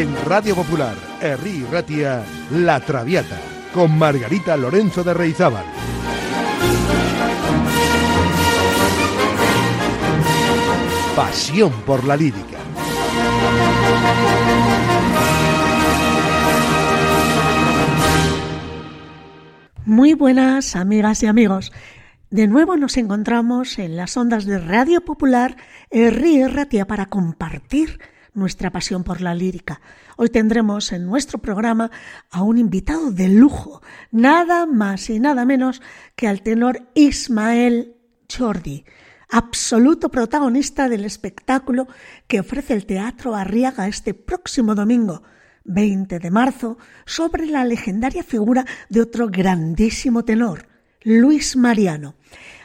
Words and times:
En 0.00 0.16
Radio 0.24 0.54
Popular, 0.54 0.94
Herri 1.20 1.62
Ratia, 1.70 2.24
La 2.52 2.80
Traviata, 2.80 3.38
con 3.74 3.98
Margarita 3.98 4.56
Lorenzo 4.56 5.04
de 5.04 5.12
Reizábal. 5.12 5.66
Pasión 11.14 11.70
por 11.84 12.02
la 12.04 12.16
lírica. 12.16 12.56
Muy 19.84 20.14
buenas 20.14 20.76
amigas 20.76 21.22
y 21.22 21.26
amigos. 21.26 21.72
De 22.30 22.46
nuevo 22.46 22.78
nos 22.78 22.96
encontramos 22.96 23.78
en 23.78 23.96
las 23.96 24.16
ondas 24.16 24.46
de 24.46 24.60
Radio 24.60 25.04
Popular 25.04 25.58
Herri 25.90 26.46
Ratia 26.46 26.86
para 26.86 27.04
compartir 27.04 27.98
nuestra 28.34 28.70
pasión 28.70 29.04
por 29.04 29.20
la 29.20 29.34
lírica. 29.34 29.80
Hoy 30.16 30.28
tendremos 30.28 30.92
en 30.92 31.06
nuestro 31.06 31.38
programa 31.38 31.90
a 32.30 32.42
un 32.42 32.58
invitado 32.58 33.10
de 33.10 33.28
lujo, 33.28 33.82
nada 34.10 34.66
más 34.66 35.10
y 35.10 35.20
nada 35.20 35.44
menos 35.44 35.82
que 36.16 36.28
al 36.28 36.42
tenor 36.42 36.88
Ismael 36.94 37.96
Jordi, 38.30 38.84
absoluto 39.28 40.10
protagonista 40.10 40.88
del 40.88 41.04
espectáculo 41.04 41.88
que 42.26 42.40
ofrece 42.40 42.74
el 42.74 42.86
Teatro 42.86 43.34
Arriaga 43.34 43.88
este 43.88 44.14
próximo 44.14 44.74
domingo, 44.74 45.22
20 45.64 46.18
de 46.18 46.30
marzo, 46.30 46.78
sobre 47.06 47.46
la 47.46 47.64
legendaria 47.64 48.22
figura 48.22 48.64
de 48.88 49.00
otro 49.00 49.28
grandísimo 49.28 50.24
tenor, 50.24 50.66
Luis 51.02 51.56
Mariano. 51.56 52.14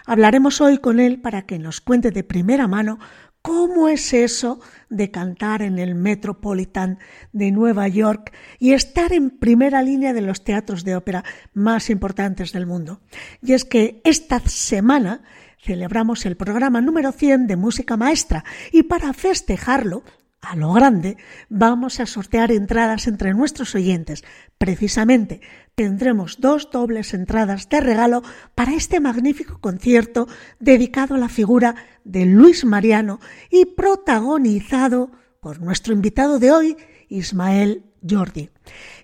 Hablaremos 0.08 0.62
hoy 0.62 0.78
con 0.78 1.00
él 1.00 1.20
para 1.20 1.48
que 1.48 1.58
nos 1.58 1.82
cuente 1.82 2.12
de 2.12 2.24
primera 2.24 2.68
mano 2.68 3.00
cómo 3.46 3.90
es 3.90 4.12
eso 4.12 4.60
de 4.90 5.12
cantar 5.12 5.62
en 5.62 5.78
el 5.78 5.94
Metropolitan 5.94 6.98
de 7.32 7.52
Nueva 7.52 7.88
York 7.88 8.34
y 8.58 8.74
estar 8.74 9.14
en 9.14 9.30
primera 9.30 9.84
línea 9.84 10.14
de 10.14 10.22
los 10.22 10.44
teatros 10.44 10.84
de 10.84 10.96
ópera 10.96 11.24
más 11.54 11.92
importantes 11.92 12.54
del 12.54 12.66
mundo. 12.66 13.02
Y 13.44 13.54
es 13.54 13.64
que 13.64 14.02
esta 14.04 14.40
semana 14.40 15.22
celebramos 15.62 16.26
el 16.26 16.38
programa 16.38 16.82
número 16.82 17.12
100 17.12 17.46
de 17.46 17.56
música 17.56 17.98
maestra 17.98 18.44
y 18.72 18.82
para 18.82 19.14
festejarlo 19.14 20.02
a 20.42 20.56
lo 20.56 20.74
grande, 20.74 21.18
vamos 21.48 22.00
a 22.00 22.08
sortear 22.08 22.52
entradas 22.52 23.06
entre 23.08 23.34
nuestros 23.36 23.76
oyentes. 23.76 24.24
Precisamente 24.58 25.42
tendremos 25.76 26.40
dos 26.40 26.70
dobles 26.72 27.14
entradas 27.14 27.68
de 27.70 27.82
regalo 27.82 28.24
para 28.56 28.74
este 28.74 29.00
magnífico 29.00 29.60
concierto 29.60 30.28
dedicado 30.60 31.16
a 31.16 31.18
la 31.18 31.30
figura 31.30 31.76
de 32.06 32.26
Luis 32.26 32.64
Mariano 32.64 33.20
y 33.52 33.66
protagonizado 33.66 35.12
por 35.42 35.62
nuestro 35.62 35.94
invitado 35.94 36.40
de 36.40 36.52
hoy, 36.52 36.78
Ismael 37.10 37.84
Jordi. 38.10 38.50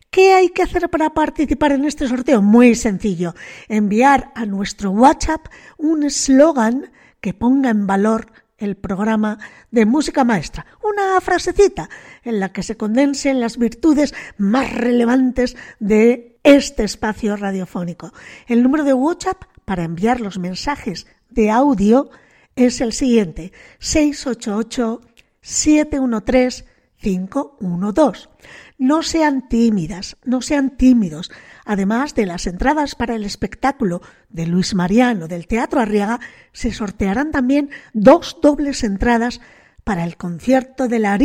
¿Qué 0.09 0.33
hay 0.33 0.49
que 0.49 0.63
hacer 0.63 0.89
para 0.89 1.13
participar 1.13 1.73
en 1.73 1.85
este 1.85 2.07
sorteo? 2.07 2.41
Muy 2.41 2.75
sencillo. 2.75 3.35
Enviar 3.67 4.31
a 4.35 4.45
nuestro 4.45 4.91
WhatsApp 4.91 5.47
un 5.77 6.03
eslogan 6.03 6.91
que 7.19 7.33
ponga 7.33 7.69
en 7.69 7.85
valor 7.85 8.31
el 8.57 8.75
programa 8.75 9.39
de 9.71 9.85
música 9.85 10.23
maestra, 10.23 10.65
una 10.83 11.19
frasecita 11.19 11.89
en 12.23 12.39
la 12.39 12.51
que 12.51 12.63
se 12.63 12.77
condensen 12.77 13.39
las 13.39 13.57
virtudes 13.57 14.13
más 14.37 14.71
relevantes 14.73 15.55
de 15.79 16.30
este 16.43 16.83
espacio 16.83 17.35
radiofónico. 17.35 18.13
El 18.47 18.63
número 18.63 18.83
de 18.83 18.93
WhatsApp 18.93 19.43
para 19.65 19.83
enviar 19.83 20.21
los 20.21 20.39
mensajes 20.39 21.07
de 21.29 21.49
audio 21.49 22.09
es 22.55 22.81
el 22.81 22.93
siguiente: 22.93 23.51
688 23.79 25.01
713 25.41 26.65
512. 27.01 28.29
No 28.77 29.01
sean 29.01 29.47
tímidas, 29.47 30.17
no 30.23 30.41
sean 30.41 30.77
tímidos. 30.77 31.31
Además 31.65 32.15
de 32.15 32.25
las 32.25 32.47
entradas 32.47 32.95
para 32.95 33.15
el 33.15 33.23
espectáculo 33.23 34.01
de 34.29 34.47
Luis 34.47 34.73
Mariano 34.75 35.27
del 35.27 35.47
Teatro 35.47 35.79
Arriaga, 35.79 36.19
se 36.51 36.71
sortearán 36.71 37.31
también 37.31 37.69
dos 37.93 38.37
dobles 38.41 38.83
entradas 38.83 39.41
para 39.83 40.03
el 40.03 40.15
concierto 40.15 40.87
de 40.87 40.99
la 40.99 41.17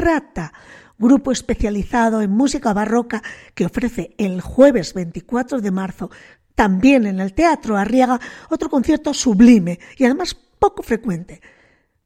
Rata, 0.00 0.52
grupo 0.98 1.32
especializado 1.32 2.22
en 2.22 2.30
música 2.30 2.72
barroca 2.72 3.22
que 3.54 3.66
ofrece 3.66 4.14
el 4.18 4.40
jueves 4.40 4.94
24 4.94 5.60
de 5.60 5.70
marzo 5.70 6.10
también 6.54 7.06
en 7.06 7.20
el 7.20 7.34
Teatro 7.34 7.76
Arriaga 7.76 8.20
otro 8.48 8.70
concierto 8.70 9.12
sublime 9.12 9.80
y 9.96 10.04
además 10.04 10.36
poco 10.58 10.82
frecuente. 10.82 11.40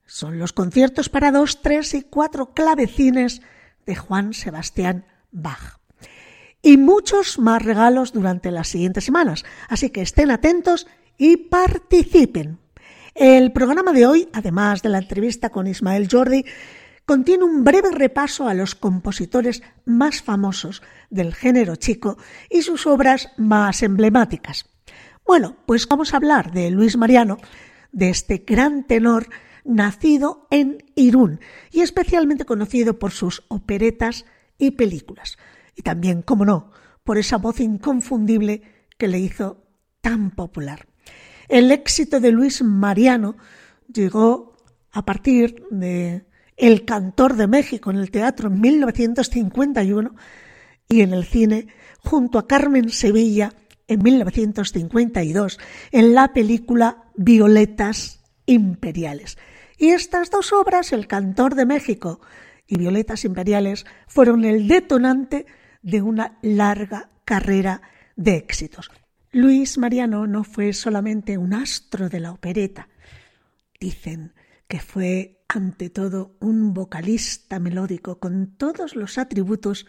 Son 0.07 0.39
los 0.39 0.53
conciertos 0.53 1.09
para 1.09 1.31
dos, 1.31 1.61
tres 1.61 1.93
y 1.95 2.03
cuatro 2.03 2.55
clavecines 2.55 3.43
de 3.85 3.95
Juan 3.95 4.33
Sebastián 4.33 5.05
Bach. 5.31 5.79
Y 6.63 6.77
muchos 6.77 7.39
más 7.39 7.63
regalos 7.63 8.13
durante 8.13 8.51
las 8.51 8.69
siguientes 8.69 9.05
semanas, 9.05 9.45
así 9.69 9.91
que 9.91 10.01
estén 10.01 10.31
atentos 10.31 10.87
y 11.19 11.37
participen. 11.37 12.59
El 13.15 13.53
programa 13.53 13.93
de 13.93 14.07
hoy, 14.07 14.29
además 14.33 14.83
de 14.83 14.89
la 14.89 14.99
entrevista 14.99 15.51
con 15.51 15.67
Ismael 15.67 16.09
Jordi, 16.11 16.45
contiene 17.09 17.45
un 17.45 17.65
breve 17.65 17.91
repaso 17.91 18.49
a 18.49 18.55
los 18.55 18.75
compositores 18.75 19.63
más 19.87 20.21
famosos 20.21 20.83
del 21.09 21.35
género 21.35 21.77
chico 21.77 22.19
y 22.51 22.61
sus 22.61 22.87
obras 22.87 23.31
más 23.39 23.83
emblemáticas. 23.83 24.67
Bueno, 25.25 25.57
pues 25.65 25.89
vamos 25.89 26.13
a 26.13 26.19
hablar 26.19 26.53
de 26.53 26.71
Luis 26.71 26.99
Mariano, 26.99 27.39
de 27.93 28.11
este 28.11 28.45
gran 28.47 28.87
tenor 28.87 29.31
nacido 29.65 30.47
en 30.51 30.85
Irún 30.97 31.41
y 31.73 31.81
especialmente 31.81 32.45
conocido 32.45 32.99
por 32.99 33.13
sus 33.13 33.43
operetas 33.49 34.27
y 34.59 34.73
películas. 34.73 35.39
Y 35.75 35.81
también, 35.81 36.21
como 36.21 36.45
no, 36.45 36.73
por 37.05 37.17
esa 37.17 37.39
voz 37.39 37.61
inconfundible 37.61 38.85
que 38.99 39.09
le 39.09 39.19
hizo 39.19 39.65
tan 40.03 40.31
popular. 40.31 40.87
El 41.49 41.73
éxito 41.73 42.21
de 42.21 42.33
Luis 42.33 42.61
Mariano 42.63 43.39
llegó 43.91 44.59
a 44.93 45.07
partir 45.07 45.65
de 45.71 46.28
El 46.59 46.85
cantor 46.85 47.37
de 47.37 47.47
México 47.47 47.91
en 47.91 47.99
el 47.99 48.11
teatro 48.11 48.49
en 48.49 48.61
1951 48.61 50.15
y 50.89 51.03
en 51.03 51.13
el 51.15 51.25
cine 51.25 51.69
junto 52.01 52.39
a 52.39 52.49
Carmen 52.49 52.91
Sevilla 52.91 53.53
en 53.87 54.03
1952 54.03 55.59
en 55.93 56.15
la 56.15 56.33
película 56.33 57.05
Violetas 57.15 58.21
Imperiales. 58.47 59.39
Y 59.79 59.91
estas 59.91 60.31
dos 60.31 60.53
obras, 60.53 60.93
El 60.93 61.07
cantor 61.07 61.55
de 61.55 61.65
México 61.65 62.21
y 62.67 62.77
Violetas 62.77 63.25
Imperiales, 63.25 63.87
fueron 64.09 64.45
el 64.45 64.67
detonante 64.67 65.47
de 65.83 66.03
una 66.03 66.39
larga 66.43 67.11
carrera 67.25 67.83
de 68.17 68.35
éxitos. 68.35 68.91
Luis 69.31 69.79
Mariano 69.79 70.27
no 70.27 70.43
fue 70.43 70.73
solamente 70.73 71.39
un 71.39 71.55
astro 71.55 72.09
de 72.09 72.19
la 72.19 72.33
opereta. 72.33 72.89
Dicen 73.79 74.35
que 74.67 74.81
fue 74.81 75.38
ante 75.49 75.91
todo 75.91 76.37
un 76.41 76.75
vocalista 76.75 77.59
melódico 77.59 78.19
con 78.19 78.57
todos 78.57 78.95
los 78.95 79.19
atributos 79.19 79.87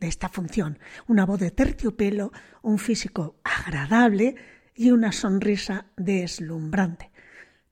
de 0.00 0.08
esta 0.08 0.28
función. 0.28 0.78
Una 1.06 1.26
voz 1.26 1.40
de 1.40 1.50
terciopelo, 1.50 2.32
un 2.62 2.78
físico 2.78 3.36
agradable 3.44 4.36
y 4.74 4.90
una 4.90 5.12
sonrisa 5.12 5.86
deslumbrante 5.96 7.14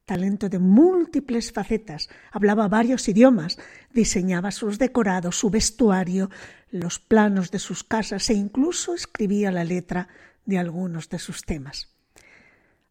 talento 0.05 0.49
de 0.49 0.59
múltiples 0.59 1.53
facetas, 1.53 2.09
hablaba 2.33 2.69
varios 2.69 3.09
idiomas, 3.09 3.59
diseñaba 3.93 4.51
sus 4.51 4.79
decorados, 4.79 5.37
su 5.37 5.49
vestuario, 5.49 6.29
los 6.71 6.99
planos 6.99 7.51
de 7.51 7.59
sus 7.59 7.85
casas 7.85 8.29
e 8.31 8.35
incluso 8.35 8.95
escribía 8.95 9.51
la 9.51 9.65
letra 9.65 10.09
de 10.45 10.59
algunos 10.59 11.09
de 11.09 11.19
sus 11.19 11.43
temas. 11.43 11.89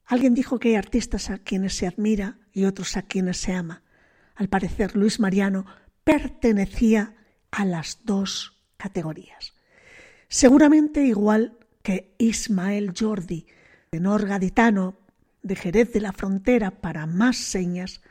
Alguien 0.05 0.33
dijo 0.33 0.59
que 0.59 0.69
hay 0.69 0.75
artistas 0.75 1.29
a 1.29 1.37
quienes 1.37 1.75
se 1.75 1.87
admira 1.87 2.39
y 2.53 2.65
otros 2.65 2.97
a 2.97 3.03
quienes 3.03 3.37
se 3.37 3.53
ama. 3.53 3.83
Al 4.41 4.49
parecer, 4.49 4.95
Luis 4.95 5.19
Mariano 5.19 5.67
pertenecía 6.03 7.13
a 7.51 7.63
las 7.63 7.99
dos 8.05 8.59
categorías. 8.75 9.53
Seguramente 10.29 11.05
igual 11.05 11.59
que 11.83 12.15
Ismael 12.17 12.91
Jordi, 12.99 13.45
tenor 13.91 14.25
gaditano, 14.25 14.97
de 15.43 15.55
Jerez 15.55 15.93
de 15.93 16.01
la 16.01 16.11
Frontera 16.11 16.71
para 16.71 17.05
más 17.05 17.37
señas, 17.37 18.01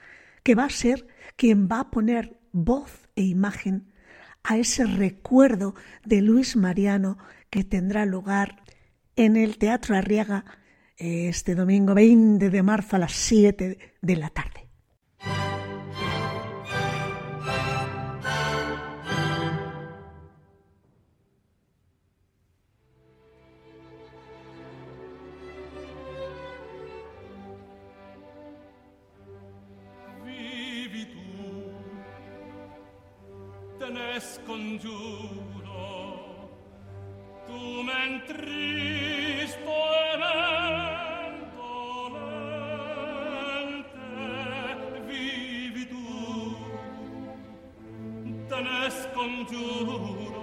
que 0.45 0.55
va 0.55 0.67
a 0.67 0.71
ser 0.71 1.09
quien 1.35 1.67
va 1.67 1.81
a 1.81 1.91
poner 1.91 2.39
voz 2.53 3.09
e 3.17 3.23
imagen 3.23 3.93
a 4.45 4.57
ese 4.57 4.85
recuerdo 4.85 5.75
de 6.05 6.23
Luis 6.23 6.55
Mariano 6.55 7.19
que 7.51 7.65
tendrá 7.65 8.07
lugar 8.07 8.63
en 9.17 9.37
el 9.37 9.59
Teatro 9.59 9.97
Arriaga 9.97 10.45
este 10.97 11.57
domingo 11.57 11.93
20 11.93 12.51
de 12.51 12.63
marzo 12.63 12.95
a 12.95 13.01
las 13.01 13.15
7 13.15 13.79
de 14.01 14.17
la 14.17 14.31
tarde. 14.31 14.70
Te 48.51 48.61
ne 48.63 48.91
scongiuro 48.91 50.40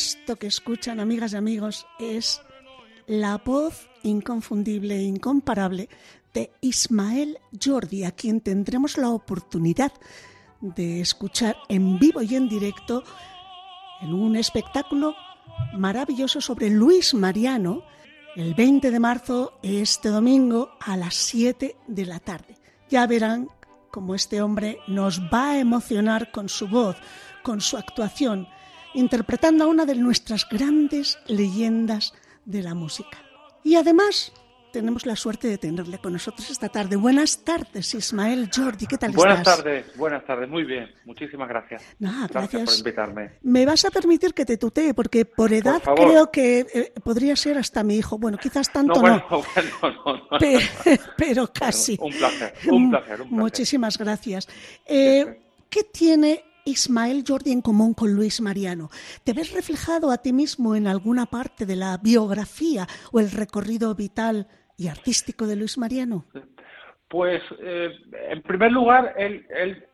Esto 0.00 0.36
que 0.36 0.46
escuchan, 0.46 1.00
amigas 1.00 1.32
y 1.32 1.36
amigos, 1.36 1.84
es 1.98 2.40
la 3.08 3.36
voz 3.38 3.88
inconfundible 4.04 4.94
e 4.94 5.02
incomparable 5.02 5.88
de 6.32 6.52
Ismael 6.60 7.38
Jordi, 7.60 8.04
a 8.04 8.12
quien 8.12 8.40
tendremos 8.40 8.96
la 8.96 9.10
oportunidad 9.10 9.92
de 10.60 11.00
escuchar 11.00 11.56
en 11.68 11.98
vivo 11.98 12.22
y 12.22 12.36
en 12.36 12.48
directo 12.48 13.02
en 14.00 14.14
un 14.14 14.36
espectáculo 14.36 15.16
maravilloso 15.74 16.40
sobre 16.40 16.70
Luis 16.70 17.12
Mariano 17.12 17.82
el 18.36 18.54
20 18.54 18.92
de 18.92 19.00
marzo, 19.00 19.58
este 19.64 20.10
domingo, 20.10 20.70
a 20.80 20.96
las 20.96 21.16
7 21.16 21.74
de 21.88 22.06
la 22.06 22.20
tarde. 22.20 22.56
Ya 22.88 23.04
verán 23.08 23.48
cómo 23.90 24.14
este 24.14 24.42
hombre 24.42 24.78
nos 24.86 25.20
va 25.22 25.50
a 25.50 25.58
emocionar 25.58 26.30
con 26.30 26.48
su 26.48 26.68
voz, 26.68 26.96
con 27.42 27.60
su 27.60 27.76
actuación, 27.76 28.46
interpretando 28.98 29.64
a 29.64 29.66
una 29.68 29.86
de 29.86 29.94
nuestras 29.94 30.48
grandes 30.48 31.18
leyendas 31.26 32.14
de 32.44 32.62
la 32.62 32.74
música. 32.74 33.18
Y 33.62 33.76
además 33.76 34.32
tenemos 34.72 35.06
la 35.06 35.14
suerte 35.14 35.48
de 35.48 35.56
tenerle 35.56 35.98
con 35.98 36.12
nosotros 36.12 36.50
esta 36.50 36.68
tarde. 36.68 36.96
Buenas 36.96 37.44
tardes, 37.44 37.94
Ismael 37.94 38.50
Jordi, 38.54 38.86
¿qué 38.86 38.98
tal 38.98 39.12
buenas 39.12 39.38
estás? 39.38 39.62
Buenas 39.62 39.82
tardes, 39.84 39.96
buenas 39.96 40.26
tardes, 40.26 40.48
muy 40.48 40.64
bien, 40.64 40.90
muchísimas 41.04 41.48
gracias. 41.48 41.82
gracias. 41.98 42.64
por 42.64 42.78
invitarme. 42.78 43.30
Me 43.42 43.64
vas 43.64 43.84
a 43.84 43.90
permitir 43.90 44.34
que 44.34 44.44
te 44.44 44.56
tutee, 44.56 44.94
porque 44.94 45.24
por 45.24 45.52
edad 45.52 45.80
creo 45.94 46.30
que 46.30 46.66
eh, 46.74 46.92
podría 47.02 47.36
ser 47.36 47.56
hasta 47.56 47.84
mi 47.84 47.96
hijo. 47.96 48.18
Bueno, 48.18 48.36
quizás 48.36 48.70
tanto 48.72 49.00
no. 49.00 49.24
Pero, 51.16 51.52
casi. 51.52 51.96
Un 52.00 52.12
placer, 52.12 52.52
un 52.68 52.90
placer, 52.90 53.20
un 53.20 53.20
placer. 53.20 53.24
Muchísimas 53.26 53.96
gracias. 53.96 54.48
Eh, 54.86 55.40
¿Qué 55.70 55.84
tiene 55.84 56.47
Ismael 56.68 57.24
Jordi 57.26 57.52
en 57.52 57.62
común 57.62 57.94
con 57.94 58.14
Luis 58.14 58.40
Mariano? 58.40 58.90
¿Te 59.24 59.32
ves 59.32 59.52
reflejado 59.52 60.10
a 60.10 60.18
ti 60.18 60.32
mismo 60.32 60.76
en 60.76 60.86
alguna 60.86 61.26
parte 61.26 61.64
de 61.66 61.76
la 61.76 61.96
biografía 61.96 62.86
o 63.12 63.20
el 63.20 63.30
recorrido 63.30 63.94
vital 63.94 64.46
y 64.76 64.88
artístico 64.88 65.46
de 65.46 65.56
Luis 65.56 65.78
Mariano? 65.78 66.24
Pues, 67.08 67.42
eh, 67.60 67.90
en 68.30 68.42
primer 68.42 68.70
lugar, 68.70 69.14
él, 69.16 69.46
él, 69.48 69.86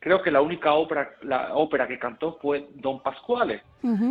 creo 0.00 0.22
que 0.22 0.30
la 0.30 0.40
única 0.40 0.72
ópera, 0.72 1.10
la 1.22 1.54
ópera 1.54 1.86
que 1.86 1.98
cantó 1.98 2.38
fue 2.40 2.66
Don 2.76 3.02
Pasquale, 3.02 3.62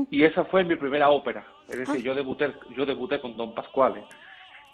y 0.10 0.24
esa 0.24 0.46
fue 0.46 0.64
mi 0.64 0.76
primera 0.76 1.10
ópera. 1.10 1.46
Es 1.68 1.80
decir, 1.80 1.96
ah. 1.98 2.04
yo 2.04 2.16
debuté, 2.16 2.54
yo 2.78 2.86
debuté 2.86 3.20
con 3.20 3.36
Don 3.36 3.56
Pasquale. 3.56 4.04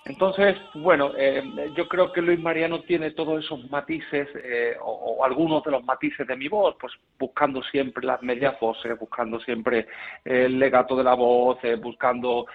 Entonces, 0.09 0.55
bueno, 0.73 1.11
eh, 1.17 1.43
yo 1.75 1.87
creo 1.87 2.13
que 2.13 2.21
Luis 2.21 2.39
Mariano 2.39 2.81
tiene 2.81 3.11
todos 3.11 3.43
esos 3.43 3.69
matices, 3.69 4.29
eh, 4.35 4.75
o, 4.81 5.23
algunos 5.23 5.63
de 5.63 5.71
los 5.71 5.83
matices 5.83 6.25
de 6.25 6.37
mi 6.37 6.47
voz, 6.47 6.75
pues 6.79 6.93
buscando 7.19 7.61
siempre 7.63 8.05
las 8.05 8.21
medias 8.23 8.57
voces, 8.59 8.97
buscando 8.97 9.39
siempre 9.41 9.87
el 10.23 10.59
legato 10.59 10.95
de 10.95 11.03
la 11.03 11.13
voz, 11.13 11.57
eh, 11.63 11.75
buscando, 11.75 12.45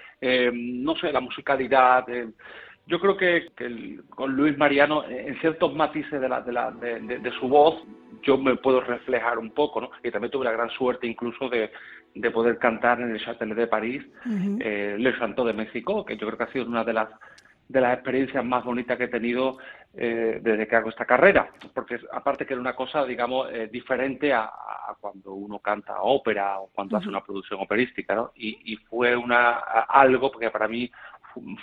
no 0.52 0.96
sé, 0.96 1.12
la 1.12 1.20
musicalidad. 1.20 2.06
yo 2.87 2.99
creo 2.99 3.16
que, 3.16 3.49
con 4.08 4.34
Luis 4.34 4.56
Mariano, 4.56 5.04
en 5.08 5.38
ciertos 5.40 5.75
matices 5.75 6.20
de, 6.20 6.28
la, 6.28 6.40
de, 6.40 6.52
la, 6.52 6.70
de, 6.70 7.32
su 7.38 7.49
voz, 7.49 7.82
yo 8.22 8.38
me 8.38 8.56
puedo 8.56 8.81
reflejar 8.81 9.38
un 9.38 9.50
poco, 9.50 9.81
¿no? 9.81 9.90
Y 10.02 10.10
también 10.10 10.31
tuve 10.31 10.44
la 10.44 10.52
gran 10.52 10.70
suerte 10.70 11.06
incluso 11.06 11.50
de, 11.50 11.70
poder 12.31 12.58
cantar 12.58 13.00
en 13.00 13.10
el 13.10 13.22
Châtelet 13.22 13.56
de 13.56 13.66
París, 13.66 14.02
Le 14.25 15.19
Chanteau 15.19 15.46
de 15.46 15.52
México, 15.52 16.04
que 16.04 16.16
yo 16.16 16.26
creo 16.26 16.38
que 16.38 16.44
ha 16.44 16.52
sido 16.52 16.66
una 16.66 16.84
de 16.84 16.93
las 16.93 17.08
de 17.73 17.81
las 17.81 17.95
experiencias 17.95 18.45
más 18.45 18.63
bonitas 18.65 18.99
que 18.99 19.05
he 19.05 19.09
tenido 19.09 19.57
eh, 19.95 20.41
desde 20.43 20.69
que 20.69 20.77
hago 20.77 20.91
esta 20.91 21.07
carrera, 21.07 21.51
porque 21.75 21.99
aparte 22.13 22.45
que 22.45 22.53
era 22.53 22.61
una 22.61 22.77
cosa, 22.77 23.05
digamos, 23.05 23.51
eh, 23.51 23.69
diferente 23.73 24.33
a, 24.33 24.51
cuando 25.01 25.33
uno 25.33 25.59
canta 25.59 26.03
ópera 26.03 26.61
o 26.61 26.69
cuando 26.69 26.99
hace 26.99 27.09
una 27.09 27.25
producción 27.25 27.61
operística, 27.61 28.15
¿no? 28.15 28.33
Y, 28.37 28.77
fue 28.89 29.17
una 29.17 29.53
algo 29.89 30.31
que 30.33 30.51
para 30.51 30.69
mí 30.69 30.91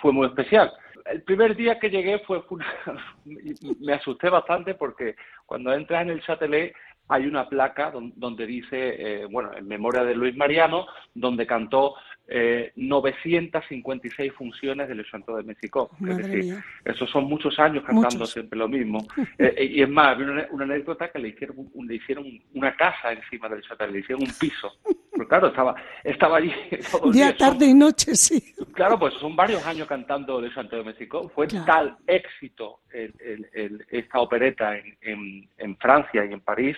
fue 0.02 0.12
muy 0.12 0.28
especial. 0.28 0.74
El 1.06 1.22
primer 1.22 1.56
día 1.56 1.80
que 1.80 1.92
llegué 1.92 2.20
fue, 2.20 2.44
me 3.80 3.94
asusté 3.94 4.30
bastante 4.30 4.74
porque 4.74 5.16
cuando 5.46 5.72
entras 5.74 6.02
en 6.02 6.10
el 6.10 6.24
Châtelet 6.24 6.74
hay 7.10 7.26
una 7.26 7.50
placa 7.50 7.92
donde, 7.92 8.46
dice, 8.46 9.24
eh, 9.24 9.26
bueno, 9.26 9.52
en 9.56 9.68
memoria 9.68 10.04
de 10.04 10.16
Luis 10.16 10.38
Mariano, 10.38 10.86
donde 11.14 11.46
cantó 11.46 11.96
eh, 12.32 12.72
956 12.76 14.34
funciones 14.34 14.88
del 14.88 15.04
Santo 15.10 15.36
de 15.36 15.44
México. 15.44 15.90
es 16.08 16.18
decir, 16.18 16.56
esos 16.86 17.10
son 17.10 17.26
muchos 17.26 17.58
años 17.58 17.84
cantando 17.84 18.26
siempre 18.26 18.58
lo 18.58 18.68
mismo. 18.68 19.06
Eh, 19.40 19.54
eh, 19.58 19.66
y 19.66 19.82
es 19.82 19.90
más, 19.90 20.16
había 20.16 20.48
una, 20.52 20.64
anécdota 20.66 21.10
que 21.10 21.20
le 21.20 21.30
hicieron, 21.30 21.70
le 21.82 21.96
hicieron 21.96 22.26
una 22.54 22.76
casa 22.76 23.14
encima 23.14 23.48
del 23.48 23.64
Santo, 23.64 23.88
le 23.88 24.00
hicieron 24.00 24.24
un 24.24 24.34
piso. 24.38 24.72
Pero 25.20 25.28
claro, 25.28 25.48
estaba, 25.48 25.76
estaba 26.02 26.38
allí. 26.38 26.54
Día, 27.12 27.36
tarde 27.36 27.66
y 27.66 27.74
noche, 27.74 28.16
sí. 28.16 28.42
Claro, 28.74 28.98
pues 28.98 29.14
son 29.16 29.36
varios 29.36 29.66
años 29.68 29.86
cantando 29.86 30.40
el 30.40 30.54
Santo 30.54 30.78
de 30.78 30.86
México. 30.86 31.30
Fue 31.36 31.46
tal 31.66 31.98
éxito 32.08 32.80
esta 32.90 34.22
opereta 34.22 34.78
en, 34.78 35.50
en, 35.58 35.76
Francia 35.76 36.24
y 36.24 36.32
en 36.32 36.40
París 36.40 36.78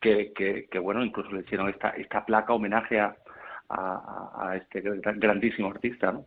que, 0.00 0.32
que, 0.70 0.78
bueno, 0.78 1.04
incluso 1.04 1.32
le 1.32 1.40
hicieron 1.40 1.68
esta, 1.68 1.90
esta 1.90 2.24
placa 2.24 2.52
homenaje 2.52 3.00
a, 3.00 3.16
a, 3.68 4.54
este 4.56 4.82
grandísimo 4.82 5.70
artista. 5.70 6.12
¿no? 6.12 6.24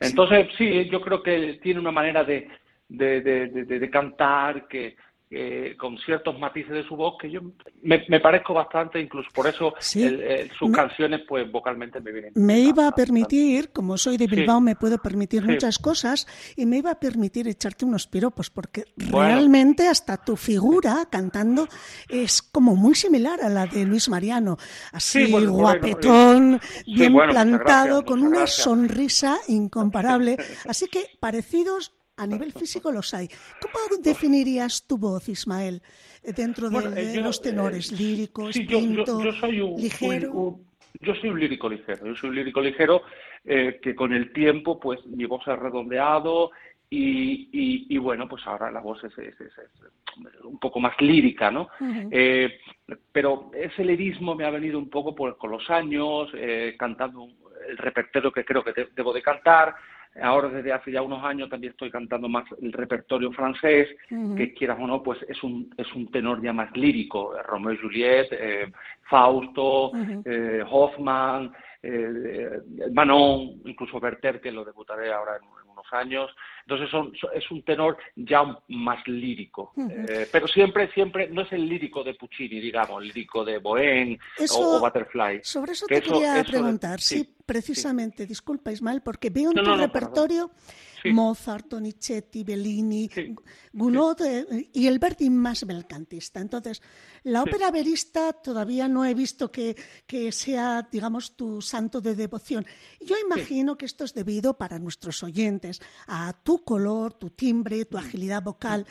Entonces, 0.00 0.48
sí, 0.56 0.88
yo 0.88 1.02
creo 1.02 1.22
que 1.22 1.58
tiene 1.62 1.78
una 1.78 1.92
manera 1.92 2.24
de, 2.24 2.48
de, 2.88 3.20
de, 3.20 3.48
de 3.64 3.90
cantar 3.90 4.66
que, 4.66 4.96
eh, 5.32 5.76
con 5.78 5.96
ciertos 5.98 6.36
matices 6.40 6.72
de 6.72 6.82
su 6.82 6.96
voz 6.96 7.14
que 7.20 7.30
yo 7.30 7.40
me, 7.82 8.20
parezco 8.20 8.52
bastante, 8.52 9.00
incluso 9.00 9.28
por 9.32 9.46
eso 9.46 9.74
sus 10.58 10.72
canciones 10.72 11.20
pues 11.28 11.48
vocalmente 11.52 12.00
me 12.00 12.10
vienen. 12.10 12.32
Me 12.34 12.58
iba 12.58 12.88
a 12.88 12.92
permitir, 12.92 13.70
como 13.70 13.96
soy 13.96 14.16
de 14.16 14.26
Bilbao, 14.26 14.60
me 14.60 14.74
puedo 14.74 14.98
permitir 14.98 15.44
muchas 15.44 15.78
cosas 15.78 16.26
y 16.56 16.66
me 16.66 16.78
iba 16.78 16.90
a 16.90 16.98
permitir 16.98 17.46
echarte 17.46 17.84
unos 17.84 18.08
piropos 18.08 18.50
porque 18.50 18.86
realmente 18.96 19.86
hasta 19.86 20.16
tu 20.16 20.36
figura 20.36 21.06
cantando 21.08 21.68
es 22.08 22.42
como 22.42 22.74
muy 22.74 22.96
similar 22.96 23.40
a 23.40 23.48
la 23.48 23.66
de 23.66 23.84
Luis 23.84 24.08
Mariano, 24.08 24.56
así 24.92 25.30
guapetón, 25.30 26.60
bien 26.86 27.14
plantado, 27.14 28.04
con 28.04 28.24
una 28.24 28.48
sonrisa 28.48 29.38
incomparable, 29.46 30.36
así 30.66 30.88
que 30.88 31.06
parecidos 31.20 31.92
a 32.20 32.26
nivel 32.26 32.52
físico 32.60 32.92
los 32.92 33.12
hay. 33.14 33.28
¿Cómo 33.60 34.02
definirías 34.02 34.86
tu 34.86 34.98
voz, 34.98 35.28
Ismael, 35.28 35.82
dentro 36.36 36.68
de, 36.68 37.14
eh, 37.14 37.20
los 37.20 37.40
tenores, 37.40 37.92
eh, 37.92 37.96
líricos, 37.96 38.56
pinto, 38.56 39.22
yo, 39.22 39.32
soy 39.32 39.60
un, 39.60 39.80
ligero? 39.80 40.58
yo 41.00 41.14
soy 41.14 41.30
un 41.30 41.40
lírico 41.40 41.68
ligero, 41.68 42.06
yo 42.06 42.14
soy 42.14 42.30
un 42.30 42.36
lírico 42.36 42.60
ligero 42.60 43.02
eh, 43.44 43.80
que 43.82 43.94
con 43.94 44.12
el 44.12 44.32
tiempo, 44.32 44.78
pues 44.78 45.04
mi 45.06 45.24
voz 45.24 45.46
ha 45.48 45.56
redondeado 45.56 46.50
y, 46.92 47.96
bueno, 47.98 48.28
pues 48.28 48.44
ahora 48.46 48.68
la 48.68 48.80
voz 48.80 48.98
es, 49.04 49.12
un 50.42 50.58
poco 50.58 50.80
más 50.80 51.00
lírica, 51.00 51.48
¿no? 51.48 51.68
pero 53.12 53.52
ese 53.54 53.84
lirismo 53.84 54.34
me 54.34 54.44
ha 54.44 54.50
venido 54.50 54.76
un 54.76 54.90
poco 54.90 55.14
por, 55.14 55.38
con 55.38 55.52
los 55.52 55.70
años, 55.70 56.30
cantando 56.76 57.28
el 57.68 57.78
repertorio 57.78 58.32
que 58.32 58.44
creo 58.44 58.64
que 58.64 58.88
debo 58.96 59.12
de 59.12 59.22
cantar, 59.22 59.76
ahora 60.20 60.48
desde 60.48 60.72
hace 60.72 60.92
ya 60.92 61.02
unos 61.02 61.24
años 61.24 61.48
también 61.48 61.72
estoy 61.72 61.90
cantando 61.90 62.28
más 62.28 62.44
el 62.60 62.72
repertorio 62.72 63.32
francés, 63.32 63.88
que 64.36 64.54
quieras 64.54 64.78
o 64.80 64.86
no, 64.86 65.02
pues 65.02 65.18
es 65.28 65.42
un, 65.42 65.72
es 65.76 65.92
un 65.94 66.10
tenor 66.10 66.42
ya 66.42 66.52
más 66.52 66.74
lírico, 66.76 67.34
Romeo 67.44 67.72
y 67.72 67.78
Juliet, 67.78 68.28
eh, 68.32 68.72
Fausto, 69.08 69.92
eh, 70.24 70.62
Hoffman, 70.68 71.52
eh, 71.82 72.60
Manon, 72.92 73.62
incluso 73.64 73.98
Werther, 73.98 74.40
que 74.40 74.52
lo 74.52 74.64
debutaré 74.64 75.12
ahora 75.12 75.36
en, 75.36 75.70
unos 75.70 75.92
años. 75.92 76.30
Entonces 76.62 76.90
son, 76.90 77.12
es 77.34 77.50
un 77.50 77.62
tenor 77.62 77.98
ya 78.16 78.58
más 78.68 79.06
lírico, 79.06 79.72
eh, 79.76 80.28
pero 80.30 80.46
siempre, 80.46 80.90
siempre 80.92 81.28
no 81.28 81.42
es 81.42 81.52
el 81.52 81.68
lírico 81.68 82.04
de 82.04 82.14
Puccini, 82.14 82.60
digamos, 82.60 83.02
el 83.02 83.08
lírico 83.08 83.44
de 83.44 83.60
Bohème 83.60 84.18
o, 84.50 84.80
Butterfly. 84.80 85.40
Sobre 85.42 85.72
eso 85.72 85.86
te 85.86 86.00
quería 86.00 86.44
preguntar, 86.44 87.00
sí, 87.00 87.28
precisamente, 87.44 88.26
disculpa 88.26 88.72
Ismael, 88.72 89.02
porque 89.02 89.30
veo 89.30 89.50
en 89.50 89.64
tu 89.64 89.76
repertorio 89.76 90.50
Mozart, 91.04 91.66
Donizetti, 91.68 92.44
Bellini, 92.44 93.10
Gounod 93.72 94.20
eh, 94.22 94.68
y 94.72 94.86
el 94.86 94.98
Verdi 94.98 95.30
más 95.30 95.64
belcantista. 95.66 96.40
Entonces, 96.40 96.82
la 97.24 97.42
ópera 97.42 97.70
verista 97.70 98.32
todavía 98.32 98.88
no 98.88 99.04
he 99.04 99.14
visto 99.14 99.50
que, 99.50 99.76
que, 100.06 100.32
sea, 100.32 100.86
digamos, 100.90 101.36
tu 101.36 101.62
santo 101.62 102.00
de 102.00 102.14
devoción. 102.14 102.66
Yo 103.00 103.16
imagino 103.18 103.76
que 103.76 103.86
esto 103.86 104.04
es 104.04 104.14
debido 104.14 104.54
para 104.54 104.78
nuestros 104.78 105.22
oyentes 105.22 105.80
a 106.06 106.32
tu 106.42 106.49
color, 106.58 107.14
tu 107.14 107.30
timbre, 107.30 107.84
tu 107.84 107.98
agilidad 107.98 108.42
vocal. 108.42 108.86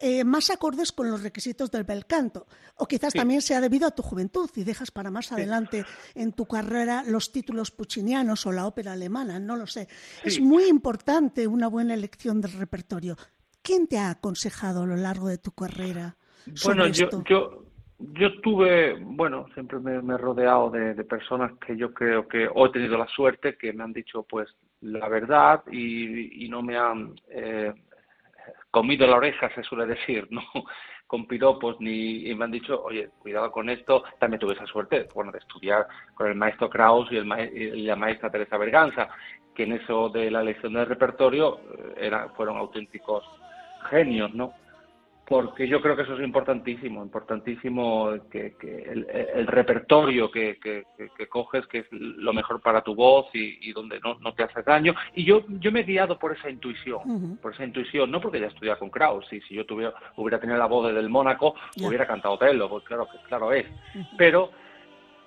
Eh, 0.00 0.22
más 0.22 0.48
acordes 0.50 0.92
con 0.92 1.10
los 1.10 1.22
requisitos 1.22 1.70
del 1.72 1.82
bel 1.82 2.06
canto. 2.06 2.46
O 2.76 2.86
quizás 2.86 3.12
también 3.12 3.42
sea 3.42 3.60
debido 3.60 3.86
a 3.88 3.90
tu 3.90 4.02
juventud 4.02 4.48
y 4.54 4.62
dejas 4.62 4.92
para 4.92 5.10
más 5.10 5.32
adelante 5.32 5.84
en 6.14 6.32
tu 6.32 6.46
carrera 6.46 7.02
los 7.04 7.32
títulos 7.32 7.72
puccinianos 7.72 8.46
o 8.46 8.52
la 8.52 8.66
ópera 8.66 8.92
alemana, 8.92 9.40
no 9.40 9.56
lo 9.56 9.66
sé. 9.66 9.88
Es 10.22 10.40
muy 10.40 10.68
importante 10.68 11.48
una 11.48 11.66
buena 11.66 11.94
elección 11.94 12.40
del 12.40 12.52
repertorio. 12.52 13.16
¿Quién 13.60 13.88
te 13.88 13.98
ha 13.98 14.10
aconsejado 14.10 14.84
a 14.84 14.86
lo 14.86 14.96
largo 14.96 15.28
de 15.28 15.38
tu 15.38 15.50
carrera? 15.50 16.16
Bueno, 16.64 16.86
yo, 16.86 17.08
yo, 17.28 17.64
yo 17.98 18.40
tuve, 18.40 18.94
bueno, 19.00 19.46
siempre 19.54 19.80
me, 19.80 19.96
he 19.96 20.18
rodeado 20.18 20.70
de, 20.70 20.94
personas 21.04 21.52
que 21.66 21.76
yo 21.76 21.92
creo 21.92 22.28
que 22.28 22.48
o 22.54 22.66
he 22.66 22.70
tenido 22.70 22.96
la 22.96 23.08
suerte 23.08 23.56
que 23.56 23.72
me 23.72 23.82
han 23.82 23.92
dicho 23.92 24.22
pues 24.22 24.48
la 24.80 25.08
verdad 25.08 25.62
y, 25.70 26.48
no 26.48 26.62
me 26.62 26.76
han 26.76 27.14
eh, 27.28 27.72
comido 28.70 29.06
la 29.06 29.16
oreja, 29.16 29.52
se 29.54 29.62
suele 29.62 29.86
decir, 29.86 30.26
¿no? 30.30 30.42
Con 31.06 31.26
piropos, 31.26 31.80
ni 31.80 32.28
y 32.28 32.34
me 32.34 32.44
han 32.44 32.50
dicho, 32.50 32.82
oye, 32.82 33.08
cuidado 33.18 33.50
con 33.50 33.70
esto. 33.70 34.04
También 34.18 34.40
tuve 34.40 34.52
esa 34.52 34.66
suerte, 34.66 35.08
bueno, 35.14 35.32
de 35.32 35.38
estudiar 35.38 35.88
con 36.14 36.26
el 36.26 36.34
maestro 36.34 36.68
Kraus 36.68 37.10
y, 37.10 37.16
el 37.16 37.26
y 37.56 37.84
la 37.84 37.96
maestra 37.96 38.30
Teresa 38.30 38.58
Berganza, 38.58 39.08
que 39.54 39.62
en 39.62 39.72
eso 39.72 40.10
de 40.10 40.30
la 40.30 40.42
elección 40.42 40.74
del 40.74 40.84
repertorio 40.84 41.60
eh, 41.60 41.94
era, 41.96 42.28
fueron 42.36 42.58
auténticos 42.58 43.24
genios, 43.88 44.34
¿no? 44.34 44.52
Porque 45.28 45.68
yo 45.68 45.82
creo 45.82 45.94
que 45.94 46.02
eso 46.02 46.14
es 46.14 46.24
importantísimo, 46.24 47.02
importantísimo 47.02 48.14
que, 48.30 48.54
el, 48.64 49.46
repertorio 49.46 50.30
que, 50.30 50.56
coges, 51.28 51.66
que 51.66 51.80
es 51.80 51.86
lo 51.90 52.32
mejor 52.32 52.62
para 52.62 52.80
tu 52.80 52.94
voz 52.94 53.26
y, 53.34 53.70
donde 53.72 54.00
no, 54.00 54.32
te 54.32 54.44
hace 54.44 54.62
daño. 54.62 54.94
Y 55.14 55.24
yo, 55.24 55.44
yo 55.60 55.70
me 55.70 55.80
he 55.80 55.84
guiado 55.84 56.18
por 56.18 56.32
esa 56.32 56.48
intuición, 56.48 57.38
por 57.42 57.52
esa 57.52 57.64
intuición, 57.64 58.10
no 58.10 58.22
porque 58.22 58.40
ya 58.40 58.46
estudiado 58.46 58.78
con 58.78 58.88
Kraus, 58.88 59.30
y 59.30 59.42
si 59.42 59.54
yo 59.54 59.66
tuviera, 59.66 59.92
hubiera 60.16 60.40
tenido 60.40 60.58
la 60.58 60.66
voz 60.66 60.86
de 60.86 60.94
del 60.94 61.10
Mónaco, 61.10 61.54
hubiera 61.82 62.06
cantado 62.06 62.38
Tello, 62.38 62.68
pues 62.70 62.84
claro 62.84 63.06
que 63.06 63.18
claro 63.28 63.52
es. 63.52 63.66
Pero 64.16 64.50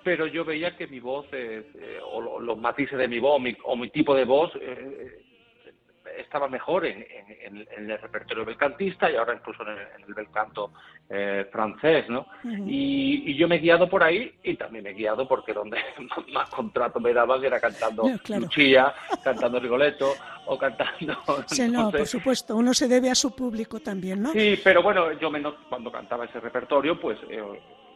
pero 0.02 0.26
yo 0.26 0.44
veía 0.44 0.76
que 0.76 0.88
mi 0.88 0.98
voz, 0.98 1.26
eh, 1.30 1.64
o 2.10 2.40
los 2.40 2.58
matices 2.58 2.98
de 2.98 3.06
mi 3.06 3.20
voz, 3.20 3.40
o 3.62 3.76
mi 3.76 3.88
tipo 3.90 4.16
de 4.16 4.24
voz, 4.24 4.50
eh, 4.60 5.22
estaba 6.18 6.48
mejor 6.48 6.86
en, 6.86 7.04
el 7.76 7.98
repertorio 7.98 8.44
belcantista 8.44 9.10
y 9.10 9.16
ahora 9.16 9.34
incluso 9.34 9.62
en 9.62 9.78
el, 10.06 10.14
belcanto 10.14 10.72
eh, 11.08 11.46
francés, 11.50 12.08
¿no? 12.08 12.26
y, 12.66 13.34
yo 13.34 13.48
me 13.48 13.56
he 13.56 13.58
guiado 13.58 13.88
por 13.88 14.02
ahí 14.02 14.34
y 14.42 14.54
también 14.56 14.84
me 14.84 14.90
he 14.90 14.94
guiado 14.94 15.26
porque 15.26 15.52
donde 15.52 15.78
más 16.32 16.48
contrato 16.50 17.00
me 17.00 17.12
daban 17.12 17.44
era 17.44 17.58
cantando 17.60 18.04
Lucia, 18.28 18.92
cantando 19.22 19.58
Rigoletto 19.58 20.12
o 20.46 20.58
cantando... 20.58 21.16
Sí, 21.46 21.68
no, 21.68 21.90
por 21.90 22.06
supuesto, 22.06 22.56
uno 22.56 22.74
se 22.74 22.88
debe 22.88 23.10
a 23.10 23.14
su 23.14 23.34
público 23.34 23.80
también, 23.80 24.22
¿no? 24.22 24.32
Sí, 24.32 24.60
pero 24.62 24.82
bueno, 24.82 25.12
yo 25.12 25.30
cuando 25.68 25.90
cantaba 25.90 26.24
ese 26.24 26.40
repertorio, 26.40 27.00
pues... 27.00 27.18
Eh, 27.28 27.42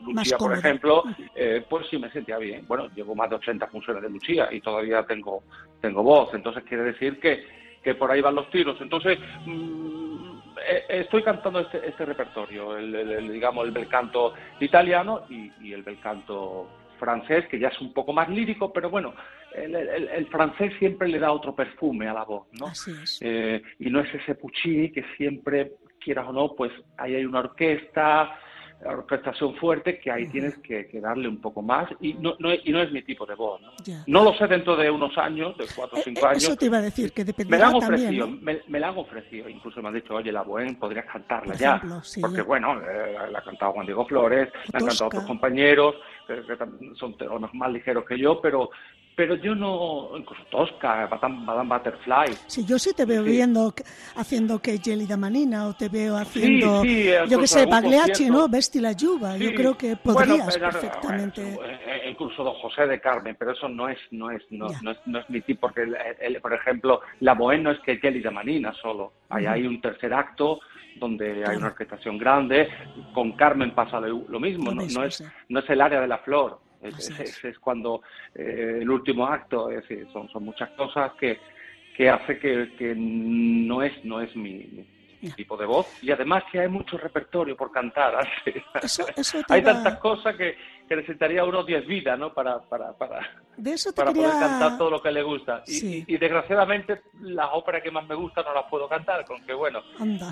Lucía, 0.04 0.36
por 0.36 0.52
ejemplo, 0.52 1.04
eh, 1.34 1.64
pues 1.68 1.86
sí 1.88 1.98
me 1.98 2.10
sentía 2.10 2.38
bien. 2.38 2.66
Bueno, 2.66 2.88
llevo 2.94 3.14
más 3.14 3.30
de 3.30 3.36
80 3.36 3.66
funciones 3.68 4.02
de 4.02 4.10
Lucía 4.10 4.48
y 4.52 4.60
todavía 4.60 5.04
tengo, 5.04 5.42
tengo 5.80 6.02
voz. 6.02 6.34
Entonces 6.34 6.64
quiere 6.64 6.84
decir 6.84 7.18
que, 7.20 7.44
que 7.86 7.94
por 7.94 8.10
ahí 8.10 8.20
van 8.20 8.34
los 8.34 8.50
tiros. 8.50 8.76
Entonces, 8.80 9.16
mm, 9.44 10.38
eh, 10.68 10.84
estoy 10.88 11.22
cantando 11.22 11.60
este, 11.60 11.88
este 11.88 12.04
repertorio, 12.04 12.76
el, 12.76 13.32
digamos, 13.32 13.64
el 13.64 13.70
bel 13.70 13.86
canto 13.86 14.34
italiano 14.58 15.22
y, 15.30 15.72
el 15.72 15.84
bel 15.84 16.00
canto 16.00 16.68
francés, 16.98 17.46
que 17.48 17.60
ya 17.60 17.68
es 17.68 17.80
un 17.80 17.92
poco 17.92 18.12
más 18.12 18.28
lírico, 18.28 18.72
pero 18.72 18.90
bueno, 18.90 19.14
el, 19.54 20.26
francés 20.26 20.72
siempre 20.80 21.06
le 21.06 21.20
da 21.20 21.30
otro 21.30 21.54
perfume 21.54 22.08
a 22.08 22.14
la 22.14 22.24
voz, 22.24 22.48
¿no? 22.58 22.72
Eh, 23.20 23.62
y 23.78 23.88
no 23.88 24.00
es 24.00 24.12
ese 24.12 24.34
Puccini 24.34 24.90
que 24.90 25.04
siempre, 25.16 25.74
quieras 26.00 26.26
o 26.26 26.32
no, 26.32 26.54
pues 26.56 26.72
ahí 26.98 27.14
hay 27.14 27.24
una 27.24 27.38
orquesta, 27.38 28.36
orquestación 28.84 29.54
fuerte 29.56 29.98
que 29.98 30.10
ahí 30.10 30.28
tienes 30.28 30.56
que, 30.58 30.88
darle 31.00 31.28
un 31.28 31.40
poco 31.40 31.62
más 31.62 31.88
y 32.00 32.14
no, 32.14 32.34
no, 32.38 32.52
y 32.52 32.70
no 32.72 32.82
es 32.82 32.92
mi 32.92 33.02
tipo 33.02 33.24
de 33.26 33.34
voz. 33.34 33.60
¿no? 33.60 33.70
no 34.06 34.24
lo 34.24 34.34
sé 34.34 34.46
dentro 34.46 34.76
de 34.76 34.90
unos 34.90 35.16
años, 35.18 35.56
de 35.56 35.66
cuatro 35.74 35.96
o 35.96 36.00
eh, 36.00 36.04
cinco 36.04 36.20
eh, 36.20 36.28
años. 36.28 36.44
Eso 36.44 36.56
te 36.56 36.66
iba 36.66 36.78
a 36.78 36.82
decir, 36.82 37.12
que 37.12 37.24
me 37.46 37.58
la 37.58 37.68
han 37.68 37.74
ofrecido, 37.74 38.28
me, 38.28 38.80
la 38.80 38.88
han 38.88 38.98
ofrecido, 38.98 39.48
incluso 39.48 39.80
me 39.80 39.88
han 39.88 39.94
dicho, 39.94 40.14
oye, 40.14 40.30
la 40.30 40.44
Bohème 40.44 40.78
podrías 40.78 41.06
cantarla 41.06 41.54
ya. 41.54 41.80
porque 42.20 42.42
bueno, 42.42 42.80
eh, 42.80 43.16
la 43.30 43.38
ha 43.38 43.42
cantado 43.42 43.72
Juan 43.72 43.86
Diego 43.86 44.06
Flores, 44.06 44.48
la 44.72 44.78
han 44.78 44.86
cantado 44.86 45.06
otros 45.06 45.24
compañeros, 45.24 45.94
que, 46.26 46.42
son 46.96 47.16
más 47.54 47.72
ligeros 47.72 48.04
que 48.04 48.18
yo, 48.18 48.40
pero 48.40 48.70
pero 49.16 49.34
yo 49.36 49.54
no, 49.54 50.10
incluso 50.14 50.42
Tosca, 50.50 51.08
Madame 51.22 51.74
Butterfly. 51.74 52.36
Sí, 52.46 52.66
yo 52.66 52.78
sí 52.78 52.92
te 52.94 53.06
veo 53.06 53.22
viendo, 53.22 53.72
haciendo 54.14 54.60
que 54.60 54.78
Gelida 54.78 55.16
Manina, 55.16 55.66
o 55.66 55.74
te 55.74 55.88
veo 55.88 56.18
haciendo, 56.18 56.84
yo 56.84 57.40
qué 57.40 57.46
sé, 57.46 57.66
Pagliacci, 57.66 58.28
¿no? 58.28 58.46
Vesti 58.46 58.78
la 58.78 58.92
Yuba, 58.92 59.38
yo 59.38 59.54
creo 59.54 59.76
que 59.76 59.96
podrías 59.96 60.58
perfectamente. 60.58 61.42
Eh, 61.42 62.10
incluso 62.10 62.44
Don 62.44 62.54
José 62.56 62.86
de 62.86 63.00
Carmen, 63.00 63.34
pero 63.38 63.52
eso 63.52 63.70
no 63.70 63.88
es, 63.88 63.98
no 64.10 64.30
es, 64.30 64.42
no, 64.50 64.68
no 64.82 64.90
es, 64.90 64.98
no 65.06 65.18
es, 65.18 65.30
mi 65.30 65.40
tipo, 65.40 65.62
porque, 65.62 65.90
por 66.42 66.52
ejemplo, 66.52 67.00
la 67.20 67.34
Bohème 67.34 67.62
no 67.62 67.70
es 67.70 67.80
que 67.80 67.96
Gelida 67.96 68.30
Manina 68.30 68.74
solo, 68.82 69.14
hay, 69.30 69.46
hay 69.46 69.66
un 69.66 69.80
tercer 69.80 70.12
acto 70.12 70.60
donde 71.00 71.42
hay 71.46 71.56
una 71.56 71.68
orquestación 71.68 72.18
grande, 72.18 72.68
con 73.14 73.32
Carmen 73.32 73.74
pasa 73.74 73.98
lo, 73.98 74.40
mismo, 74.40 74.72
no, 74.72 74.82
no, 74.86 75.04
es, 75.04 75.24
no 75.48 75.60
es 75.60 75.70
el 75.70 75.80
área 75.80 76.02
de 76.02 76.08
la 76.08 76.18
flor, 76.18 76.60
es, 76.86 77.44
es, 77.44 77.58
cuando 77.58 78.02
eh, 78.34 78.78
el 78.80 78.90
último 78.90 79.26
acto, 79.26 79.70
es 79.70 79.88
decir, 79.88 80.06
son, 80.12 80.28
son 80.28 80.44
muchas 80.44 80.70
cosas 80.70 81.12
que, 81.20 81.38
que 81.96 82.08
hace 82.08 82.38
que, 82.38 82.74
que 82.78 82.94
no 82.96 83.82
es, 83.82 84.04
no 84.04 84.20
es 84.20 84.34
mi, 84.36 84.86
tipo 85.34 85.56
de 85.56 85.66
voz. 85.66 85.86
Y 86.02 86.10
además 86.10 86.44
que 86.52 86.60
hay 86.60 86.68
mucho 86.68 86.96
repertorio 86.98 87.56
por 87.56 87.72
cantar. 87.72 88.14
hay 89.48 89.62
tantas 89.62 89.98
cosas 89.98 90.36
que, 90.36 90.56
que 90.88 90.96
necesitaría 90.96 91.44
unos 91.44 91.66
10 91.66 91.86
vidas, 91.86 92.18
¿no? 92.18 92.32
Para, 92.32 92.60
para, 92.60 92.92
para, 92.92 93.20
para 93.94 94.12
poder 94.12 94.30
cantar 94.30 94.78
todo 94.78 94.90
lo 94.90 95.02
que 95.02 95.10
le 95.10 95.22
gusta. 95.22 95.62
Y, 95.66 96.16
desgraciadamente 96.16 97.02
las 97.20 97.48
óperas 97.52 97.82
que 97.82 97.90
más 97.90 98.06
me 98.06 98.14
gustan 98.14 98.44
no 98.44 98.54
las 98.54 98.64
puedo 98.70 98.88
cantar, 98.88 99.24
con 99.24 99.42
que 99.44 99.52
bueno. 99.52 99.80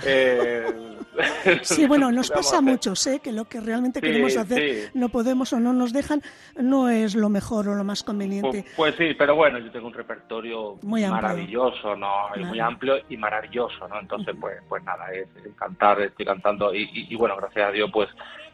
Eh... 0.04 0.66
sí, 1.62 1.86
bueno, 1.86 2.12
nos 2.12 2.30
pasa 2.30 2.60
mucho, 2.60 2.94
sé 2.94 3.20
que 3.20 3.32
lo 3.32 3.46
que 3.46 3.60
realmente 3.60 4.00
queremos 4.00 4.36
hacer 4.36 4.90
no 4.94 5.08
podemos 5.08 5.52
o 5.52 5.60
no 5.60 5.72
nos 5.72 5.92
dejan, 5.92 6.22
no 6.56 6.88
es 6.88 7.14
lo 7.14 7.28
mejor 7.28 7.68
o 7.68 7.74
lo 7.74 7.84
más 7.84 8.02
conveniente. 8.02 8.64
Pues, 8.76 8.94
pues 8.94 8.94
sí, 8.96 9.14
pero 9.18 9.34
bueno, 9.34 9.58
yo 9.58 9.70
tengo 9.70 9.88
un 9.88 9.94
repertorio 9.94 10.78
muy 10.82 11.04
maravilloso, 11.06 11.96
¿no? 11.96 12.28
Muy 12.36 12.60
amplio 12.60 12.96
y 13.08 13.16
maravilloso, 13.16 13.88
¿no? 13.88 14.00
Entonces, 14.00 14.34
pues, 14.40 14.62
pues 14.68 14.82
nada, 14.84 15.12
es, 15.12 15.28
cantar, 15.56 16.00
estoy 16.02 16.26
cantando 16.26 16.72
y, 16.74 17.14
bueno, 17.16 17.36
gracias 17.36 17.68
a 17.68 17.72
Dios, 17.72 17.90
pues. 17.92 18.08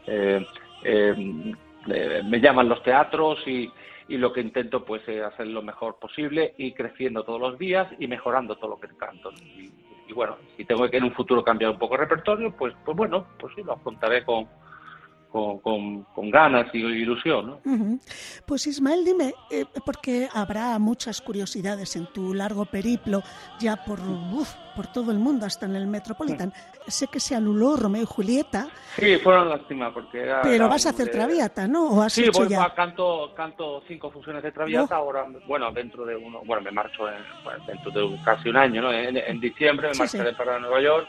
Eh, 0.07 0.43
eh, 1.87 2.21
me 2.25 2.39
llaman 2.39 2.69
los 2.69 2.83
teatros 2.83 3.39
y, 3.47 3.71
y 4.07 4.17
lo 4.17 4.33
que 4.33 4.41
intento 4.41 4.83
pues 4.83 5.07
es 5.07 5.23
hacer 5.23 5.47
lo 5.47 5.61
mejor 5.61 5.97
posible 5.97 6.53
y 6.57 6.73
creciendo 6.73 7.23
todos 7.23 7.39
los 7.39 7.57
días 7.57 7.87
y 7.97 8.07
mejorando 8.07 8.57
todo 8.57 8.71
lo 8.71 8.79
que 8.79 8.89
canto. 8.97 9.31
Y, 9.31 9.71
bueno, 10.13 10.35
si 10.57 10.65
tengo 10.65 10.89
que 10.89 10.97
en 10.97 11.05
un 11.05 11.13
futuro 11.13 11.41
cambiar 11.41 11.71
un 11.71 11.79
poco 11.79 11.95
el 11.95 12.01
repertorio, 12.01 12.53
pues, 12.57 12.73
pues 12.83 12.97
bueno, 12.97 13.25
pues 13.39 13.53
sí, 13.55 13.63
lo 13.63 13.73
afrontaré 13.73 14.25
con, 14.25 14.49
con, 15.31 16.03
con, 16.03 16.29
ganas 16.29 16.67
y 16.73 16.79
ilusión. 16.79 17.59
¿no? 17.63 17.99
Pues 18.45 18.67
Ismael, 18.67 19.05
dime, 19.05 19.33
eh, 19.49 19.65
porque 19.85 20.27
habrá 20.33 20.77
muchas 20.77 21.21
curiosidades 21.21 21.95
en 21.95 22.07
tu 22.07 22.33
largo 22.33 22.65
periplo 22.65 23.23
ya 23.59 23.77
por, 23.85 23.99
por 24.75 24.87
todo 24.87 25.11
el 25.11 25.19
mundo, 25.19 25.45
hasta 25.45 25.65
en 25.65 25.75
el 25.75 25.87
Metropolitan. 25.87 26.53
Sé 26.87 27.07
que 27.07 27.19
se 27.19 27.35
anuló 27.35 27.77
Romeo 27.77 28.03
y 28.03 28.05
Julieta. 28.05 28.67
Sí, 28.97 29.17
fueron 29.17 29.49
lástima 29.49 29.93
porque 29.93 30.21
era, 30.21 30.41
Pero 30.41 30.67
vas 30.67 30.85
a 30.85 30.89
hacer 30.89 31.09
Traviata, 31.09 31.67
¿no? 31.67 31.89
¿O 31.89 32.01
has 32.01 32.13
sí, 32.13 32.23
hecho 32.25 32.39
voy, 32.39 32.49
ya? 32.49 32.73
canto, 32.73 33.33
canto 33.35 33.81
cinco 33.87 34.11
funciones 34.11 34.43
de 34.43 34.51
Traviata, 34.51 34.95
ahora, 34.95 35.25
bueno, 35.47 35.71
dentro 35.71 36.05
de 36.05 36.15
uno, 36.15 36.41
bueno, 36.45 36.61
me 36.61 36.71
marcho 36.71 37.07
en, 37.09 37.23
bueno, 37.43 37.63
dentro 37.65 37.91
de 37.91 38.19
casi 38.23 38.49
un 38.49 38.57
año, 38.57 38.81
¿no? 38.81 38.91
En, 38.91 39.15
en 39.17 39.39
diciembre 39.39 39.87
me 39.89 39.93
Sí, 39.93 39.99
marcharé 40.01 40.29
sí. 40.31 40.35
para 40.35 40.59
Nueva 40.59 40.81
York 40.81 41.07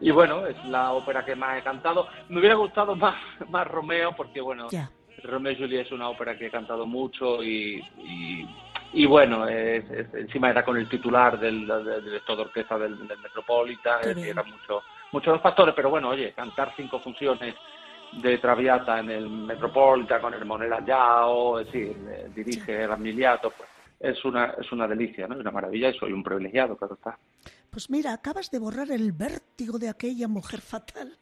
y 0.00 0.10
bueno, 0.10 0.46
es 0.46 0.56
la 0.66 0.92
ópera 0.92 1.24
que 1.24 1.34
más 1.36 1.58
he 1.58 1.62
cantado. 1.62 2.06
Me 2.28 2.40
hubiera 2.40 2.54
gustado 2.54 2.94
más, 2.96 3.16
más 3.48 3.66
Romeo 3.66 4.14
porque, 4.16 4.40
bueno. 4.40 4.68
Romeo 5.22 5.52
y 5.52 5.56
Juliet 5.56 5.86
es 5.86 5.92
una 5.92 6.10
ópera 6.10 6.36
que 6.36 6.46
he 6.46 6.50
cantado 6.50 6.84
mucho 6.86 7.42
y, 7.42 7.82
y, 8.04 8.46
y 8.92 9.06
bueno, 9.06 9.48
es- 9.48 9.88
es- 9.90 10.12
encima 10.14 10.50
era 10.50 10.62
con 10.62 10.76
el 10.76 10.88
titular 10.90 11.40
del, 11.40 11.66
del 11.66 12.04
director 12.04 12.36
de 12.36 12.42
orquesta 12.42 12.78
del, 12.78 13.08
del 13.08 13.18
Metropolitan, 13.20 14.00
bien. 14.14 14.28
eran 14.28 14.50
mucho- 14.50 14.82
muchos 15.12 15.32
los 15.32 15.42
factores, 15.42 15.74
pero 15.74 15.88
bueno, 15.88 16.10
oye, 16.10 16.32
cantar 16.34 16.74
cinco 16.76 17.00
funciones 17.00 17.54
de 18.12 18.38
Traviata 18.38 19.00
en 19.00 19.10
el 19.10 19.28
Metropolitan 19.28 20.20
con 20.20 20.34
el 20.34 20.44
Monera 20.44 20.84
Yao, 20.84 21.60
es 21.60 21.66
decir, 21.66 21.96
eh, 22.08 22.26
dirige 22.34 22.84
el 22.84 22.92
Amiliato, 22.92 23.50
pues 23.56 23.68
es 23.98 24.22
una, 24.24 24.54
es 24.60 24.70
una 24.70 24.86
delicia, 24.86 25.26
¿no? 25.26 25.34
Es 25.34 25.40
una 25.40 25.50
maravilla 25.50 25.88
y 25.88 25.98
soy 25.98 26.12
un 26.12 26.22
privilegiado, 26.22 26.76
claro 26.76 26.94
está. 26.94 27.18
Pues 27.76 27.90
mira, 27.90 28.14
acabas 28.14 28.50
de 28.50 28.58
borrar 28.58 28.90
el 28.90 29.12
vértigo 29.12 29.78
de 29.78 29.90
aquella 29.90 30.28
mujer 30.28 30.62
fatal 30.62 31.14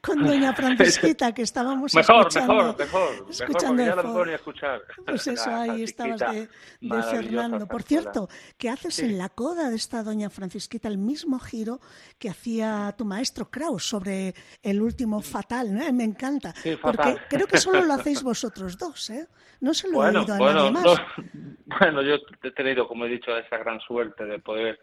con 0.00 0.18
doña 0.26 0.52
Francisquita 0.52 1.32
que 1.32 1.42
estábamos 1.42 1.94
Mejor, 1.94 2.26
escuchando. 2.26 2.54
mejor, 2.54 2.78
mejor, 2.80 3.10
mejor, 3.12 3.30
escuchando 3.30 3.84
porque 3.84 3.96
ya 3.96 4.02
puedo 4.02 4.24
ni 4.26 4.32
escuchar. 4.32 4.82
Pues 5.06 5.26
eso, 5.28 5.54
ahí 5.54 5.84
estabas 5.84 6.18
de, 6.18 6.48
Fernando. 6.80 7.68
Por 7.68 7.84
cierto, 7.84 8.28
¿qué 8.58 8.70
haces 8.70 8.96
Sí. 8.96 9.04
en 9.04 9.18
la 9.18 9.28
coda 9.28 9.70
de 9.70 9.76
esta 9.76 10.02
doña 10.02 10.30
Francisquita 10.30 10.88
el 10.88 10.98
mismo 10.98 11.38
giro 11.38 11.78
que 12.18 12.28
hacía 12.28 12.92
tu 12.98 13.04
maestro 13.04 13.48
Kraus 13.48 13.86
sobre 13.86 14.34
el 14.64 14.82
último 14.82 15.20
fatal? 15.22 15.72
¿no? 15.72 15.92
Me 15.92 16.02
encanta. 16.02 16.52
Sí, 16.56 16.76
porque 16.82 16.96
fatal. 16.96 17.26
creo 17.28 17.46
que 17.46 17.58
solo 17.58 17.84
lo 17.84 17.94
hacéis 17.94 18.24
vosotros 18.24 18.76
dos, 18.76 19.10
¿eh? 19.10 19.28
No 19.60 19.72
se 19.74 19.86
lo 19.88 19.98
bueno, 19.98 20.18
he 20.18 20.22
oído 20.22 20.34
a 20.34 20.38
bueno, 20.38 20.58
nadie 20.58 20.70
más. 20.72 20.84
no, 20.84 20.96
bueno, 21.78 22.02
yo 22.02 22.16
he 22.42 22.50
tenido, 22.50 22.88
como 22.88 23.04
he 23.04 23.08
dicho, 23.08 23.30
esa 23.38 23.58
gran 23.58 23.78
suerte 23.78 24.24
de 24.24 24.40
poder 24.40 24.80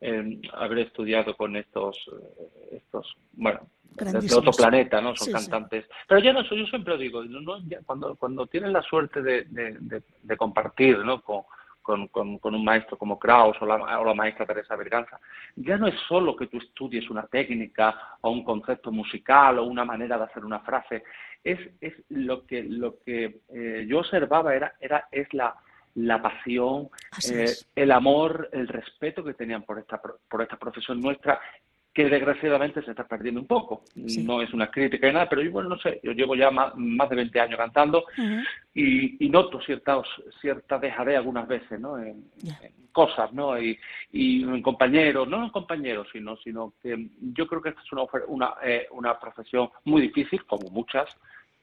eh, 0.00 0.40
haber 0.54 0.78
estudiado 0.80 1.36
con 1.36 1.56
estos, 1.56 1.96
eh, 2.12 2.76
estos 2.76 3.16
bueno, 3.32 3.60
de- 3.90 4.34
otro 4.34 4.52
planeta, 4.52 5.00
¿no? 5.00 5.14
Son 5.16 5.26
Sí, 5.26 5.32
sí. 5.32 5.32
cantantes. 5.32 5.86
Pero 6.06 6.20
ya 6.20 6.32
no, 6.32 6.44
soy- 6.44 6.58
yo 6.60 6.66
siempre 6.66 6.94
lo 6.94 6.98
digo, 6.98 7.24
no, 7.24 7.58
cuando, 7.84 8.14
cuando 8.16 8.46
tienes 8.46 8.70
la 8.72 8.82
suerte 8.82 9.22
de, 9.22 9.44
de, 9.44 9.76
de- 9.80 10.02
de 10.22 10.36
compartir, 10.36 10.98
¿no? 10.98 11.22
Con, 11.22 11.42
con, 11.82 12.08
con, 12.08 12.38
con 12.38 12.52
un 12.54 12.64
maestro 12.64 12.98
como 12.98 13.16
Kraus 13.16 13.56
o 13.60 13.64
la, 13.66 13.76
o 14.00 14.04
la 14.04 14.12
maestra 14.12 14.44
Teresa 14.44 14.74
Berganza, 14.74 15.20
ya 15.54 15.76
no 15.78 15.86
es 15.86 15.94
solo 16.08 16.34
que 16.34 16.48
tú 16.48 16.58
estudies 16.58 17.08
una 17.10 17.22
técnica 17.28 18.16
o 18.22 18.30
un 18.30 18.42
concepto 18.42 18.90
musical 18.90 19.60
o 19.60 19.64
una 19.64 19.84
manera 19.84 20.18
de 20.18 20.24
hacer 20.24 20.44
una 20.44 20.58
frase, 20.60 21.04
es, 21.44 21.60
es 21.80 21.94
lo 22.08 22.44
que, 22.44 22.64
lo 22.64 22.98
que 23.04 23.38
eh, 23.50 23.86
yo 23.88 24.00
observaba 24.00 24.52
era, 24.56 24.74
era, 24.80 25.06
es 25.12 25.32
la, 25.32 25.54
la 25.96 26.20
pasión, 26.20 26.88
eh, 27.30 27.52
el 27.74 27.90
amor, 27.90 28.48
el 28.52 28.68
respeto 28.68 29.24
que 29.24 29.34
tenían 29.34 29.62
por 29.62 29.78
esta, 29.78 30.00
por 30.00 30.42
esta 30.42 30.56
profesión 30.56 31.00
nuestra, 31.00 31.40
que 31.96 32.10
desgraciadamente 32.10 32.82
se 32.82 32.90
está 32.90 33.04
perdiendo 33.08 33.40
un 33.40 33.46
poco. 33.46 33.82
Sí. 34.06 34.22
No 34.22 34.42
es 34.42 34.52
una 34.52 34.70
crítica 34.70 35.06
ni 35.06 35.14
nada, 35.14 35.30
pero 35.30 35.40
yo, 35.40 35.50
bueno, 35.50 35.70
no 35.70 35.78
sé, 35.78 35.98
yo 36.02 36.12
llevo 36.12 36.34
ya 36.34 36.50
más, 36.50 36.74
más 36.76 37.08
de 37.08 37.16
20 37.16 37.40
años 37.40 37.56
cantando 37.56 38.04
y, 38.74 39.24
y 39.24 39.30
noto 39.30 39.62
cierta, 39.62 40.02
cierta 40.42 40.78
dejadez 40.78 41.16
algunas 41.16 41.48
veces, 41.48 41.80
¿no? 41.80 41.98
En, 41.98 42.26
cosas, 42.92 43.32
¿no? 43.32 43.58
Y, 43.58 43.78
y 44.12 44.42
en 44.42 44.62
compañeros, 44.62 45.26
no 45.28 45.44
en 45.44 45.50
compañeros, 45.50 46.06
sino, 46.12 46.36
sino 46.38 46.74
que 46.82 47.08
yo 47.34 47.46
creo 47.46 47.62
que 47.62 47.70
esta 47.70 47.82
es 47.82 47.92
una, 47.92 48.02
una, 48.26 48.54
eh, 48.62 48.88
una 48.90 49.18
profesión 49.18 49.70
muy 49.84 50.02
difícil, 50.02 50.44
como 50.44 50.68
muchas, 50.70 51.08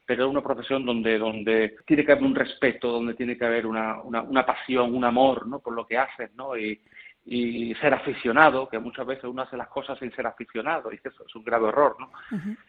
pero 0.06 0.24
es 0.24 0.30
una 0.30 0.42
profesión 0.42 0.84
donde, 0.84 1.18
donde 1.18 1.76
tiene 1.86 2.04
que 2.04 2.12
haber 2.12 2.24
un 2.24 2.34
respeto, 2.34 2.90
donde 2.92 3.14
tiene 3.14 3.36
que 3.38 3.44
haber 3.46 3.66
una, 3.66 4.00
una, 4.02 4.22
una 4.22 4.44
pasión, 4.44 4.94
un 4.94 5.04
amor, 5.04 5.46
¿no? 5.46 5.60
Por 5.60 5.74
lo 5.74 5.86
que 5.86 5.96
haces, 5.98 6.30
¿no? 6.34 6.56
Y, 6.56 6.80
y 7.26 7.74
ser 7.76 7.94
aficionado, 7.94 8.68
que 8.68 8.78
muchas 8.78 9.06
veces 9.06 9.24
uno 9.24 9.40
hace 9.40 9.56
las 9.56 9.68
cosas 9.68 9.98
sin 9.98 10.12
ser 10.14 10.26
aficionado, 10.26 10.92
y 10.92 10.98
que 10.98 11.08
eso 11.08 11.24
es 11.26 11.34
un 11.34 11.42
grave 11.42 11.68
error, 11.68 11.96
¿no? 11.98 12.10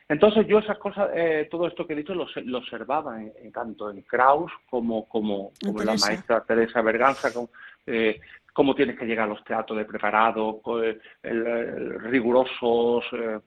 Entonces 0.08 0.48
yo 0.48 0.60
esas 0.60 0.77
cosas, 0.77 1.10
eh, 1.13 1.48
todo 1.51 1.68
esto 1.68 1.86
que 1.86 1.92
he 1.92 1.98
dicho 1.98 2.15
lo, 2.15 2.25
lo 2.46 2.58
observaba 2.60 3.22
en- 3.22 3.34
en 3.44 3.51
tanto 3.51 3.89
en 3.92 4.01
Kraus 4.04 4.50
como, 4.70 5.10
como, 5.10 5.51
En 5.62 5.68
como 5.68 5.80
la 5.80 5.92
Teresa. 5.92 6.08
maestra 6.08 6.44
Teresa 6.46 6.81
Berganza, 6.81 7.33
con, 7.33 7.50
eh, 7.86 8.22
cómo 8.55 8.74
tienes 8.74 8.98
que 8.98 9.05
llegar 9.05 9.25
a 9.25 9.33
los 9.33 9.44
teatros 9.44 9.77
de 9.77 9.83
preparado, 9.83 10.61
co- 10.61 10.81
el- 10.81 11.01
el 11.22 12.00
rigurosos. 12.00 13.03
eh, 13.11 13.39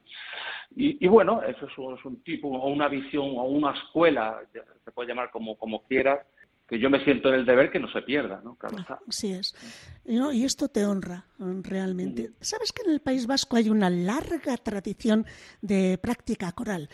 y, 0.76 1.02
y 1.04 1.08
bueno, 1.08 1.42
eso 1.42 1.66
es, 1.66 1.78
un- 1.78 1.94
es 1.98 2.04
un 2.04 2.22
tipo, 2.22 2.48
o 2.48 2.68
una 2.68 2.88
visión, 2.88 3.24
o 3.24 3.44
una 3.44 3.72
escuela, 3.72 4.38
se 4.84 4.92
puede 4.92 5.08
llamar 5.08 5.30
como, 5.30 5.56
como 5.56 5.82
quieras, 5.84 6.20
que 6.68 6.78
yo 6.78 6.90
me 6.90 7.02
siento 7.04 7.30
en 7.30 7.36
el 7.36 7.46
deber 7.46 7.70
que 7.70 7.78
no 7.80 7.90
se 7.90 8.02
pierda, 8.02 8.42
¿no? 8.44 8.54
Claro 8.56 8.76
está. 8.78 8.98
Así 9.08 9.32
es. 9.32 9.54
No, 10.04 10.30
y 10.30 10.44
esto 10.44 10.68
te 10.68 10.84
honra 10.84 11.24
mm, 11.38 11.62
realmente. 11.62 12.32
¿Sabes 12.40 12.72
que 12.74 12.82
en 12.82 12.90
el 12.92 13.00
País 13.00 13.26
Vasco 13.26 13.56
hay 13.56 13.70
una 13.70 13.88
larga 13.88 14.58
tradición 14.58 15.24
de 15.62 15.96
práctica 15.96 16.52
coral? 16.52 16.90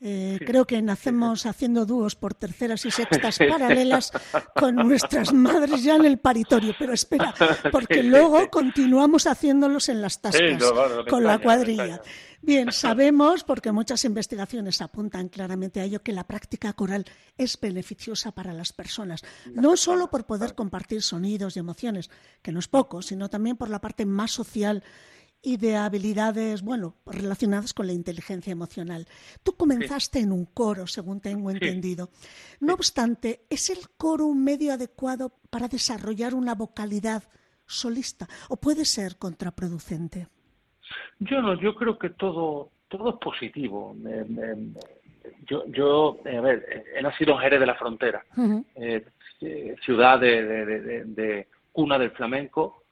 Eh, 0.00 0.38
Creo 0.46 0.64
que 0.64 0.80
nacemos 0.80 1.44
haciendo 1.46 1.84
dúos 1.84 2.14
por 2.14 2.34
terceras 2.34 2.84
y 2.84 2.90
sextas 2.90 3.38
paralelas 3.50 4.12
con 4.54 4.76
nuestras 4.76 5.32
madres 5.32 5.82
ya 5.82 5.96
en 5.96 6.04
el 6.04 6.18
paritorio. 6.18 6.74
Pero 6.78 6.92
espera, 6.92 7.34
porque 7.72 8.02
luego 8.02 8.48
continuamos 8.50 9.26
haciéndolos 9.26 9.88
en 9.88 10.00
las 10.00 10.20
tascas 10.20 10.58
no, 10.58 10.72
no, 10.72 10.88
no 10.88 11.04
me 11.04 11.10
con 11.10 11.24
la 11.24 11.38
cuadrilla. 11.38 12.00
Bien, 12.40 12.70
sabemos, 12.70 13.42
porque 13.42 13.72
muchas 13.72 14.04
investigaciones 14.04 14.80
apuntan 14.80 15.28
claramente 15.28 15.80
a 15.80 15.84
ello, 15.84 16.02
que 16.02 16.12
la 16.12 16.24
práctica 16.24 16.72
coral 16.72 17.04
es 17.36 17.58
beneficiosa 17.60 18.30
para 18.30 18.52
las 18.52 18.72
personas, 18.72 19.24
no 19.52 19.76
solo 19.76 20.08
por 20.08 20.24
poder 20.24 20.54
compartir 20.54 21.02
sonidos 21.02 21.56
y 21.56 21.58
emociones, 21.58 22.10
que 22.40 22.52
no 22.52 22.60
es 22.60 22.68
poco, 22.68 23.02
sino 23.02 23.28
también 23.28 23.56
por 23.56 23.70
la 23.70 23.80
parte 23.80 24.06
más 24.06 24.30
social 24.30 24.84
y 25.42 25.56
de 25.56 25.76
habilidades, 25.76 26.62
bueno, 26.62 26.96
relacionadas 27.06 27.72
con 27.72 27.86
la 27.86 27.92
inteligencia 27.92 28.50
emocional. 28.50 29.06
Tú 29.42 29.52
comenzaste 29.56 30.18
en 30.18 30.32
un 30.32 30.46
coro, 30.46 30.86
según 30.86 31.20
tengo 31.20 31.50
entendido. 31.50 32.10
No 32.60 32.74
obstante, 32.74 33.44
¿es 33.48 33.70
el 33.70 33.78
coro 33.96 34.26
un 34.26 34.42
medio 34.42 34.72
adecuado 34.72 35.32
para 35.50 35.68
desarrollar 35.68 36.34
una 36.34 36.54
vocalidad 36.54 37.22
solista 37.66 38.26
o 38.48 38.56
puede 38.56 38.84
ser 38.84 39.16
contraproducente? 39.16 40.26
Yo 41.20 41.40
no, 41.40 41.54
yo 41.60 41.74
creo 41.74 41.98
que 41.98 42.10
todo, 42.10 42.70
todo 42.88 43.10
es 43.10 43.16
positivo. 43.16 43.94
Yo, 45.46 45.64
yo, 45.68 46.18
eh, 46.24 46.36
a 46.36 46.40
ver, 46.40 46.86
he 46.96 47.02
nacido 47.02 47.34
en 47.34 47.38
Jerez 47.40 47.60
de 47.60 47.66
la 47.66 47.74
Frontera, 47.76 48.24
eh, 48.74 49.04
eh, 49.40 49.76
ciudad 49.84 50.18
de, 50.18 50.42
de- 50.44 50.66
de- 50.66 50.80
de- 50.80 51.04
de 51.04 51.48
cuna 51.72 51.98
del 51.98 52.10
flamenco, 52.12 52.82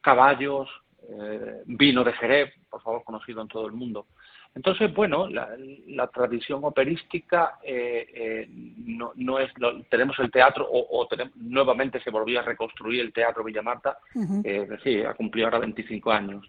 caballos, 0.00 0.68
eh, 1.08 1.62
vino 1.66 2.04
de 2.04 2.12
Jerez, 2.14 2.52
por 2.70 2.82
favor, 2.82 3.04
conocido 3.04 3.42
en 3.42 3.48
todo 3.48 3.66
el 3.66 3.72
mundo. 3.72 4.06
Entonces, 4.54 4.92
bueno, 4.92 5.28
la, 5.28 5.48
la 5.86 6.06
tradición 6.08 6.60
operística 6.62 7.58
eh, 7.64 8.06
eh, 8.14 8.48
no, 8.50 9.12
no 9.14 9.38
es, 9.38 9.50
tenemos 9.88 10.18
el 10.18 10.30
teatro, 10.30 10.68
o, 10.70 11.00
o 11.00 11.06
tenemos- 11.08 11.34
nuevamente 11.36 12.00
se 12.02 12.10
volvió 12.10 12.40
a 12.40 12.42
reconstruir 12.42 13.00
el 13.00 13.12
teatro 13.14 13.42
Villa 13.44 13.62
Marta, 13.62 13.96
Ujú. 14.14 14.42
eh, 14.44 14.62
es 14.64 14.68
decir, 14.68 15.06
ha 15.06 15.14
cumplido 15.14 15.46
ahora 15.46 15.58
25 15.60 16.12
años. 16.12 16.44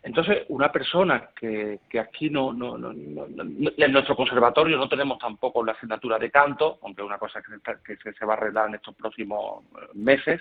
Entonces, 0.00 0.44
una 0.48 0.70
persona 0.70 1.30
que, 1.34 1.80
que 1.90 1.98
aquí 1.98 2.30
no, 2.30 2.52
no, 2.52 2.78
no, 2.78 2.92
en 2.92 3.92
nuestro 3.92 4.14
conservatorio 4.14 4.76
no 4.78 4.88
tenemos 4.88 5.18
tampoco 5.18 5.64
la 5.64 5.72
asignatura 5.72 6.20
de 6.20 6.30
canto, 6.30 6.78
aunque 6.82 7.02
es 7.02 7.06
una 7.06 7.18
cosa 7.18 7.42
que, 7.42 7.96
se 7.96 8.14
que 8.14 8.24
va 8.24 8.34
a 8.34 8.36
arreglar 8.36 8.68
en 8.68 8.76
estos 8.76 8.94
próximos 8.94 9.64
meses, 9.94 10.40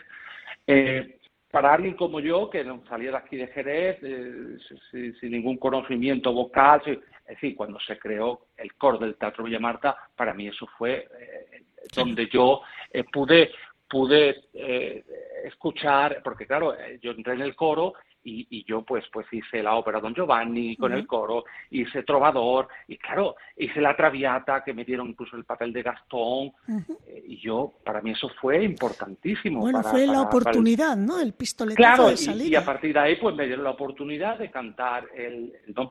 eh, 0.68 1.16
para 1.52 1.74
alguien 1.74 1.96
como 1.96 2.20
yo, 2.20 2.50
que 2.50 2.64
no 2.64 2.84
salía 2.88 3.12
de 3.12 3.18
aquí 3.18 3.38
de 3.38 3.48
Jerez, 3.48 3.98
eh, 4.02 4.58
si- 4.68 4.78
si- 4.92 5.20
sin 5.20 5.32
ningún 5.32 5.58
conocimiento 5.58 6.32
vocal, 6.34 6.82
si- 6.84 6.92
es 6.92 7.28
decir, 7.28 7.56
cuando 7.56 7.80
se 7.80 7.98
creó 7.98 8.48
el 8.58 8.74
coro 8.76 8.98
del 8.98 9.16
Teatro 9.16 9.44
Villa 9.44 9.60
Marta, 9.60 9.96
para 10.16 10.34
mí 10.34 10.48
eso 10.48 10.68
fue 10.78 11.08
eh, 11.20 11.64
donde 11.96 12.28
yo 12.28 12.62
eh, 12.92 13.04
pude 13.12 13.50
pude 13.89 14.45
eh, 14.54 15.04
escuchar, 15.45 16.21
porque 16.23 16.45
claro, 16.45 16.73
eh, 16.78 17.00
yo 17.02 17.12
entré 17.12 17.34
en 17.34 17.41
el 17.41 17.56
coro 17.56 17.93
y, 18.23 18.45
y 18.50 18.65
yo 18.65 18.82
pues 18.82 19.06
pues 19.13 19.26
hice 19.32 19.63
la 19.63 19.76
ópera 19.76 20.02
Don 20.02 20.13
Giovanni 20.13 20.76
con 20.76 20.91
el 20.91 21.08
coro, 21.08 21.45
hice 21.71 22.04
Trovador, 22.04 22.67
y 22.88 22.97
claro, 22.97 23.36
hice 23.56 23.80
la 23.80 23.95
Traviata, 23.95 24.63
que 24.65 24.73
me 24.73 24.84
dieron 24.84 25.08
incluso 25.08 25.38
el 25.38 25.45
papel 25.45 25.71
de 25.71 25.82
Gastón, 25.84 26.52
eh, 27.08 27.23
y 27.26 27.38
yo, 27.38 27.76
para 27.86 28.02
mí 28.02 28.12
eso 28.12 28.28
fue 28.41 28.62
importantísimo. 28.65 29.62
Bueno, 29.62 29.80
para- 29.82 29.91
fue 29.91 30.06
la 30.06 30.13
para- 30.13 30.17
para 30.30 30.30
el- 30.30 30.41
oportunidad, 30.47 30.97
¿no? 30.97 31.19
El 31.21 31.32
pistoletazo 31.34 31.78
Claro, 31.78 32.08
de 32.08 32.13
y, 32.15 32.17
salida. 32.17 32.50
y 32.50 32.56
a 32.56 32.65
partir 32.65 32.93
de 32.93 33.00
ahí 33.00 33.15
pues 33.15 33.34
me 33.36 33.45
dieron 33.45 33.63
la 33.63 33.71
oportunidad 33.71 34.38
de 34.38 34.52
cantar 34.52 35.06
el, 35.15 35.54
el 35.65 35.73
Don 35.73 35.88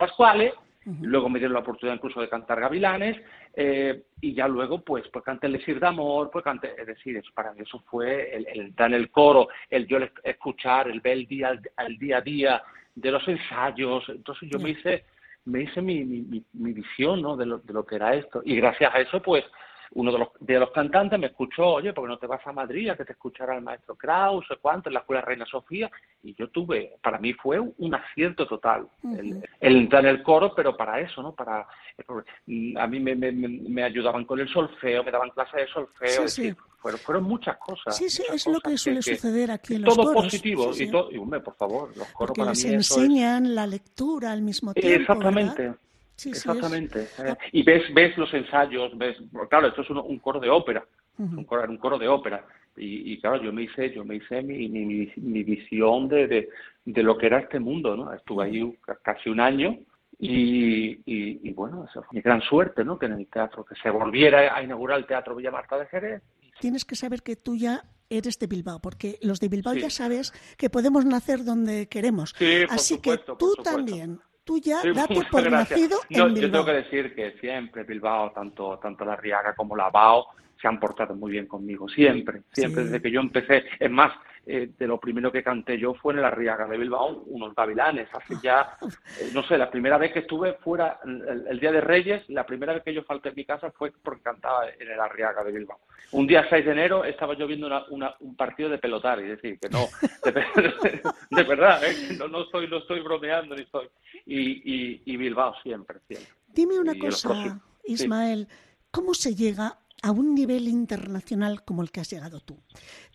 Luego 1.02 1.28
me 1.28 1.40
dieron 1.40 1.54
la 1.54 1.60
oportunidad 1.60 1.96
incluso 1.96 2.20
de 2.20 2.28
cantar 2.28 2.60
Gavilanes, 2.60 3.16
eh, 3.54 4.04
y 4.20 4.34
ya 4.34 4.46
luego 4.46 4.82
pues 4.82 5.04
pues 5.12 5.24
canté 5.24 5.48
el 5.48 5.60
Sir 5.64 5.80
de 5.80 5.86
Amor, 5.88 6.30
pues 6.30 6.44
canté, 6.44 6.74
es 6.78 6.86
decir, 6.86 7.16
eso, 7.16 7.30
para 7.34 7.52
mí 7.52 7.62
eso 7.62 7.82
fue 7.90 8.36
el, 8.36 8.46
el 8.46 8.60
entrar 8.60 8.90
en 8.90 8.94
el 8.94 9.10
coro, 9.10 9.48
el 9.68 9.86
yo 9.88 9.98
escuchar, 10.22 10.88
el 10.88 11.00
ver 11.00 11.14
el 11.14 11.26
día, 11.26 11.58
al 11.76 11.98
día 11.98 12.18
a 12.18 12.20
día 12.20 12.62
de 12.94 13.10
los 13.10 13.26
ensayos, 13.26 14.08
entonces 14.08 14.48
yo 14.48 14.60
me 14.60 14.70
hice 14.70 15.04
me 15.44 15.62
hice 15.62 15.80
mi, 15.82 16.04
mi, 16.04 16.44
mi 16.52 16.72
visión 16.72 17.22
¿no? 17.22 17.36
de, 17.36 17.46
lo, 17.46 17.58
de 17.58 17.72
lo 17.72 17.84
que 17.84 17.96
era 17.96 18.14
esto, 18.14 18.42
y 18.44 18.56
gracias 18.56 18.94
a 18.94 19.00
eso 19.00 19.20
pues 19.20 19.44
uno 19.92 20.12
de 20.12 20.18
los, 20.18 20.28
de 20.40 20.58
los 20.58 20.70
cantantes 20.70 21.18
me 21.18 21.28
escuchó, 21.28 21.66
oye, 21.74 21.92
¿por 21.92 22.04
qué 22.04 22.08
no 22.08 22.18
te 22.18 22.26
vas 22.26 22.46
a 22.46 22.52
Madrid 22.52 22.90
a 22.90 22.96
que 22.96 23.04
te 23.04 23.12
escuchara 23.12 23.56
el 23.56 23.62
maestro 23.62 23.94
Kraus, 23.94 24.46
cuánto, 24.60 24.88
en 24.88 24.94
la 24.94 25.00
escuela 25.00 25.22
Reina 25.22 25.46
Sofía? 25.46 25.90
Y 26.22 26.34
yo 26.34 26.48
tuve, 26.48 26.94
para 27.02 27.18
mí 27.18 27.32
fue 27.32 27.60
un 27.60 27.94
acierto 27.94 28.46
total 28.46 28.88
el, 29.02 29.42
entrar 29.60 30.04
en 30.04 30.10
el 30.10 30.22
coro, 30.22 30.54
pero 30.54 30.76
para 30.76 31.00
eso, 31.00 31.22
¿no? 31.22 31.34
Para, 31.34 31.60
a 31.60 32.86
mí 32.86 33.00
me, 33.00 33.14
me, 33.14 33.32
me 33.32 33.82
ayudaban 33.82 34.24
con 34.24 34.40
el 34.40 34.48
solfeo, 34.48 35.04
me 35.04 35.10
daban 35.10 35.30
clases 35.30 35.62
de 35.62 35.68
solfeo, 35.68 36.28
sí, 36.28 36.54
fueron, 36.78 37.00
fueron, 37.00 37.24
muchas 37.24 37.56
cosas. 37.58 37.96
Sí, 37.96 38.08
sí, 38.08 38.22
es 38.32 38.46
lo 38.46 38.60
que 38.60 38.76
suele 38.76 39.02
suceder 39.02 39.50
aquí 39.50 39.74
en 39.74 39.82
los 39.82 39.96
todo 39.96 40.12
positivo, 40.12 40.72
y 40.76 40.90
todo, 40.90 41.10
y 41.10 41.18
hombre, 41.18 41.40
por 41.40 41.56
favor, 41.56 41.96
los 41.96 42.08
coros 42.08 42.36
para 42.36 42.50
les 42.50 42.64
enseñan 42.64 43.54
la 43.54 43.66
lectura 43.66 44.32
al 44.32 44.42
mismo 44.42 44.72
tiempo. 44.74 45.12
Exactamente. 45.12 45.74
Exactamente. 46.24 47.08
Eh, 47.18 47.34
y 47.52 47.62
ves, 47.62 47.82
ves 47.92 48.16
los 48.16 48.32
ensayos, 48.32 48.96
ves, 48.96 49.16
claro, 49.48 49.68
esto 49.68 49.82
es 49.82 49.90
un, 49.90 50.18
coro 50.18 50.40
de 50.40 50.48
ópera, 50.48 50.84
un, 51.18 51.44
coro, 51.44 51.68
un 51.68 51.76
coro 51.76 51.98
de 51.98 52.08
ópera. 52.08 52.44
Y, 52.76 53.12
y, 53.12 53.20
claro, 53.20 53.42
yo 53.42 53.52
me 53.52 53.62
hice, 53.62 53.92
yo 53.92 54.04
me 54.04 54.16
hice 54.16 54.42
mi, 54.42 54.68
mi, 54.68 55.10
mi 55.16 55.42
visión 55.42 56.08
de, 56.08 56.26
de, 56.26 56.48
de, 56.84 57.02
lo 57.02 57.16
que 57.16 57.26
era 57.26 57.40
este 57.40 57.58
mundo, 57.58 57.96
¿no? 57.96 58.12
Estuve 58.12 58.44
ahí 58.44 58.78
casi 59.02 59.30
un 59.30 59.40
año 59.40 59.78
y, 60.18 61.00
y, 61.04 61.52
bueno, 61.52 61.86
esa 61.88 62.02
fue 62.02 62.16
mi 62.16 62.20
gran 62.20 62.40
suerte, 62.42 62.84
¿no? 62.84 62.98
Que 62.98 63.06
en 63.06 63.12
el 63.12 63.26
teatro, 63.26 63.64
que 63.64 63.74
se 63.76 63.90
volviera 63.90 64.54
a 64.54 64.62
inaugurar 64.62 64.98
el 64.98 65.06
Teatro 65.06 65.34
Villa 65.34 65.50
Marta 65.50 65.78
de 65.78 65.86
Jerez. 65.86 66.22
Tienes 66.60 66.84
que 66.84 66.96
saber 66.96 67.22
que 67.22 67.36
tú 67.36 67.56
ya 67.56 67.84
eres 68.08 68.38
de 68.38 68.46
Bilbao, 68.46 68.80
porque 68.80 69.18
los 69.20 69.40
de 69.40 69.48
Bilbao 69.48 69.74
ya 69.74 69.90
sabes 69.90 70.32
que 70.56 70.70
podemos 70.70 71.04
nacer 71.04 71.44
donde 71.44 71.88
queremos. 71.88 72.34
Así 72.70 73.00
que 73.00 73.18
tú 73.38 73.54
también 73.62 74.20
tú 74.46 74.58
ya 74.58 74.80
date 74.82 75.26
por 75.30 75.50
nacido 75.50 75.98
en 76.08 76.32
Bilbao. 76.32 76.40
Yo 76.40 76.50
tengo 76.50 76.64
que 76.64 76.72
decir 76.72 77.14
que 77.14 77.32
siempre 77.40 77.82
Bilbao, 77.82 78.30
tanto, 78.30 78.78
tanto 78.78 79.04
la 79.04 79.16
Riaga 79.16 79.54
como 79.54 79.76
la 79.76 79.90
Bao, 79.90 80.28
se 80.60 80.68
han 80.68 80.80
portado 80.80 81.14
muy 81.14 81.32
bien 81.32 81.46
conmigo, 81.46 81.88
siempre, 81.88 82.42
siempre, 82.52 82.84
desde 82.84 83.02
que 83.02 83.10
yo 83.10 83.20
empecé. 83.20 83.64
Es 83.78 83.90
más, 83.90 84.12
eh, 84.48 84.70
de 84.78 84.86
lo 84.86 85.00
primero 85.00 85.32
que 85.32 85.42
canté 85.42 85.76
yo 85.76 85.92
fue 85.94 86.14
en 86.14 86.22
la 86.22 86.30
Riaga 86.30 86.66
de 86.66 86.78
Bilbao, 86.78 87.24
unos 87.26 87.52
gavilanes, 87.52 88.08
hace 88.12 88.34
ya, 88.40 88.78
eh, 89.20 89.30
no 89.34 89.42
sé, 89.42 89.58
la 89.58 89.68
primera 89.68 89.98
vez 89.98 90.12
que 90.12 90.20
estuve 90.20 90.54
fuera, 90.54 91.00
el, 91.04 91.58
Día 91.58 91.72
de 91.72 91.80
Reyes, 91.80 92.22
la 92.28 92.46
primera 92.46 92.72
vez 92.72 92.84
que 92.84 92.94
yo 92.94 93.02
falté 93.02 93.30
en 93.30 93.34
mi 93.34 93.44
casa 93.44 93.72
fue 93.72 93.92
porque 94.02 94.22
cantaba 94.22 94.68
en 94.68 94.96
la 94.96 95.08
Riaga 95.08 95.42
de 95.42 95.50
Bilbao. 95.50 95.80
Un 96.12 96.28
día 96.28 96.46
6 96.48 96.64
de 96.64 96.70
enero 96.70 97.04
estaba 97.04 97.34
yo 97.34 97.48
viendo 97.48 97.66
una, 97.90 98.14
un 98.20 98.36
partido 98.36 98.68
de 98.68 98.78
pelotar, 98.78 99.18
es 99.18 99.30
decir, 99.30 99.58
que 99.58 99.68
no, 99.68 99.88
de, 100.24 101.42
verdad, 101.42 101.82
¿eh? 101.84 102.16
no, 102.16 102.28
no, 102.28 102.42
estoy, 102.42 102.68
no 102.68 102.78
estoy 102.78 103.00
bromeando 103.00 103.56
ni 103.56 103.62
estoy. 103.62 103.88
Y, 104.26 105.02
y, 105.04 105.16
Bilbao 105.16 105.54
siempre, 105.62 105.98
siempre. 106.06 106.32
Dime 106.46 106.78
una 106.78 106.96
cosa, 106.96 107.60
Ismael, 107.84 108.46
¿cómo 108.92 109.12
se 109.12 109.34
llega 109.34 109.76
a 110.06 110.12
un 110.12 110.36
nivel 110.36 110.68
internacional 110.68 111.64
como 111.64 111.82
el 111.82 111.90
que 111.90 111.98
has 111.98 112.08
llegado 112.08 112.38
tú? 112.38 112.62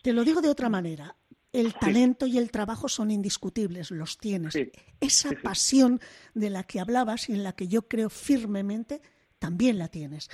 Te 0.02 0.12
lo 0.12 0.24
digo 0.24 0.42
de 0.42 0.50
otra 0.50 0.68
manera. 0.68 1.16
El 1.50 1.72
talento 1.72 2.26
y 2.26 2.36
el 2.36 2.50
trabajo 2.50 2.86
son 2.86 3.10
indiscutibles, 3.10 3.90
los 3.90 4.18
tienes. 4.18 4.58
Esa 5.00 5.30
pasión 5.42 6.00
de 6.34 6.50
la 6.50 6.64
que 6.64 6.80
hablabas 6.80 7.30
y 7.30 7.32
en 7.32 7.44
la 7.44 7.52
que 7.52 7.66
yo 7.66 7.88
creo 7.88 8.10
firmemente, 8.10 9.00
también 9.38 9.78
la 9.78 9.88
tienes. 9.88 10.28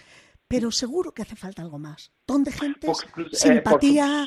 Pero 0.48 0.72
seguro 0.72 1.12
que 1.12 1.22
hace 1.22 1.36
falta 1.36 1.62
algo 1.62 1.78
más. 1.78 2.10
Don 2.26 2.42
de 2.42 2.50
gente, 2.50 2.88
eh, 2.88 3.24
simpatía, 3.32 4.26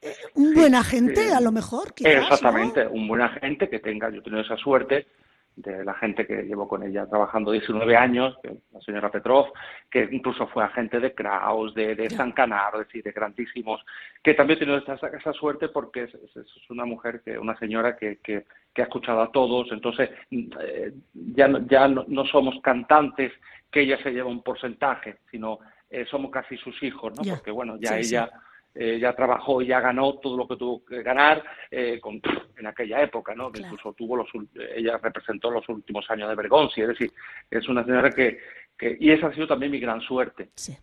eh, 0.00 0.14
un 0.34 0.54
buen 0.54 0.74
agente 0.74 1.30
a 1.32 1.40
lo 1.40 1.52
mejor. 1.52 1.92
Exactamente, 1.98 2.86
un 2.86 3.06
buen 3.06 3.20
agente 3.20 3.68
que 3.68 3.80
tenga, 3.80 4.10
yo 4.10 4.22
tengo 4.22 4.40
esa 4.40 4.56
suerte 4.56 5.08
de 5.56 5.84
la 5.84 5.94
gente 5.94 6.26
que 6.26 6.42
llevo 6.42 6.68
con 6.68 6.82
ella 6.82 7.06
trabajando 7.06 7.50
19 7.50 7.96
años, 7.96 8.38
la 8.72 8.80
señora 8.82 9.10
Petrov, 9.10 9.52
que 9.90 10.06
incluso 10.12 10.46
fue 10.48 10.62
agente 10.62 11.00
de 11.00 11.14
Kraus, 11.14 11.74
de, 11.74 11.94
de 11.94 12.10
San 12.10 12.32
Canaro, 12.32 12.80
es 12.80 12.88
decir, 12.88 13.02
de 13.02 13.12
grandísimos, 13.12 13.84
que 14.22 14.34
también 14.34 14.58
tiene 14.58 14.76
esa, 14.76 14.94
esa 14.94 15.32
suerte 15.32 15.68
porque 15.68 16.04
es, 16.04 16.14
es, 16.14 16.70
una 16.70 16.84
mujer, 16.84 17.22
que 17.24 17.38
una 17.38 17.58
señora 17.58 17.96
que, 17.96 18.18
que, 18.18 18.44
que, 18.74 18.82
ha 18.82 18.84
escuchado 18.84 19.22
a 19.22 19.32
todos, 19.32 19.72
entonces 19.72 20.10
eh, 20.30 20.92
ya, 21.14 21.48
ya 21.66 21.88
no, 21.88 22.24
somos 22.26 22.60
cantantes 22.62 23.32
que 23.70 23.80
ella 23.80 23.98
se 24.02 24.10
lleva 24.10 24.28
un 24.28 24.42
porcentaje, 24.42 25.18
sino 25.30 25.58
eh, 25.88 26.04
somos 26.10 26.30
casi 26.30 26.58
sus 26.58 26.80
hijos, 26.82 27.14
¿no? 27.16 27.22
Porque 27.22 27.50
bueno, 27.50 27.78
ya 27.80 27.98
ella 27.98 28.30
eh, 28.78 28.98
ya 29.00 29.14
trabajó 29.14 29.62
y 29.62 29.68
ya 29.68 29.80
ganó 29.80 30.18
todo 30.18 30.36
lo 30.36 30.46
que 30.46 30.56
tuvo 30.56 30.84
que 30.84 31.02
ganar 31.02 31.42
eh, 31.70 31.98
con, 31.98 32.20
en 32.58 32.66
aquella 32.66 33.00
época, 33.00 33.34
¿no? 33.34 33.50
Que 33.50 33.60
incluso 33.60 33.94
tuvo 33.94 34.16
los, 34.16 34.28
ella 34.74 34.98
representó 34.98 35.50
los 35.50 35.66
últimos 35.70 36.04
años 36.10 36.28
de 36.28 36.34
Bergonzi, 36.34 36.82
es 36.82 36.88
decir, 36.88 37.10
es 37.50 37.66
una 37.68 37.84
señora 37.84 38.10
que, 38.10 38.38
que 38.76 38.94
y 39.00 39.10
esa 39.10 39.28
ha 39.28 39.34
sido 39.34 39.46
también 39.46 39.72
mi 39.72 39.80
gran 39.80 40.02
suerte. 40.02 40.50
Sí, 40.56 40.76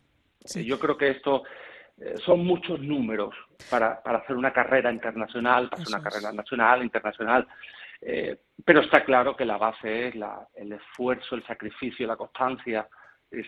eh, 0.56 0.64
yo 0.64 0.80
creo 0.80 0.98
que 0.98 1.10
esto 1.10 1.44
son 2.26 2.44
muchos 2.44 2.80
números 2.80 3.36
para, 3.70 4.02
para 4.02 4.18
hacer 4.18 4.36
una 4.36 4.52
carrera 4.52 4.92
internacional, 4.92 5.70
para 5.70 5.84
hacer 5.84 5.96
una 5.96 6.04
carrera 6.04 6.34
nacional, 6.34 6.84
internacional. 6.84 7.48
pero 8.66 8.82
está 8.82 9.06
claro 9.06 9.36
que 9.36 9.46
la 9.46 9.58
base 9.58 10.08
es 10.08 10.16
la, 10.16 10.48
el 10.56 10.72
esfuerzo, 10.72 11.36
el 11.36 11.46
sacrificio, 11.46 12.08
la 12.08 12.16
constancia, 12.16 12.88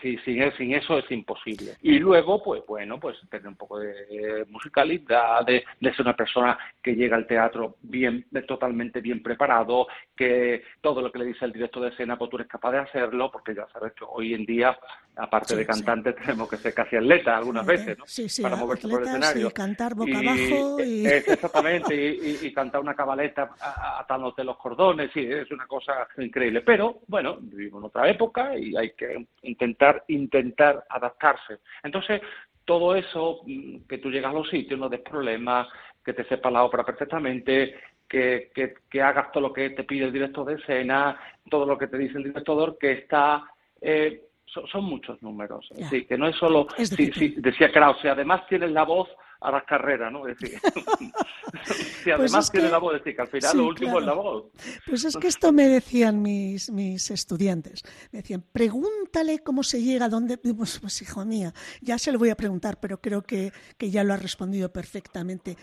sin, 0.02 0.52
sin 0.56 0.74
eso 0.74 0.98
es 0.98 1.10
imposible. 1.10 1.74
Y 1.82 1.98
luego, 1.98 2.42
pues 2.42 2.62
bueno, 2.66 2.98
pues 2.98 3.16
tener 3.30 3.46
un 3.46 3.56
poco 3.56 3.78
de 3.78 4.44
musicalidad, 4.48 5.44
de, 5.44 5.64
ser 5.80 6.00
una 6.00 6.16
persona 6.16 6.58
que 6.82 6.94
llega 6.94 7.16
al 7.16 7.26
teatro 7.26 7.76
bien, 7.82 8.26
totalmente 8.46 9.00
bien 9.00 9.22
preparado, 9.22 9.86
que 10.16 10.62
todo 10.80 11.00
lo 11.00 11.12
que 11.12 11.20
le 11.20 11.26
dice 11.26 11.44
el 11.44 11.52
director 11.52 11.82
de 11.82 11.90
escena, 11.90 12.18
pues 12.18 12.30
tú 12.30 12.36
eres 12.36 12.48
capaz 12.48 12.72
de 12.72 12.78
hacerlo, 12.78 13.30
porque 13.30 13.54
ya 13.54 13.66
sabes 13.72 13.92
que 13.92 14.04
hoy 14.08 14.34
en 14.34 14.44
día, 14.44 14.76
aparte 15.16 15.54
de 15.54 15.64
cantante, 15.64 16.12
tenemos 16.24 16.48
que 16.48 16.56
ser 16.56 16.74
casi 16.74 16.96
atleta 16.96 17.36
algunas 17.36 17.64
veces, 17.64 17.96
¿no? 17.96 18.04
Para 18.42 18.56
moverse 18.56 18.88
por 18.88 19.02
el 19.02 19.08
escenario. 19.08 19.48
Y 19.48 19.52
cantar 19.52 19.94
boca 19.94 20.18
abajo. 20.18 20.80
Y... 20.82 21.06
Exactamente, 21.06 21.94
y, 21.94 22.52
cantar 22.52 22.80
una 22.80 22.94
cabaleta 22.94 23.50
atándote 23.98 24.42
los 24.42 24.56
cordones, 24.56 25.10
sí, 25.12 25.20
es 25.20 25.50
una 25.50 25.66
cosa 25.66 26.08
increíble. 26.18 26.62
Pero, 26.62 27.00
bueno, 27.06 27.36
vivimos 27.40 27.80
en 27.80 27.86
otra 27.86 28.08
época 28.08 28.56
y 28.56 28.74
hay 28.76 28.90
que 28.92 29.26
intentar 29.42 29.75
intentar, 30.08 30.84
adaptarse. 30.88 31.58
Entonces, 31.82 32.20
todo 32.64 32.94
eso, 32.94 33.40
mm, 33.46 33.86
que 33.88 33.98
tú 33.98 34.10
llegas 34.10 34.32
a 34.32 34.38
los 34.38 34.48
sitios, 34.48 34.78
no 34.78 34.88
des 34.88 35.00
problemas, 35.00 35.68
que 36.04 36.12
te 36.12 36.24
sepas 36.24 36.52
la 36.52 36.64
ópera 36.64 36.84
perfectamente, 36.84 37.74
que, 38.08 38.52
que, 38.54 39.02
hagas 39.02 39.32
todo 39.32 39.48
lo 39.48 39.52
que 39.52 39.70
te 39.70 39.84
pide 39.84 40.04
el 40.04 40.12
director 40.12 40.46
de 40.46 40.54
escena, 40.54 41.18
todo 41.50 41.66
lo 41.66 41.76
que 41.76 41.88
te 41.88 41.98
dice 41.98 42.18
el 42.18 42.24
director 42.24 42.78
que 42.78 42.92
está... 42.92 43.44
Eh, 43.80 44.22
son, 44.46 44.84
muchos 44.84 45.20
números, 45.22 45.68
sí, 45.90 46.06
que 46.06 46.16
no 46.16 46.28
es 46.28 46.36
solo, 46.36 46.66
decía 46.78 47.70
Krause, 47.70 48.06
además 48.06 48.46
tienes 48.46 48.70
la 48.70 48.84
voz 48.84 49.08
a 49.40 49.50
las 49.50 49.64
carreras, 49.64 50.12
¿no? 50.12 50.26
Es 50.26 50.38
decir, 50.38 50.58
si 51.64 52.04
pues 52.04 52.14
además 52.14 52.50
tiene 52.50 52.70
la 52.70 52.78
voz, 52.78 52.94
es 52.94 53.00
decir, 53.00 53.16
que 53.16 53.22
al 53.22 53.28
final 53.28 53.56
lo 53.56 53.66
último 53.66 53.98
es 53.98 54.06
la 54.06 54.14
voz. 54.14 54.44
Pues 54.86 55.04
es 55.04 55.16
que 55.16 55.28
esto 55.28 55.52
me 55.52 55.68
decían 55.68 56.22
mis, 56.22 56.70
mis 56.70 57.10
estudiantes. 57.10 57.82
Me 58.12 58.20
decían, 58.20 58.44
pregúntale 58.52 59.40
cómo 59.40 59.62
se 59.62 59.82
llega, 59.82 60.06
a 60.06 60.08
dónde. 60.08 60.38
Pues, 60.38 60.78
pues 60.78 61.02
hijo 61.02 61.24
mía, 61.24 61.52
ya 61.80 61.98
se 61.98 62.12
lo 62.12 62.18
voy 62.18 62.30
a 62.30 62.36
preguntar, 62.36 62.78
pero 62.80 63.00
creo 63.00 63.22
que, 63.22 63.52
que 63.76 63.90
ya 63.90 64.04
lo 64.04 64.14
ha 64.14 64.18
respondido 64.18 64.72
perfectamente. 64.72 65.56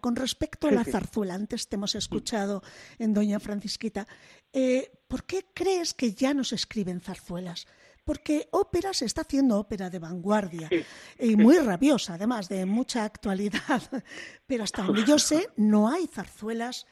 Con 0.00 0.14
respecto 0.14 0.68
a 0.68 0.72
la 0.72 0.84
zarzuela, 0.84 1.34
antes 1.34 1.68
te 1.68 1.76
hemos 1.76 1.94
escuchado 1.94 2.62
en 2.98 3.14
Doña 3.14 3.40
Francisquita, 3.40 4.06
eh, 4.52 4.92
¿por 5.08 5.24
qué 5.24 5.46
crees 5.54 5.94
que 5.94 6.12
ya 6.12 6.34
no 6.34 6.44
se 6.44 6.54
escriben 6.54 7.00
zarzuelas? 7.00 7.66
Porque 8.06 8.46
ópera 8.52 8.94
se 8.94 9.04
está 9.04 9.22
haciendo 9.22 9.58
ópera 9.58 9.90
de 9.90 9.98
vanguardia 9.98 10.68
y 11.18 11.36
muy 11.36 11.58
rabiosa, 11.58 12.14
además 12.14 12.48
de 12.48 12.64
mucha 12.64 13.04
actualidad. 13.04 13.82
Pero 14.46 14.62
hasta 14.62 14.84
donde 14.84 15.04
yo 15.04 15.18
sé, 15.18 15.48
no 15.56 15.88
hay 15.88 16.06
zarzuelas 16.06 16.86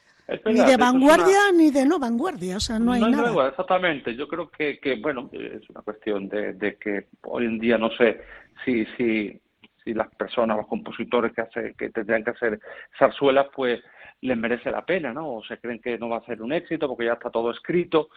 ni 0.45 0.59
de 0.59 0.75
vanguardia 0.75 1.51
ni 1.53 1.71
de 1.71 1.85
no 1.85 1.99
vanguardia, 1.99 2.57
o 2.57 2.59
sea, 2.59 2.79
no 2.79 2.91
hay 2.91 3.01
nada. 3.01 3.47
exactamente, 3.47 4.15
yo 4.15 4.27
creo 4.27 4.49
que, 4.49 4.79
que, 4.79 4.95
bueno, 4.95 5.29
es 5.31 5.69
una 5.69 5.81
cuestión 5.81 6.27
de, 6.27 6.53
de, 6.53 6.75
que 6.75 7.07
hoy 7.23 7.45
en 7.45 7.59
día 7.59 7.77
no 7.77 7.91
sé 7.91 8.21
si, 8.65 8.85
si, 8.97 9.39
si 9.83 9.93
las 9.93 10.13
personas, 10.15 10.57
los 10.57 10.67
compositores 10.67 11.31
que, 11.31 11.41
hace, 11.41 11.75
que 11.75 11.91
tendrían 11.91 12.23
que 12.23 12.31
hacer 12.31 12.59
zarzuelas, 12.97 13.47
pues 13.55 13.81
les 14.21 14.37
merece 14.37 14.71
la 14.71 14.85
pena, 14.85 15.13
¿no? 15.13 15.35
O 15.35 15.43
se 15.43 15.59
creen 15.59 15.79
que 15.79 15.97
no 15.97 16.09
va 16.09 16.17
a 16.17 16.25
ser 16.25 16.41
un 16.41 16.53
éxito 16.53 16.87
porque 16.87 17.05
ya 17.05 17.13
está 17.13 17.29
todo 17.29 17.51
escrito, 17.51 18.09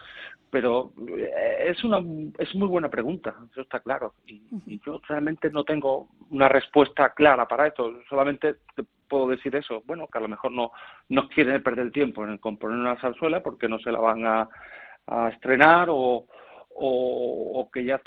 pero 0.49 0.91
eh, 1.17 1.67
es 1.67 1.83
una 1.83 1.99
es 2.37 2.53
muy 2.55 2.67
buena 2.67 2.89
pregunta, 2.89 3.35
eso 3.51 3.61
está 3.61 3.79
claro. 3.79 4.15
Y, 4.25 4.41
yo 4.85 5.01
realmente 5.07 5.49
no 5.49 5.63
tengo 5.63 6.09
una 6.29 6.47
respuesta 6.47 7.13
clara 7.13 7.47
para 7.47 7.67
esto, 7.67 8.01
solamente 8.07 8.55
puedo 9.07 9.27
decir 9.27 9.55
eso, 9.55 9.83
bueno, 9.85 10.07
que 10.07 10.17
a 10.17 10.21
lo 10.21 10.27
mejor 10.27 10.51
no, 10.51 10.71
no 11.09 11.27
quieren 11.27 11.61
perder 11.63 11.87
el 11.87 11.91
tiempo 11.91 12.23
en 12.25 12.37
componer 12.37 12.77
una 12.77 12.99
zarzuela 12.99 13.41
porque 13.41 13.67
no 13.67 13.79
se 13.79 13.91
la 13.91 13.99
van 13.99 14.25
a, 14.25 14.49
a 15.07 15.29
estrenar 15.29 15.89
o, 15.89 16.25
o, 16.75 17.59
o 17.59 17.71
que 17.71 17.83
ya 17.83 18.01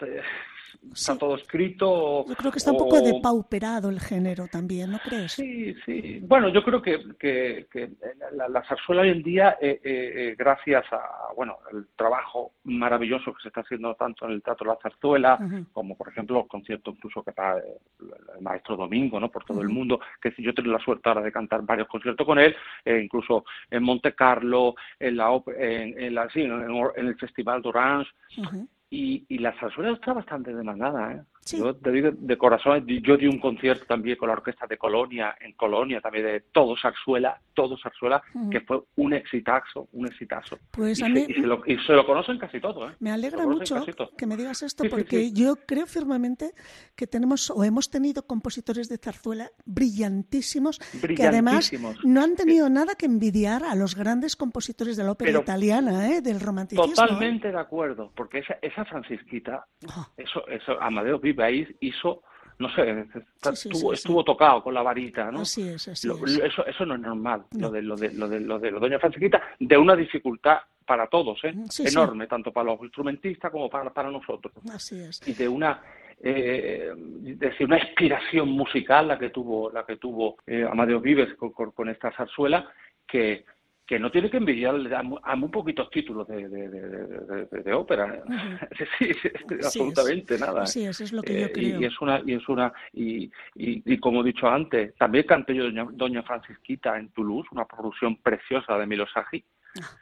está 0.92 1.16
todo 1.16 1.36
escrito. 1.36 2.24
Yo 2.26 2.34
creo 2.34 2.52
que 2.52 2.58
está 2.58 2.72
un 2.72 2.78
poco 2.78 3.00
depauperado 3.00 3.90
el 3.90 4.00
género 4.00 4.46
también, 4.48 4.92
¿no 4.92 4.98
crees? 4.98 5.32
Sí, 5.32 5.74
sí. 5.84 6.20
Bueno, 6.22 6.48
yo 6.48 6.62
creo 6.62 6.82
que, 6.82 6.98
que, 7.18 7.66
que 7.70 7.90
la, 8.32 8.48
la 8.48 8.64
zarzuela 8.64 9.02
hoy 9.02 9.10
en 9.10 9.22
día, 9.22 9.56
eh, 9.60 9.80
eh, 9.82 10.12
eh, 10.14 10.34
gracias 10.36 10.84
a 10.92 11.32
bueno 11.36 11.58
el 11.72 11.86
trabajo 11.96 12.52
maravilloso 12.64 13.32
que 13.32 13.42
se 13.42 13.48
está 13.48 13.60
haciendo 13.62 13.94
tanto 13.94 14.26
en 14.26 14.32
el 14.32 14.42
Teatro 14.42 14.66
La 14.66 14.78
Zarzuela, 14.82 15.38
como 15.72 15.96
por 15.96 16.08
ejemplo 16.08 16.40
el 16.40 16.48
concierto 16.48 16.90
incluso 16.90 17.22
que 17.22 17.30
está 17.30 17.56
el 17.58 18.42
maestro 18.42 18.76
Domingo, 18.76 19.18
¿no? 19.18 19.30
Por 19.30 19.44
todo 19.44 19.60
el 19.60 19.68
mundo, 19.68 20.00
que 20.20 20.32
yo 20.38 20.50
he 20.50 20.54
tenido 20.54 20.76
la 20.76 20.84
suerte 20.84 21.08
ahora 21.08 21.22
de 21.22 21.32
cantar 21.32 21.62
varios 21.62 21.88
conciertos 21.88 22.26
con 22.26 22.38
él, 22.38 22.54
eh, 22.84 23.00
incluso 23.02 23.44
en 23.70 23.82
Monte 23.82 24.14
Carlo, 24.14 24.74
en 24.98 25.16
la, 25.16 25.42
en, 25.58 26.00
en 26.00 26.14
la 26.14 26.28
sí, 26.30 26.42
en, 26.42 26.52
en 26.52 27.06
el 27.06 27.16
Festival 27.16 27.62
d'Orange, 27.62 28.10
Ujú. 28.38 28.68
Y, 28.92 29.24
y 29.26 29.38
la 29.38 29.58
zarzuela 29.58 29.92
está 29.92 30.12
bastante 30.12 30.54
demandada, 30.54 31.12
¿eh? 31.14 31.22
Sí. 31.44 31.58
Yo 31.58 31.74
te 31.74 31.90
digo 31.90 32.10
de 32.12 32.38
corazón, 32.38 32.86
yo 32.86 33.16
di 33.16 33.26
un 33.26 33.38
concierto 33.40 33.84
también 33.86 34.16
con 34.16 34.28
la 34.28 34.34
orquesta 34.34 34.66
de 34.68 34.78
Colonia, 34.78 35.34
en 35.40 35.52
Colonia, 35.54 36.00
también 36.00 36.24
de 36.24 36.40
todo 36.52 36.76
zarzuela, 36.80 37.40
todo 37.52 37.76
zarzuela, 37.82 38.22
Ujú. 38.34 38.50
que 38.50 38.60
fue 38.60 38.80
un 38.96 39.12
exitazo, 39.12 39.88
un 39.92 40.06
exitazo. 40.06 40.58
Pues 40.70 41.00
y, 41.00 41.02
a 41.02 41.06
se, 41.06 41.12
mí- 41.12 41.26
y, 41.28 41.34
se 41.34 41.40
lo, 41.46 41.62
y 41.66 41.76
se 41.78 41.92
lo 41.94 42.06
conocen 42.06 42.38
casi 42.38 42.60
todo, 42.60 42.88
¿eh? 42.88 42.94
Me 43.00 43.10
alegra 43.10 43.44
mucho 43.46 43.84
que 44.16 44.26
me 44.26 44.36
digas 44.36 44.62
esto 44.62 44.84
Sí, 44.84 44.88
porque 44.88 45.18
sí. 45.18 45.32
yo 45.34 45.56
creo 45.66 45.86
firmemente 45.86 46.52
que 46.94 47.06
tenemos 47.08 47.50
o 47.50 47.64
hemos 47.64 47.90
tenido 47.90 48.24
compositores 48.26 48.88
de 48.88 48.98
zarzuela 48.98 49.50
brillantísimos, 49.64 50.78
que 51.16 51.26
además 51.26 51.72
no 52.04 52.22
han 52.22 52.36
tenido 52.36 52.68
nada 52.70 52.94
que 52.94 53.06
envidiar 53.06 53.64
a 53.64 53.74
los 53.74 53.94
grandes 53.96 54.36
compositores 54.36 54.96
de 54.96 55.04
la 55.04 55.12
ópera 55.12 55.30
Pero 55.30 55.40
italiana, 55.42 56.08
¿eh? 56.14 56.20
del 56.22 56.40
romanticismo. 56.40 56.92
¿eh? 56.92 56.94
Totalmente 56.94 57.50
de 57.50 57.58
acuerdo, 57.58 58.12
porque 58.14 58.38
esa, 58.38 58.58
esa 58.62 58.84
francisquita, 58.84 59.66
Oh. 59.94 60.06
eso, 60.16 60.46
eso, 60.46 60.80
Amadeo 60.80 61.18
Ahí 61.40 61.66
hizo, 61.80 62.22
no 62.58 62.68
sé, 62.74 63.04
Sí, 63.04 63.10
sí, 63.12 63.68
estuvo, 63.68 63.74
sí, 63.74 63.86
sí. 63.88 63.92
estuvo 63.94 64.24
tocado 64.24 64.62
con 64.62 64.74
la 64.74 64.82
varita, 64.82 65.30
¿no? 65.30 65.40
Así 65.40 65.68
es, 65.68 65.88
así 65.88 66.06
Lo- 66.08 66.16
es. 66.26 66.38
eso, 66.38 66.66
eso 66.66 66.84
no 66.86 66.94
es 66.94 67.00
normal, 67.00 67.44
No. 67.52 67.68
lo 67.68 67.70
de 67.72 67.82
lo 67.82 67.96
de 67.96 68.12
lo 68.12 68.28
de 68.28 68.40
lo 68.40 68.58
de 68.58 68.70
lo 68.70 68.78
de 68.80 68.88
Doña 68.88 68.98
Francisquita, 68.98 69.40
de 69.58 69.76
una 69.78 69.96
dificultad 69.96 70.58
para 70.86 71.06
todos, 71.06 71.38
¿eh? 71.44 71.54
Sí. 71.70 71.84
enorme, 71.86 72.26
tanto 72.26 72.52
para 72.52 72.72
los 72.72 72.80
instrumentistas 72.82 73.50
como 73.50 73.70
para, 73.70 73.90
para 73.92 74.10
nosotros, 74.10 74.52
Así 74.72 74.98
es. 75.00 75.26
y 75.26 75.32
de 75.34 75.48
una 75.48 75.80
eh, 76.24 76.92
decir, 76.96 77.66
una 77.66 77.78
inspiración 77.78 78.48
musical 78.50 79.08
la 79.08 79.18
que 79.18 79.30
tuvo 79.30 79.70
la 79.70 79.84
que 79.84 79.96
tuvo 79.96 80.36
eh, 80.46 80.64
Amadeo 80.70 81.00
Vives 81.00 81.34
con 81.36 81.88
esta 81.88 82.12
zarzuela 82.12 82.68
que 83.06 83.44
que 83.92 83.98
no 83.98 84.10
tiene 84.10 84.30
que 84.30 84.38
envidiarle 84.38 84.96
a, 84.96 85.02
a 85.22 85.36
muy 85.36 85.50
poquitos 85.50 85.90
títulos 85.90 86.26
de, 86.26 86.48
de, 86.48 87.72
ópera. 87.74 88.24
Sí, 88.98 89.12
sí, 89.12 89.12
sí, 89.20 89.28
es. 89.50 89.66
absolutamente 89.66 90.38
nada. 90.38 90.60
¿eh? 90.60 90.62
Así 90.62 90.84
es, 90.86 90.98
es 91.02 91.12
lo 91.12 91.20
que 91.20 91.38
yo 91.38 91.52
creo. 91.52 91.78
Y, 91.78 91.82
y 91.82 91.84
es 91.84 92.00
una, 92.00 92.22
y 92.24 92.32
es 92.32 92.48
una, 92.48 92.72
y, 92.94 93.24
y, 93.54 93.82
y 93.84 93.98
como 93.98 94.22
he 94.22 94.24
dicho 94.24 94.48
antes, 94.48 94.94
también 94.94 95.26
canté 95.26 95.54
yo 95.54 95.64
Doña, 95.64 95.86
Doña 95.92 96.22
Francisquita 96.22 96.98
en 96.98 97.10
Toulouse, 97.10 97.46
una 97.52 97.66
producción 97.66 98.16
preciosa 98.16 98.78
de 98.78 98.86
Milosagi, 98.86 99.44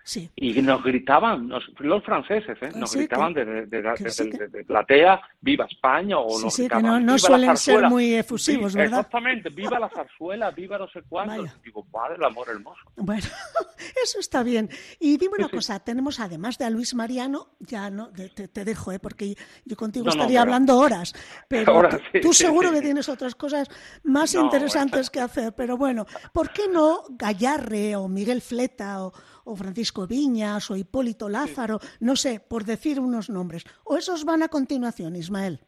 sí. 0.02 0.30
y 0.36 0.60
nos 0.62 0.82
gritaban, 0.82 1.48
nos- 1.48 1.68
los 1.78 2.02
franceses, 2.04 2.56
¿eh? 2.60 2.70
Ah, 2.74 2.78
nos 2.78 2.90
sí, 2.90 2.98
gritaban 2.98 3.32
desde 3.34 3.66
de, 3.66 4.48
de, 4.48 4.64
platea, 4.64 5.20
viva 5.40 5.66
España, 5.66 6.18
o 6.18 6.30
Sí, 6.38 6.44
nos 6.44 6.54
sí, 6.54 6.62
que 6.62 6.68
gritaban, 6.74 6.84
no- 7.06 7.12
no 7.12 7.14
"Viva 7.14 7.14
la 7.14 7.18
suelen 7.18 7.56
ser 7.56 7.56
zarzuela". 7.74 7.88
muy 7.88 8.14
efusivos, 8.14 8.74
¿verdad? 8.74 8.98
Exactamente, 9.00 9.48
viva 9.50 9.78
la 9.78 9.88
zarzuela, 9.88 10.50
viva 10.50 10.78
no 10.78 10.88
sé 10.88 11.02
cuándo. 11.08 11.42
Vaya. 11.42 11.54
Digo, 11.64 11.84
padre, 11.84 12.16
el 12.16 12.24
amor 12.24 12.48
hermoso. 12.48 12.80
Bueno, 12.96 13.22
eso 14.04 14.18
está 14.18 14.42
bien. 14.42 14.68
Y 14.98 15.16
dime 15.16 15.34
una 15.38 15.48
cosa, 15.48 15.78
tenemos 15.80 16.20
además 16.20 16.58
de 16.58 16.64
a 16.64 16.70
Luis 16.70 16.94
Mariano, 16.94 17.50
ya 17.60 17.90
no, 17.90 18.10
te, 18.10 18.48
te 18.48 18.64
dejo, 18.64 18.92
¿eh? 18.92 18.98
porque 18.98 19.34
yo 19.64 19.76
contigo 19.76 20.04
No, 20.06 20.10
no, 20.10 20.20
estaría 20.22 20.40
pero- 20.40 20.42
hablando 20.42 20.78
horas, 20.78 21.14
pero 21.48 21.88
tú, 22.22 22.32
seguro 22.32 22.72
que 22.72 22.80
tienes 22.80 23.08
otras 23.08 23.34
cosas 23.34 23.68
más 24.02 24.34
interesantes 24.34 25.10
que 25.10 25.20
hacer, 25.20 25.52
pero 25.54 25.76
bueno, 25.76 26.06
¿por 26.32 26.50
qué 26.50 26.68
no 26.68 27.04
Gallarre 27.10 27.96
o 27.96 28.08
Miguel 28.08 28.40
Fleta 28.42 29.04
o, 29.04 29.12
o 29.44 29.56
Francisco 29.64 30.06
Viñas 30.06 30.70
o 30.70 30.76
Hipólito 30.76 31.28
Lázaro, 31.28 31.78
no 32.00 32.16
sé, 32.16 32.40
por 32.40 32.64
decir 32.64 32.98
unos 32.98 33.28
nombres? 33.30 33.64
¿O 33.84 33.96
esos 33.96 34.24
van 34.24 34.42
a 34.42 34.48
continuación, 34.48 35.14
Ismael? 35.16 35.60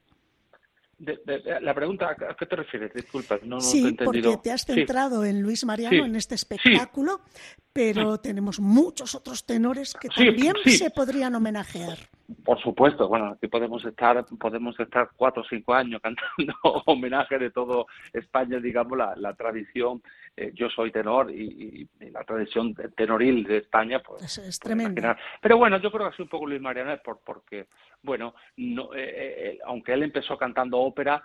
De- 0.98 1.18
de- 1.26 1.40
de- 1.40 1.60
la 1.60 1.74
pregunta, 1.74 2.10
¿a 2.10 2.36
qué 2.36 2.46
te 2.46 2.54
refieres? 2.56 2.92
Disculpa, 2.94 3.36
no, 3.42 3.56
no 3.56 3.58
te 3.58 3.66
he 3.66 3.70
Sí, 3.70 3.78
entendido. 3.88 4.04
porque 4.04 4.36
te 4.42 4.52
has 4.52 4.60
Sí. 4.62 4.72
centrado 4.72 5.24
en 5.24 5.42
Luis 5.42 5.64
Mariano, 5.64 5.96
Sí, 6.04 6.08
en 6.10 6.14
este 6.16 6.36
sí. 6.38 6.42
espectáculo, 6.46 7.20
pero 7.72 8.18
tenemos 8.20 8.60
muchos 8.60 9.14
otros 9.16 9.44
tenores 9.44 9.94
que 9.94 10.08
Sí, 10.08 10.26
también 10.26 10.54
sí. 10.64 10.76
se 10.78 10.90
podrían 10.90 11.34
homenajear. 11.34 11.98
Por 12.44 12.60
supuesto, 12.60 13.08
bueno, 13.08 13.26
aquí 13.28 13.48
podemos 13.48 13.84
estar, 13.84 14.24
podemos 14.38 14.78
estar 14.80 15.10
cuatro 15.16 15.42
o 15.42 15.46
cinco 15.48 15.74
años 15.74 16.00
cantando 16.02 16.54
homenaje 16.86 17.38
de 17.38 17.50
todo 17.50 17.86
España, 18.12 18.58
digamos, 18.58 18.96
la, 18.98 19.14
la 19.16 19.34
tradición, 19.34 20.02
eh, 20.36 20.50
yo 20.54 20.68
soy 20.70 20.90
tenor 20.90 21.30
y, 21.30 21.88
y- 22.00 22.04
y 22.06 22.10
la 22.10 22.24
tradición 22.24 22.74
tenoril 22.96 23.44
de 23.44 23.58
España, 23.58 24.00
pues 24.00 24.22
Es, 24.22 24.38
es 24.38 24.58
puedes 24.58 24.60
tremendo. 24.60 25.14
Pero 25.40 25.56
bueno, 25.58 25.78
yo 25.78 25.90
creo 25.90 26.08
que 26.08 26.14
así 26.14 26.22
un 26.22 26.28
poco 26.28 26.46
Luis 26.46 26.60
Mariano 26.60 26.96
por, 27.04 27.20
porque, 27.24 27.66
bueno, 28.02 28.34
no, 28.56 28.92
eh, 28.94 28.98
eh, 29.54 29.58
aunque 29.66 29.92
él 29.92 30.02
empezó 30.02 30.36
cantando 30.38 30.78
ópera, 30.78 31.22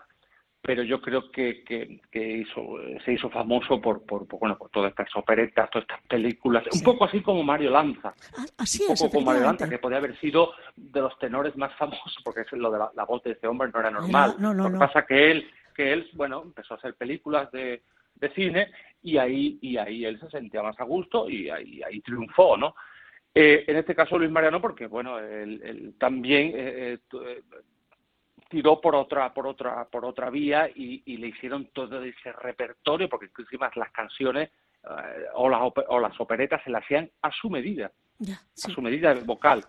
pero 0.61 0.83
yo 0.83 0.99
creo 1.01 1.31
que, 1.31 1.63
que, 1.63 2.01
que 2.11 2.39
hizo, 2.39 2.61
se 3.05 3.13
hizo 3.13 3.29
famoso 3.29 3.79
por, 3.79 4.05
por, 4.05 4.27
por, 4.27 4.39
bueno, 4.39 4.57
por 4.57 4.69
todas 4.69 4.89
estas 4.89 5.15
operetas, 5.15 5.69
todas 5.69 5.83
estas 5.89 6.01
películas, 6.07 6.63
Sí. 6.71 6.79
un 6.79 6.83
poco 6.83 7.05
así 7.05 7.21
como 7.21 7.41
Mario 7.43 7.69
Lanza 7.71 8.13
Ah, 8.37 8.45
Así 8.57 8.83
un 8.85 8.93
es, 8.93 9.01
poco 9.01 9.13
como 9.19 9.31
Adelante, 9.31 9.59
que 9.59 9.75
efectivamente. 9.75 9.79
podía 9.79 9.97
haber 9.99 10.19
sido 10.19 10.51
de 10.75 11.01
los 11.01 11.17
tenores 11.19 11.55
más 11.55 11.73
famosos, 11.77 12.17
porque 12.23 12.41
es 12.41 12.51
lo 12.53 12.69
de 12.71 12.79
la, 12.79 12.91
la 12.95 13.05
voz 13.05 13.23
de 13.23 13.31
ese 13.31 13.47
hombre 13.47 13.69
no 13.73 13.79
era 13.79 13.91
normal. 13.91 14.35
no, 14.39 14.53
no, 14.53 14.63
lo 14.63 14.69
que 14.69 14.73
no. 14.73 14.79
pasa 14.79 15.05
que 15.05 15.31
él, 15.31 15.49
que 15.75 15.93
él, 15.93 16.09
bueno, 16.13 16.41
empezó 16.43 16.73
a 16.73 16.77
hacer 16.77 16.95
películas 16.95 17.49
de, 17.51 17.83
de 18.15 18.29
cine 18.33 18.71
y 19.03 19.17
ahí, 19.17 19.57
y 19.61 19.77
ahí 19.77 20.03
él 20.05 20.19
se 20.19 20.29
sentía 20.29 20.63
más 20.63 20.77
a 20.79 20.83
gusto 20.83 21.29
y 21.29 21.49
ahí, 21.49 21.81
ahí 21.83 22.01
triunfó, 22.01 22.57
¿no? 22.57 22.75
Eh, 23.33 23.63
en 23.67 23.77
este 23.77 23.93
caso 23.93 24.17
Luis 24.17 24.31
Mariano, 24.31 24.59
porque 24.59 24.87
bueno, 24.87 25.19
él, 25.19 25.61
él 25.63 25.93
también 25.99 26.47
eh, 26.47 26.53
eh, 26.55 26.97
eh, 27.25 27.43
tiró 28.49 28.79
por 28.81 28.95
otra, 28.95 29.33
por 29.33 29.47
otra, 29.47 29.85
por 29.85 30.05
otra 30.05 30.29
vía 30.29 30.69
y, 30.73 31.01
y 31.05 31.17
le 31.17 31.27
hicieron 31.27 31.65
todo 31.73 32.01
ese 32.03 32.31
repertorio, 32.31 33.09
porque 33.09 33.29
encima 33.37 33.69
las 33.75 33.91
canciones 33.91 34.49
eh, 34.83 35.25
o, 35.35 35.49
las, 35.49 35.61
o 35.87 35.99
las 35.99 36.19
operetas 36.19 36.61
se 36.63 36.69
las 36.69 36.83
hacían 36.83 37.09
a 37.21 37.31
su 37.31 37.49
medida 37.49 37.91
sí. 38.19 38.71
a 38.71 38.73
su 38.73 38.81
medida 38.81 39.13
vocal. 39.25 39.63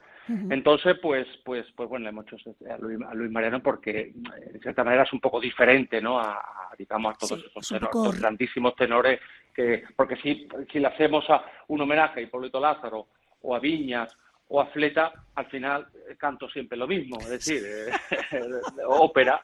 Entonces, 0.51 0.99
pues, 1.01 1.27
pues, 1.43 1.65
pues 1.75 1.89
bueno, 1.89 2.03
le 2.05 2.11
hemos 2.11 2.27
hecho 2.31 2.37
a 2.71 2.77
Luis, 2.77 2.99
a 3.01 3.15
Luis 3.15 3.31
Mariano 3.31 3.63
porque 3.63 4.13
en 4.53 4.61
cierta 4.61 4.85
manera 4.85 5.05
es 5.05 5.13
un 5.15 5.21
poco 5.21 5.41
diferente, 5.41 6.03
¿no? 6.03 6.21
A, 6.21 6.35
a, 6.35 6.75
digamos 6.77 7.15
a 7.15 7.19
todos 7.19 7.41
Sí, 7.41 7.47
esos 7.49 7.67
tenores, 7.69 7.89
poco- 7.91 8.13
grandísimos 8.13 8.77
tenores 8.77 9.21
que, 9.55 9.85
porque 9.97 10.17
si, 10.17 10.47
si 10.71 10.81
le 10.81 10.87
hacemos 10.89 11.25
a 11.31 11.43
un 11.69 11.81
homenaje 11.81 12.21
a 12.21 12.23
Hipólito 12.25 12.61
Lázaro 12.61 13.09
o 13.41 13.57
a 13.57 13.59
Viñas 13.59 14.15
o 14.51 14.61
a 14.61 14.67
Fleta, 14.67 15.13
al 15.35 15.47
final 15.51 15.87
eh, 16.09 16.17
canto 16.17 16.49
siempre 16.49 16.77
lo 16.79 16.87
mismo, 16.87 17.19
es 17.21 17.29
decir, 17.29 17.63
eh, 17.67 17.91
ópera, 18.87 19.41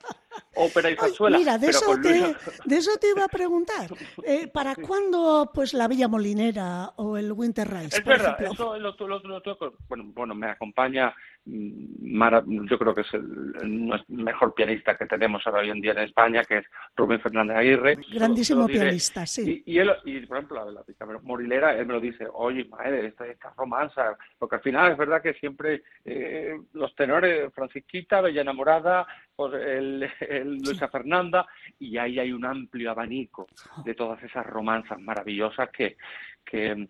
ópera 0.55 0.91
y 0.91 0.97
zarzuela. 0.97 1.37
mira, 1.39 1.59
de 1.59 1.69
eso, 1.69 1.85
te, 2.01 2.19
Luis- 2.21 2.37
de 2.65 2.77
eso 2.77 2.91
te 2.99 3.11
iba 3.11 3.25
a 3.25 3.29
preguntar. 3.29 3.91
Eh, 4.27 4.47
¿Para 4.49 4.75
cuándo 4.75 5.51
pues 5.53 5.75
la 5.75 5.87
Villa 5.87 6.09
Molinera 6.09 6.93
o 6.97 7.19
el 7.19 7.33
Winter 7.33 7.69
Rise, 7.69 7.99
Es 7.99 8.01
por 8.01 8.15
verdad, 8.15 8.37
ejemplo? 8.41 8.75
eso 8.75 8.79
lo, 8.79 8.97
lo, 8.99 9.07
lo- 9.21 9.41
lo- 9.43 9.75
bueno, 9.89 10.05
bueno, 10.15 10.35
me 10.35 10.49
acompaña, 10.51 11.15
yo 11.47 12.79
creo 12.79 12.95
que 12.95 13.03
es 13.03 13.15
el, 13.15 14.05
mejor 14.09 14.55
pianista 14.55 14.97
que 14.97 15.07
tenemos 15.07 15.47
ahora 15.47 15.61
hoy 15.61 15.71
en 15.71 15.81
día 15.81 15.93
en 15.93 15.99
España, 15.99 16.45
que 16.45 16.59
es 16.59 16.67
Rubén 16.97 17.21
Fernández 17.21 17.57
Aguirre. 17.57 17.99
Grandísimo 18.13 18.67
pianista, 18.67 19.27
sí. 19.27 19.63
Y, 19.67 19.75
y 19.75 19.79
él, 19.79 19.91
y 20.05 20.21
por 20.27 20.39
ejemplo, 20.39 20.65
la, 20.65 20.71
la 20.71 20.83
pica 20.83 21.07
Morilera, 21.23 21.77
él 21.77 21.87
me 21.87 21.95
lo 21.95 22.01
dice, 22.01 22.27
oye, 22.33 22.65
madre, 22.65 23.07
esta, 23.07 23.27
esta 23.27 23.53
romanza, 23.57 24.17
porque 24.39 24.57
al 24.57 24.63
final 24.63 24.93
es 24.93 24.99
verdad 24.99 25.23
que 25.23 25.35
siempre 25.35 25.83
eh, 26.05 26.55
los 26.73 26.95
tenores, 26.95 27.53
Francisquita, 27.53 28.21
Bella 28.21 28.41
Enamorada, 28.41 29.07
pues 29.37 29.55
el, 29.55 30.09
el 30.21 30.59
Luisa 30.59 30.89
Fernanda, 30.89 31.47
y 31.79 31.99
ahí 31.99 32.19
hay 32.19 32.33
un 32.33 32.45
amplio 32.45 32.91
abanico 32.91 33.47
de 33.85 33.95
todas 33.95 34.23
esas 34.23 34.47
romanzas 34.47 35.01
maravillosas 35.01 35.71
que, 35.71 35.97
que, 36.45 36.89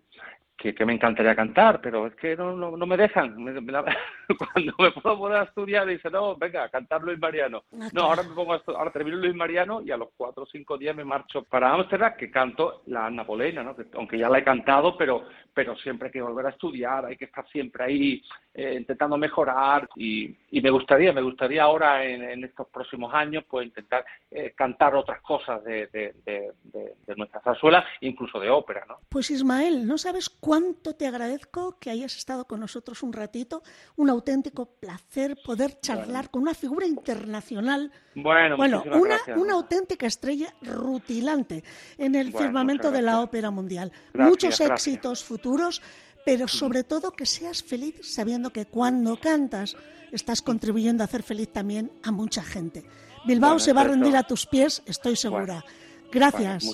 que, 0.56 0.74
que 0.74 0.86
me 0.86 0.92
encantaría 0.94 1.34
cantar, 1.34 1.80
pero 1.80 2.06
es 2.06 2.14
que 2.14 2.36
no, 2.36 2.56
no, 2.56 2.76
no 2.76 2.86
me 2.86 2.96
dejan. 2.96 3.36
Me- 3.42 3.60
me 3.60 3.72
la- 3.72 3.84
cuando 4.38 4.72
me 4.78 4.90
puedo 4.92 5.18
poner 5.18 5.38
a 5.38 5.42
estudiar, 5.44 5.86
dice, 5.86 6.08
no, 6.10 6.36
venga, 6.36 6.68
cantar 6.68 7.02
Luis 7.02 7.18
Mariano. 7.18 7.64
Ah, 7.78 7.88
No, 7.92 8.02
ahora 8.02 8.22
me 8.22 8.34
pongo 8.34 8.54
a 8.54 8.62
ahora 8.68 8.90
termino 8.92 9.16
Luis 9.16 9.34
Mariano 9.34 9.82
y 9.82 9.90
a 9.90 9.96
los 9.96 10.08
cuatro 10.16 10.44
o 10.44 10.46
cinco 10.46 10.78
días 10.78 10.94
me 10.96 11.04
marcho 11.04 11.42
para 11.44 11.72
Ámsterdam, 11.74 12.16
que 12.16 12.30
canto 12.30 12.82
la 12.86 13.06
Anna 13.06 13.24
Bolena, 13.24 13.62
¿no? 13.62 13.74
Que- 13.76 13.86
aunque 13.94 14.16
ya 14.18 14.28
la 14.28 14.38
he 14.38 14.44
cantado, 14.44 14.96
pero, 14.96 15.24
pero 15.52 15.76
siempre 15.76 16.06
hay 16.08 16.12
que 16.12 16.22
volver 16.22 16.46
a 16.46 16.50
estudiar, 16.50 17.04
hay 17.04 17.16
que 17.16 17.26
estar 17.26 17.46
siempre 17.48 17.84
ahí 17.84 18.22
eh, 18.54 18.76
intentando 18.78 19.16
mejorar 19.18 19.88
y, 19.96 20.34
y 20.52 20.60
me 20.60 20.70
gustaría, 20.70 21.12
me 21.12 21.20
gustaría 21.22 21.64
ahora 21.64 22.04
en, 22.04 22.22
en 22.22 22.44
estos 22.44 22.68
próximos 22.68 23.12
años 23.12 23.44
pues 23.50 23.66
intentar 23.66 24.04
eh, 24.30 24.52
cantar 24.56 24.94
otras 24.94 25.20
cosas 25.22 25.62
de, 25.64 25.88
de, 25.88 26.14
de, 26.24 26.52
de- 26.62 26.94
de 27.04 27.16
nuestra 27.16 27.40
zarzuela, 27.40 27.84
incluso 28.00 28.38
de 28.38 28.48
ópera, 28.50 28.84
¿no? 28.88 28.98
Pues 29.08 29.30
Ismael, 29.30 29.86
¿no 29.86 29.98
sabes 29.98 30.30
cuánto 30.44 30.94
te 30.94 31.06
agradezco 31.06 31.78
que 31.80 31.88
hayas 31.88 32.14
estado 32.18 32.46
con 32.46 32.60
nosotros 32.60 33.02
un 33.02 33.14
ratito. 33.14 33.62
Un 33.96 34.10
auténtico 34.10 34.66
placer 34.66 35.38
poder 35.42 35.80
charlar 35.80 36.30
con 36.30 36.42
una 36.42 36.52
figura 36.52 36.86
internacional. 36.86 37.90
Bueno, 38.14 38.58
Bueno, 38.58 38.82
una, 38.92 39.16
gracias. 39.16 39.38
una 39.38 39.54
auténtica 39.54 40.06
estrella 40.06 40.54
rutilante 40.60 41.64
en 41.96 42.14
el 42.14 42.30
Bueno, 42.30 42.44
firmamento 42.46 42.90
de 42.90 43.00
la 43.00 43.20
ópera 43.22 43.50
mundial. 43.50 43.90
Gracias, 44.12 44.28
Muchos 44.30 44.58
gracias. 44.58 44.86
éxitos 44.86 45.24
futuros, 45.24 45.80
pero 46.26 46.46
sobre 46.46 46.84
todo 46.84 47.12
que 47.12 47.24
seas 47.24 47.62
feliz 47.62 47.94
sabiendo 48.02 48.50
que 48.50 48.66
cuando 48.66 49.18
cantas 49.18 49.76
estás 50.12 50.42
contribuyendo 50.42 51.02
a 51.02 51.06
hacer 51.06 51.22
feliz 51.22 51.48
también 51.54 51.90
a 52.02 52.12
mucha 52.12 52.42
gente. 52.42 52.84
Bilbao 53.26 53.58
se 53.58 53.72
va 53.72 53.80
a 53.80 53.84
rendir 53.84 54.14
a 54.14 54.24
tus 54.24 54.44
pies, 54.44 54.82
estoy 54.84 55.16
segura. 55.16 55.64
Gracias. 56.12 56.64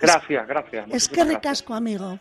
Gracias, 0.00 0.48
gracias. 0.48 0.86
es 0.90 1.08
que 1.10 1.22
ricasco, 1.24 1.74
amigo. 1.74 2.18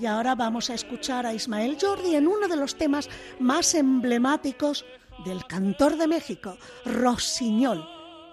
Y 0.00 0.06
ahora 0.06 0.34
vamos 0.34 0.70
a 0.70 0.74
escuchar 0.74 1.26
a 1.26 1.34
Ismael 1.34 1.76
Jordi 1.80 2.14
en 2.14 2.26
uno 2.26 2.48
de 2.48 2.56
los 2.56 2.76
temas 2.76 3.08
más 3.40 3.74
emblemáticos 3.74 4.84
del 5.24 5.44
cantor 5.46 5.96
de 5.96 6.06
México, 6.06 6.56
Rossiñol, 6.84 7.84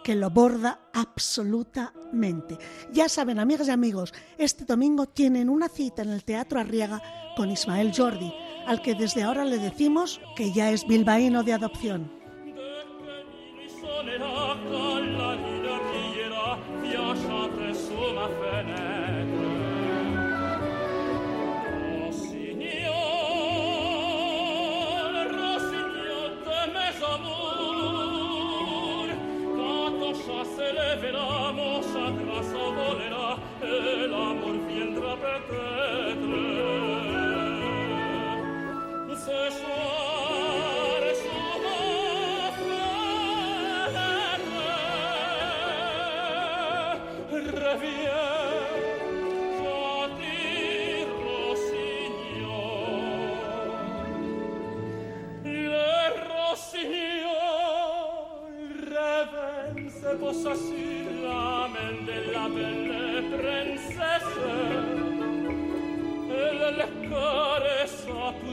que 0.04 0.16
lo 0.16 0.30
borda 0.30 0.80
absolutamente. 0.94 2.58
Ya 2.92 3.10
saben, 3.10 3.40
amigas 3.40 3.68
y 3.68 3.72
amigos, 3.72 4.14
este 4.38 4.66
domingo 4.66 5.08
tienen 5.08 5.50
una 5.50 5.68
cita 5.68 6.04
en 6.04 6.10
el 6.10 6.24
Teatro 6.24 6.60
Arriaga 6.60 7.02
con 7.36 7.50
Ismael 7.50 7.92
Jordi, 7.96 8.32
al 8.68 8.82
que 8.82 8.94
desde 8.94 9.24
ahora 9.24 9.46
le 9.46 9.58
decimos 9.58 10.22
que 10.36 10.52
ya 10.52 10.72
es 10.72 10.86
bilbaíno 10.88 11.44
de 11.44 11.54
adopción. 11.54 12.25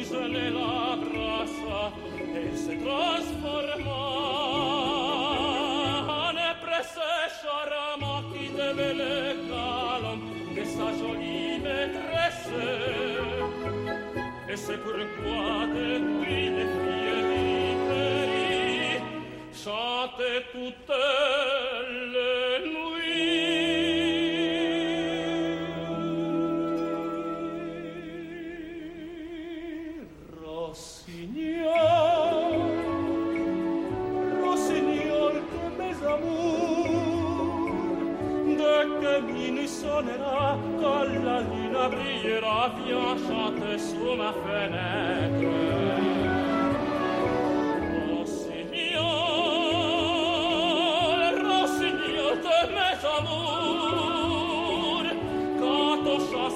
sale 0.05 0.51
la 0.51 0.97
e 2.35 2.57
se 2.57 2.75
transforma 2.83 4.01
ne 6.39 6.51
prese 6.63 7.11
sharamati 7.39 8.47
de 8.57 8.69
vele 8.79 9.17
galam 9.49 10.21
de 10.55 10.65
sa 10.75 10.89
jolie 10.99 11.59
maîtresse 11.65 12.63
et 14.53 14.57
c'est 14.57 14.81
pourquoi 14.87 15.67
depuis 15.77 16.47
les 16.57 16.69
filles 16.75 17.23
libérées 17.69 19.01
chante 19.63 20.23
toutes 20.53 20.93
carabine 39.13 39.67
sonnera, 39.67 40.59
quand 40.81 41.05
la 41.25 41.41
lune 41.41 41.77
brillera, 41.91 42.73
viens 42.85 43.17
chanter 43.29 43.79
sous 43.79 44.17
ma 44.17 44.33
fenêtre. 44.33 45.93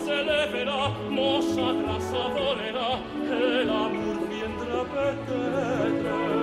s'élèvera, 0.05 0.93
mon 1.11 1.41
chagrin 1.41 2.01
s'envolera, 2.01 2.99
viendra 4.31 4.85
peut-être. 4.95 6.36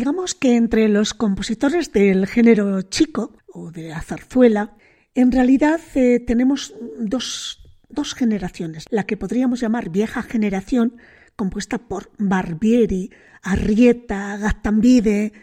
Digamos 0.00 0.34
que 0.34 0.56
entre 0.56 0.88
los 0.88 1.12
compositores 1.12 1.92
del 1.92 2.26
género 2.26 2.80
chico 2.80 3.36
o 3.46 3.70
de 3.70 3.90
la 3.90 4.00
zarzuela, 4.00 4.74
en 5.14 5.30
realidad 5.30 5.78
eh, 5.94 6.20
tenemos 6.26 6.72
dos, 6.98 7.60
dos 7.90 8.14
generaciones. 8.14 8.86
La 8.88 9.04
que 9.04 9.18
podríamos 9.18 9.60
llamar 9.60 9.90
vieja 9.90 10.22
generación, 10.22 10.96
compuesta 11.36 11.76
por 11.76 12.10
Barbieri, 12.16 13.10
Arrieta, 13.42 14.38
Gastambide, 14.38 15.34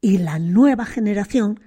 y 0.00 0.18
la 0.18 0.38
nueva 0.38 0.84
generación, 0.86 1.58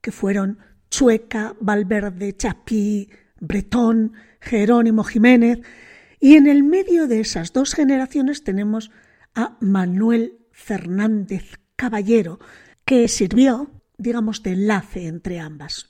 que 0.00 0.12
fueron 0.12 0.60
Chueca, 0.90 1.56
Valverde, 1.58 2.36
Chapí, 2.36 3.10
Bretón, 3.40 4.12
Jerónimo 4.40 5.02
Jiménez, 5.02 5.58
y 6.20 6.36
en 6.36 6.46
el 6.46 6.62
medio 6.62 7.08
de 7.08 7.18
esas 7.18 7.52
dos 7.52 7.74
generaciones 7.74 8.44
tenemos 8.44 8.92
a 9.34 9.56
Manuel 9.60 10.38
Fernández 10.52 11.56
Caballero, 11.80 12.38
que 12.84 13.08
sirvió, 13.08 13.70
digamos, 13.96 14.42
de 14.42 14.52
enlace 14.52 15.06
entre 15.06 15.40
ambas. 15.40 15.88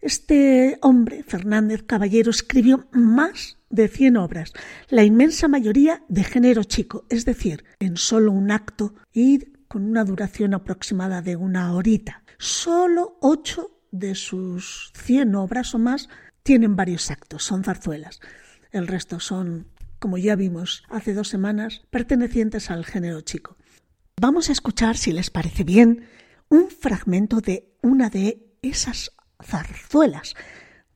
Este 0.00 0.78
hombre, 0.80 1.24
Fernández 1.24 1.82
Caballero, 1.82 2.30
escribió 2.30 2.86
más 2.92 3.58
de 3.68 3.88
100 3.88 4.16
obras, 4.16 4.52
la 4.88 5.02
inmensa 5.02 5.48
mayoría 5.48 6.04
de 6.08 6.22
género 6.22 6.62
chico, 6.62 7.04
es 7.08 7.24
decir, 7.24 7.64
en 7.80 7.96
solo 7.96 8.30
un 8.30 8.52
acto 8.52 8.94
y 9.12 9.40
con 9.66 9.82
una 9.84 10.04
duración 10.04 10.54
aproximada 10.54 11.20
de 11.20 11.34
una 11.34 11.74
horita. 11.74 12.22
Solo 12.38 13.18
ocho 13.20 13.72
de 13.90 14.14
sus 14.14 14.92
100 14.94 15.34
obras 15.34 15.74
o 15.74 15.80
más 15.80 16.08
tienen 16.44 16.76
varios 16.76 17.10
actos, 17.10 17.42
son 17.42 17.64
zarzuelas. 17.64 18.20
El 18.70 18.86
resto 18.86 19.18
son, 19.18 19.66
como 19.98 20.16
ya 20.16 20.36
vimos 20.36 20.84
hace 20.90 21.12
dos 21.12 21.26
semanas, 21.28 21.82
pertenecientes 21.90 22.70
al 22.70 22.84
género 22.84 23.20
chico. 23.22 23.56
Vamos 24.20 24.48
a 24.48 24.52
escuchar, 24.52 24.96
si 24.96 25.12
les 25.12 25.30
parece 25.30 25.64
bien, 25.64 26.06
un 26.48 26.68
fragmento 26.68 27.40
de 27.40 27.74
una 27.82 28.10
de 28.10 28.54
esas 28.62 29.12
zarzuelas 29.42 30.34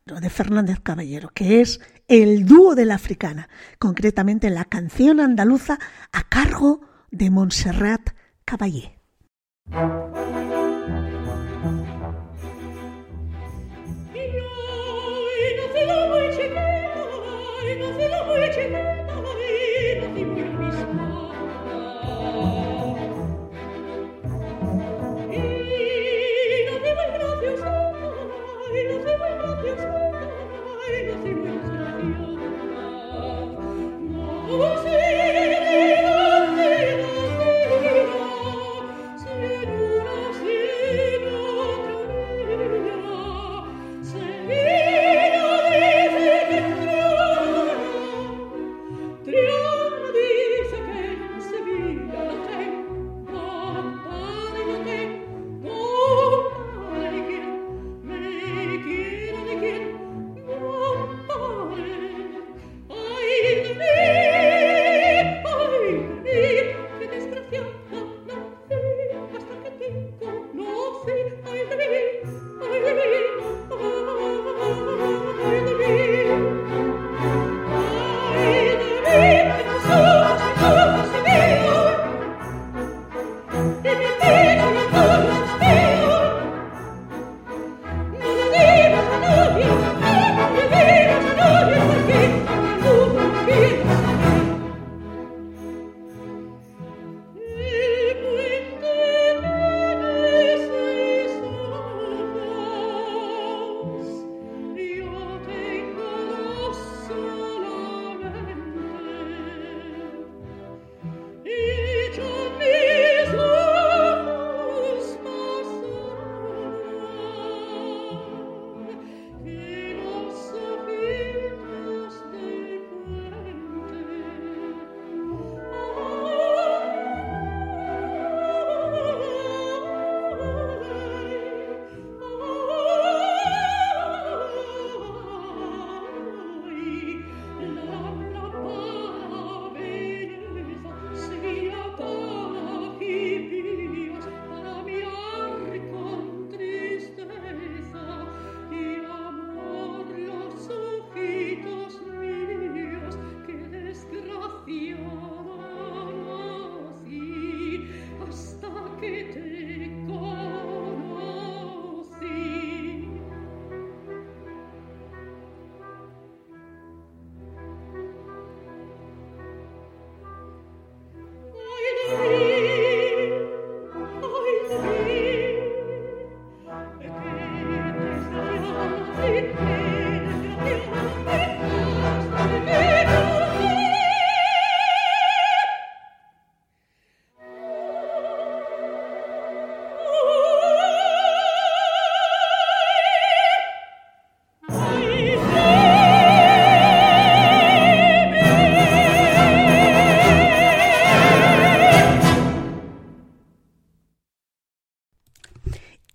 de 0.05 0.31
Fernández 0.31 0.79
Caballero, 0.81 1.31
que 1.35 1.61
es 1.61 1.81
el 2.07 2.47
dúo 2.47 2.75
de 2.75 2.85
la 2.85 2.95
africana, 2.95 3.49
concretamente 3.79 4.51
la 4.51 4.65
canción 4.65 5.21
andaluza 5.21 5.79
a 6.13 6.23
cargo 6.29 6.81
de 7.11 7.31
Montserrat 7.31 8.11
Caballé. 8.45 9.01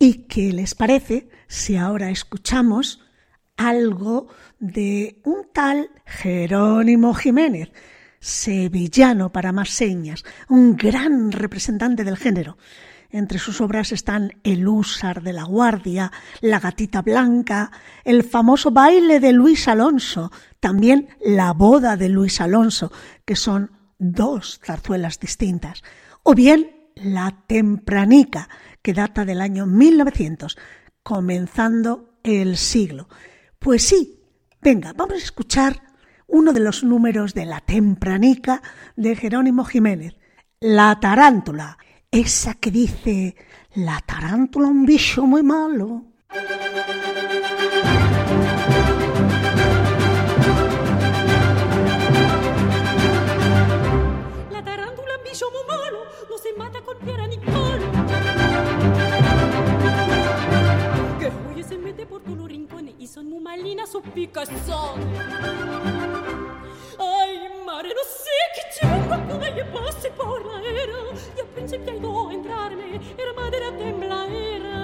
Y 0.03 0.23
¿Qué 0.23 0.51
les 0.51 0.73
parece 0.73 1.29
si 1.47 1.75
ahora 1.75 2.09
escuchamos 2.09 3.01
algo 3.67 4.27
de 4.59 5.21
un 5.23 5.47
tal 5.53 5.89
Jerónimo 6.05 7.13
Jiménez, 7.13 7.71
sevillano 8.19 9.31
para 9.31 9.51
más 9.51 9.69
señas, 9.69 10.23
un 10.49 10.75
gran 10.75 11.31
representante 11.31 12.03
del 12.03 12.17
género? 12.17 12.57
Entre 13.09 13.39
sus 13.39 13.59
obras 13.59 13.91
están 13.91 14.31
El 14.43 14.67
húsar 14.67 15.21
de 15.21 15.33
la 15.33 15.43
guardia, 15.43 16.11
La 16.39 16.59
gatita 16.59 17.01
blanca, 17.01 17.71
el 18.05 18.23
famoso 18.23 18.71
baile 18.71 19.19
de 19.19 19.33
Luis 19.33 19.67
Alonso, 19.67 20.31
también 20.59 21.09
La 21.19 21.51
boda 21.51 21.97
de 21.97 22.07
Luis 22.07 22.39
Alonso, 22.39 22.91
que 23.25 23.35
son 23.35 23.71
dos 23.99 24.61
zarzuelas 24.63 25.19
distintas, 25.19 25.83
o 26.23 26.33
bien 26.33 26.89
La 26.95 27.43
tempranica, 27.47 28.47
que 28.81 28.93
data 28.93 29.25
del 29.25 29.41
año 29.41 29.65
1900, 29.65 30.57
comenzando 31.03 32.15
el 32.23 32.57
siglo. 32.57 33.09
Pues 33.61 33.83
sí, 33.83 34.19
venga, 34.59 34.91
vamos 34.93 35.13
a 35.13 35.23
escuchar 35.23 35.83
uno 36.25 36.51
de 36.51 36.61
los 36.61 36.83
números 36.83 37.35
de 37.35 37.45
La 37.45 37.59
tempranica 37.59 38.59
de 38.95 39.15
Jerónimo 39.15 39.65
Jiménez, 39.65 40.15
La 40.59 40.99
tarántula, 40.99 41.77
esa 42.09 42.55
que 42.55 42.71
dice, 42.71 43.35
La 43.75 44.01
tarántula 44.03 44.67
un 44.67 44.83
bicho 44.87 45.27
muy 45.27 45.43
malo. 45.43 46.05
Son 63.21 63.29
muy 63.29 63.39
malinas 63.39 63.89
sus 63.91 64.01
picazón. 64.01 64.99
Ay, 66.97 67.49
mare, 67.65 67.89
no 67.89 68.03
sé 68.03 68.31
qué 68.55 68.61
chingua 68.79 69.17
puede 69.27 69.63
pase 69.65 70.09
por 70.11 70.45
la 70.45 70.59
era. 70.61 70.99
Y 71.37 71.39
al 71.39 71.47
principio 71.47 71.93
ido 71.95 72.31
entrarme, 72.31 72.99
era 73.17 73.33
madera 73.33 73.77
tembladera. 73.77 74.77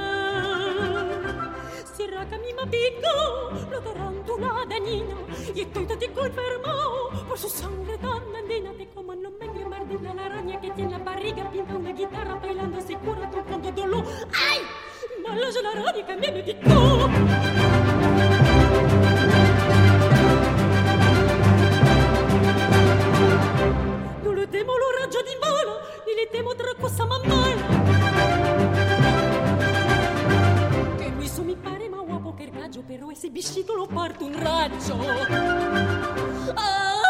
Sierra 1.95 2.27
que 2.29 2.35
a 2.35 2.37
mí 2.37 2.47
me 2.53 2.67
picó, 2.67 3.51
la 3.71 3.81
tarántula 3.81 4.65
dañina. 4.69 5.15
Y 5.55 5.61
estoy 5.61 5.85
todo 5.87 6.25
enfermado 6.25 7.09
por 7.27 7.37
su 7.39 7.49
sangre 7.49 7.97
tan 7.97 8.35
andina. 8.35 8.71
Te 8.77 8.87
coman 8.89 9.23
los 9.23 9.33
medios 9.33 9.67
mordida 9.67 10.13
la 10.13 10.25
araña 10.25 10.61
que 10.61 10.71
tiene 10.71 10.91
la 10.91 10.99
barriga, 11.03 11.49
pinta 11.49 11.75
una 11.75 11.91
guitarra 11.91 12.35
bailando, 12.35 12.81
se 12.81 12.95
cura 12.97 13.29
tocando 13.31 13.71
dolor. 13.71 14.05
¡Ay! 14.51 14.59
Mala 15.23 15.49
la 15.63 15.71
araña 15.71 16.05
que 16.05 16.11
a 16.11 16.15
mí 16.17 16.27
ese 33.67 33.73
biscito 33.73 33.75
lo 33.75 33.87
parto 33.87 34.25
un 34.25 34.33
raggio. 34.33 34.95
Ay, 36.55 37.03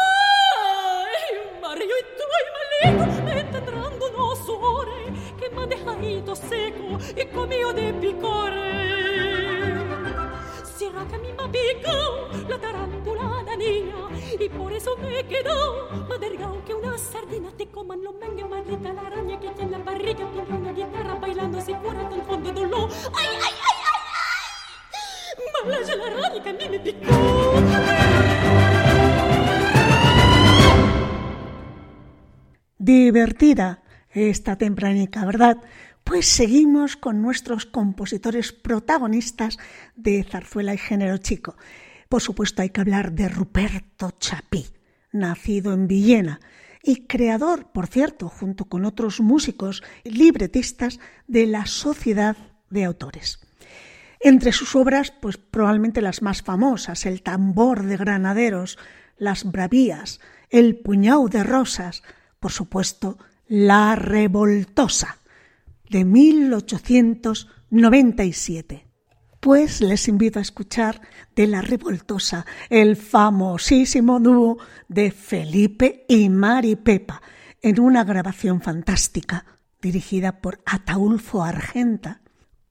Mario 1.60 1.94
e 1.96 2.04
tu 2.16 2.24
hai 2.34 2.46
malito, 2.56 3.22
me 3.22 3.50
tendrando 3.50 4.10
no 4.10 4.34
suore, 4.34 5.12
che 5.38 5.50
m'ha 5.50 5.66
dejadito 5.66 6.34
seco 6.34 6.98
e 7.14 7.30
come 7.30 7.56
io 7.56 7.72
de 7.72 7.92
picore. 7.92 8.76
Sierra 10.64 11.06
que 11.06 11.14
a 11.14 11.18
mí 11.18 11.32
me 11.32 11.48
picó 11.48 12.28
la 12.48 12.58
tarántula 12.58 13.42
de 13.44 13.56
niña 13.56 14.08
y 14.38 14.48
por 14.48 14.72
eso 14.72 14.96
me 14.96 15.24
quedó 15.26 15.88
madergao 16.08 16.64
que 16.64 16.74
una 16.74 16.96
sardina 16.96 17.50
te 17.56 17.66
coman 17.66 18.02
los 18.02 18.14
mengue 18.14 18.44
maldita 18.44 18.92
la 18.92 19.02
araña 19.02 19.40
que 19.40 19.48
tiene 19.50 19.72
la 19.72 19.78
barriga 19.78 20.30
tiene 20.30 20.56
una 20.56 20.72
guitarra 20.72 21.14
bailando 21.14 21.60
se 21.60 21.72
cura 21.74 22.08
del 22.08 22.22
fondo 22.22 22.52
dolor 22.52 22.88
ay 23.12 23.26
ay 23.26 23.54
ay 23.66 23.67
divertida 32.88 33.82
esta 34.10 34.56
tempranica, 34.56 35.24
¿verdad? 35.26 35.58
Pues 36.04 36.26
seguimos 36.26 36.96
con 36.96 37.20
nuestros 37.20 37.66
compositores 37.66 38.52
protagonistas 38.52 39.58
de 39.94 40.24
zarzuela 40.24 40.72
y 40.72 40.78
género 40.78 41.18
chico. 41.18 41.56
Por 42.08 42.22
supuesto 42.22 42.62
hay 42.62 42.70
que 42.70 42.80
hablar 42.80 43.12
de 43.12 43.28
Ruperto 43.28 44.12
Chapí, 44.18 44.66
nacido 45.12 45.74
en 45.74 45.86
Villena 45.86 46.40
y 46.82 47.06
creador, 47.06 47.70
por 47.72 47.88
cierto, 47.88 48.30
junto 48.30 48.64
con 48.64 48.86
otros 48.86 49.20
músicos 49.20 49.82
y 50.04 50.10
libretistas 50.10 50.98
de 51.26 51.46
la 51.46 51.66
Sociedad 51.66 52.36
de 52.70 52.84
Autores. 52.84 53.47
Entre 54.20 54.52
sus 54.52 54.74
obras, 54.74 55.10
pues 55.10 55.36
probablemente 55.36 56.00
las 56.00 56.22
más 56.22 56.40
famosas, 56.42 57.04
El 57.06 57.22
tambor 57.22 57.84
de 57.84 57.96
granaderos, 57.96 58.78
Las 59.16 59.44
bravías, 59.44 60.18
El 60.50 60.76
puñado 60.76 61.28
de 61.28 61.44
rosas, 61.44 62.02
por 62.40 62.50
supuesto, 62.52 63.18
La 63.46 63.94
revoltosa 63.96 65.18
de 65.88 66.04
1897. 66.04 68.88
Pues 69.40 69.80
les 69.80 70.08
invito 70.08 70.40
a 70.40 70.42
escuchar 70.42 71.00
de 71.36 71.46
La 71.46 71.62
Revoltosa 71.62 72.44
el 72.70 72.96
famosísimo 72.96 74.18
dúo 74.18 74.58
de 74.88 75.12
Felipe 75.12 76.04
y 76.08 76.28
Mari 76.28 76.74
Pepa 76.74 77.22
en 77.62 77.78
una 77.80 78.02
grabación 78.02 78.60
fantástica 78.60 79.46
dirigida 79.80 80.40
por 80.40 80.58
Ataulfo 80.66 81.44
Argenta 81.44 82.20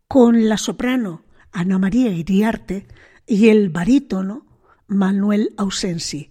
con 0.10 0.50
la 0.50 0.58
soprano 0.58 1.24
Ana 1.58 1.80
María 1.80 2.12
Iriarte 2.12 2.86
y 3.26 3.50
el 3.50 3.70
barítono 3.70 4.46
Manuel 4.86 5.56
Ausensi, 5.58 6.30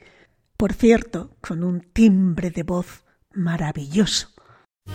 por 0.56 0.72
cierto, 0.72 1.36
con 1.40 1.64
un 1.64 1.80
timbre 1.80 2.52
de 2.52 2.62
voz 2.62 3.02
maravilloso. 3.34 4.28
¿Por 4.86 4.94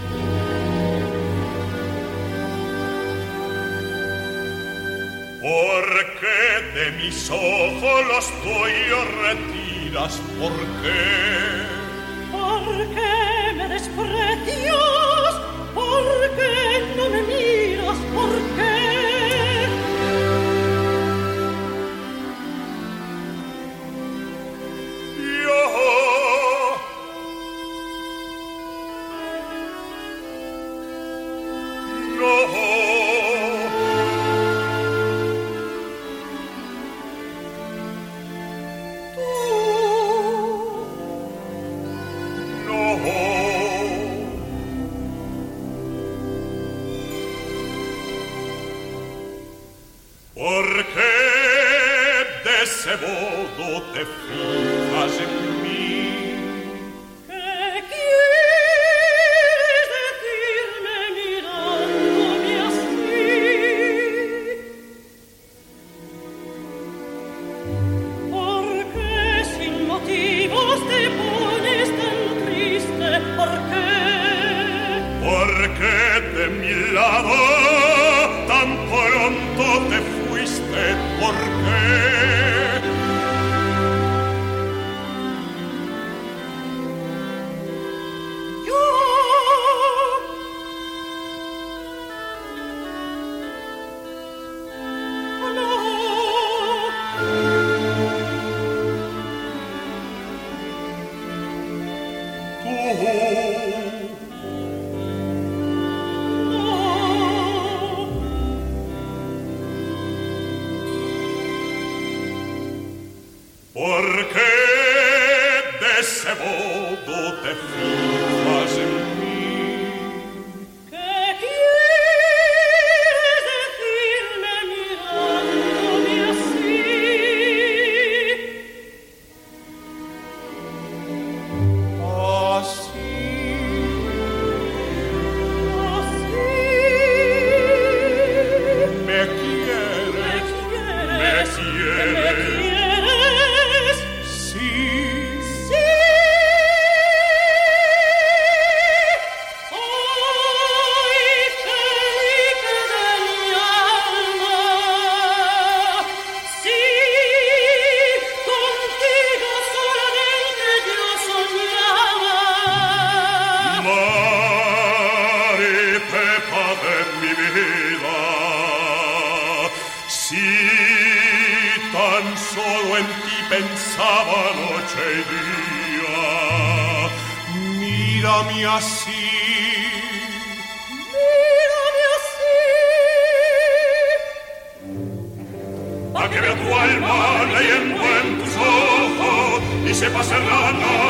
qué 6.22 6.80
de 6.80 6.92
mis 7.04 7.30
ojos 7.30 8.06
los 8.08 8.26
tuyos 8.42 9.06
retiras? 9.24 10.16
¿Por 10.40 10.54
qué? 10.82 11.02
¿Por 12.32 12.88
qué 12.96 13.54
me 13.58 13.68
desprecias? 13.68 15.34
¿Por 15.74 16.06
qué 16.38 16.96
no 16.96 17.10
me 17.10 17.22
miras? 17.24 17.41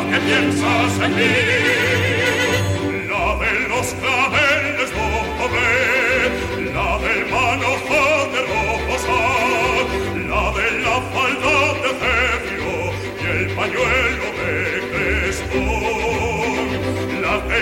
que 0.09 0.17
piensas 0.19 0.93
en 1.05 1.11
mí. 1.15 1.35
La 3.09 3.25
de 3.43 3.51
los 3.69 3.87
claveles 4.01 4.89
doble, 4.97 5.69
la 6.73 6.89
del 7.03 7.21
manojo 7.29 8.03
de 8.33 8.41
rosa, 8.51 9.21
la 10.31 10.43
de 10.57 10.67
la 10.85 10.95
falda 11.13 11.57
de 11.83 11.91
cedro 12.01 12.77
y 13.19 13.23
el 13.37 13.45
pañuelo 13.55 14.27
de 14.39 14.51
crespón, 14.91 15.61
la 17.21 17.35
de 17.49 17.61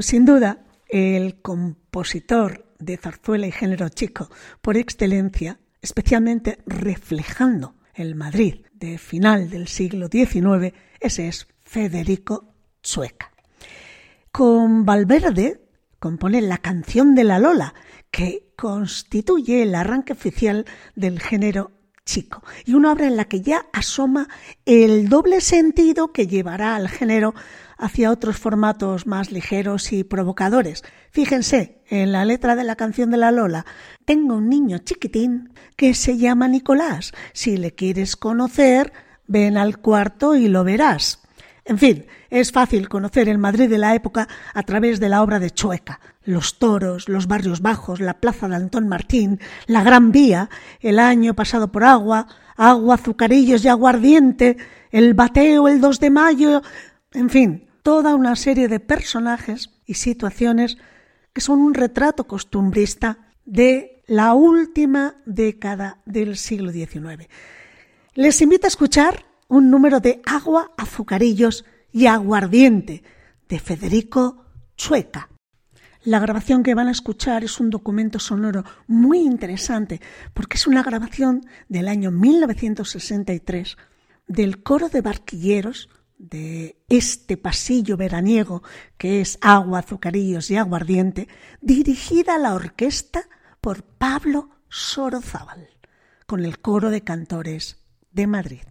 Sin 0.00 0.24
duda, 0.24 0.64
el 0.88 1.40
compositor 1.40 2.66
de 2.78 2.96
zarzuela 2.96 3.46
y 3.46 3.52
género 3.52 3.88
chico 3.88 4.30
por 4.60 4.76
excelencia, 4.76 5.58
especialmente 5.82 6.58
reflejando 6.66 7.74
el 7.94 8.14
Madrid 8.14 8.66
de 8.72 8.98
final 8.98 9.50
del 9.50 9.66
siglo 9.66 10.08
XIX, 10.08 10.74
ese 11.00 11.28
es 11.28 11.48
Federico 11.62 12.54
Chueca. 12.82 13.32
Con 14.30 14.84
Valverde 14.84 15.62
compone 15.98 16.42
la 16.42 16.58
canción 16.58 17.14
de 17.14 17.24
la 17.24 17.38
Lola, 17.38 17.74
que 18.10 18.52
constituye 18.56 19.62
el 19.62 19.74
arranque 19.74 20.12
oficial 20.12 20.64
del 20.94 21.20
género 21.20 21.72
chico, 22.04 22.42
y 22.64 22.74
una 22.74 22.92
obra 22.92 23.06
en 23.06 23.16
la 23.16 23.26
que 23.26 23.40
ya 23.40 23.66
asoma 23.72 24.28
el 24.64 25.08
doble 25.08 25.40
sentido 25.40 26.12
que 26.12 26.26
llevará 26.26 26.76
al 26.76 26.88
género 26.88 27.34
hacia 27.78 28.10
otros 28.10 28.36
formatos 28.36 29.06
más 29.06 29.32
ligeros 29.32 29.92
y 29.92 30.04
provocadores. 30.04 30.82
Fíjense, 31.10 31.80
en 31.88 32.12
la 32.12 32.24
letra 32.24 32.56
de 32.56 32.64
la 32.64 32.76
canción 32.76 33.10
de 33.10 33.16
la 33.16 33.30
Lola, 33.30 33.64
tengo 34.04 34.34
un 34.34 34.48
niño 34.48 34.78
chiquitín 34.78 35.54
que 35.76 35.94
se 35.94 36.18
llama 36.18 36.48
Nicolás. 36.48 37.12
Si 37.32 37.56
le 37.56 37.74
quieres 37.74 38.16
conocer, 38.16 38.92
ven 39.26 39.56
al 39.56 39.78
cuarto 39.78 40.34
y 40.34 40.48
lo 40.48 40.64
verás. 40.64 41.22
En 41.64 41.78
fin, 41.78 42.06
es 42.30 42.50
fácil 42.50 42.88
conocer 42.88 43.28
el 43.28 43.36
Madrid 43.38 43.68
de 43.68 43.78
la 43.78 43.94
época 43.94 44.26
a 44.54 44.62
través 44.62 45.00
de 45.00 45.10
la 45.10 45.22
obra 45.22 45.38
de 45.38 45.50
Chueca. 45.50 46.00
Los 46.24 46.58
toros, 46.58 47.08
los 47.08 47.26
barrios 47.26 47.60
bajos, 47.60 48.00
la 48.00 48.20
plaza 48.20 48.48
de 48.48 48.56
Antón 48.56 48.88
Martín, 48.88 49.38
la 49.66 49.82
Gran 49.82 50.10
Vía, 50.10 50.48
el 50.80 50.98
año 50.98 51.34
pasado 51.34 51.70
por 51.70 51.84
agua, 51.84 52.26
agua, 52.56 52.94
azucarillos 52.94 53.64
y 53.64 53.68
aguardiente, 53.68 54.56
el 54.90 55.12
bateo, 55.12 55.68
el 55.68 55.80
2 55.80 56.00
de 56.00 56.10
mayo, 56.10 56.62
en 57.12 57.30
fin, 57.30 57.67
toda 57.82 58.14
una 58.14 58.36
serie 58.36 58.68
de 58.68 58.80
personajes 58.80 59.70
y 59.86 59.94
situaciones 59.94 60.78
que 61.32 61.40
son 61.40 61.60
un 61.60 61.74
retrato 61.74 62.24
costumbrista 62.24 63.32
de 63.44 64.02
la 64.06 64.34
última 64.34 65.16
década 65.26 66.00
del 66.04 66.36
siglo 66.36 66.72
XIX. 66.72 67.28
Les 68.14 68.40
invito 68.40 68.66
a 68.66 68.68
escuchar 68.68 69.24
un 69.48 69.70
número 69.70 70.00
de 70.00 70.20
Agua, 70.26 70.72
Azucarillos 70.76 71.64
y 71.92 72.06
Aguardiente 72.06 73.02
de 73.48 73.58
Federico 73.58 74.44
Chueca. 74.76 75.30
La 76.04 76.20
grabación 76.20 76.62
que 76.62 76.74
van 76.74 76.88
a 76.88 76.92
escuchar 76.92 77.44
es 77.44 77.60
un 77.60 77.70
documento 77.70 78.18
sonoro 78.18 78.64
muy 78.86 79.20
interesante 79.20 80.00
porque 80.32 80.56
es 80.56 80.66
una 80.66 80.82
grabación 80.82 81.46
del 81.68 81.88
año 81.88 82.10
1963 82.10 83.76
del 84.26 84.62
coro 84.62 84.88
de 84.88 85.00
barquilleros 85.00 85.88
de 86.18 86.82
este 86.88 87.36
pasillo 87.36 87.96
veraniego 87.96 88.62
que 88.96 89.20
es 89.20 89.38
Agua, 89.40 89.80
Azucarillos 89.80 90.50
y 90.50 90.56
Aguardiente, 90.56 91.28
dirigida 91.60 92.34
a 92.34 92.38
la 92.38 92.54
orquesta 92.54 93.28
por 93.60 93.82
Pablo 93.82 94.50
Sorozábal, 94.68 95.68
con 96.26 96.44
el 96.44 96.60
coro 96.60 96.90
de 96.90 97.02
cantores 97.02 97.78
de 98.12 98.26
Madrid. 98.26 98.62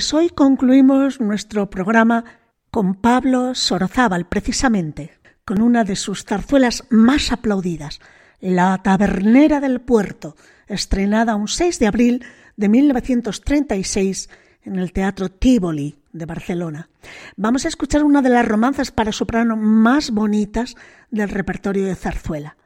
Pues 0.00 0.14
hoy 0.14 0.30
concluimos 0.30 1.20
nuestro 1.20 1.68
programa 1.68 2.24
con 2.70 2.94
Pablo 2.94 3.54
Sorozábal, 3.54 4.26
precisamente, 4.26 5.10
con 5.44 5.60
una 5.60 5.84
de 5.84 5.94
sus 5.94 6.24
zarzuelas 6.24 6.84
más 6.88 7.32
aplaudidas, 7.32 8.00
La 8.40 8.80
Tabernera 8.82 9.60
del 9.60 9.82
Puerto, 9.82 10.36
estrenada 10.68 11.34
un 11.34 11.48
6 11.48 11.78
de 11.80 11.86
abril 11.86 12.24
de 12.56 12.70
1936 12.70 14.30
en 14.62 14.76
el 14.76 14.94
Teatro 14.94 15.28
Tivoli 15.28 15.98
de 16.14 16.24
Barcelona. 16.24 16.88
Vamos 17.36 17.66
a 17.66 17.68
escuchar 17.68 18.02
una 18.02 18.22
de 18.22 18.30
las 18.30 18.48
romanzas 18.48 18.92
para 18.92 19.12
soprano 19.12 19.54
más 19.54 20.12
bonitas 20.12 20.76
del 21.10 21.28
repertorio 21.28 21.84
de 21.84 21.94
zarzuela. 21.94 22.56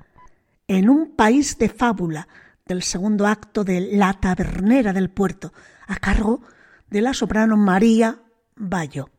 En 0.69 0.89
un 0.89 1.17
país 1.17 1.59
de 1.59 1.69
fábula, 1.69 2.29
del 2.65 2.85
segundo 2.85 3.27
acto 3.27 3.65
de 3.65 3.81
La 3.81 4.13
Tabernera 4.21 4.93
del 4.93 5.11
Puerto, 5.11 5.53
a 5.89 5.97
cargo 5.97 6.41
de 6.91 7.01
la 7.01 7.15
soprano 7.15 7.57
María 7.57 8.21
Bayo. 8.57 9.11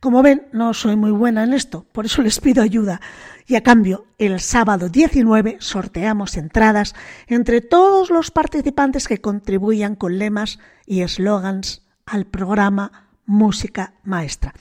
Como 0.00 0.22
ven, 0.22 0.46
no 0.52 0.72
soy 0.72 0.96
muy 0.96 1.10
buena 1.10 1.44
en 1.44 1.52
esto, 1.52 1.84
por 1.92 2.06
eso 2.06 2.22
les 2.22 2.40
pido 2.40 2.62
ayuda. 2.62 3.00
Y 3.46 3.56
a 3.56 3.62
cambio, 3.62 4.06
el 4.16 4.40
sábado 4.40 4.88
19 4.88 5.56
sorteamos 5.60 6.36
entradas 6.36 6.94
entre 7.26 7.60
todos 7.60 8.10
los 8.10 8.30
participantes 8.30 9.08
que 9.08 9.20
contribuyan 9.20 9.96
con 9.96 10.18
lemas 10.18 10.58
y 10.86 11.02
eslogans 11.02 11.82
al 12.06 12.26
programa 12.26 13.08
Música 13.26 13.94
Maestra. 14.04 14.54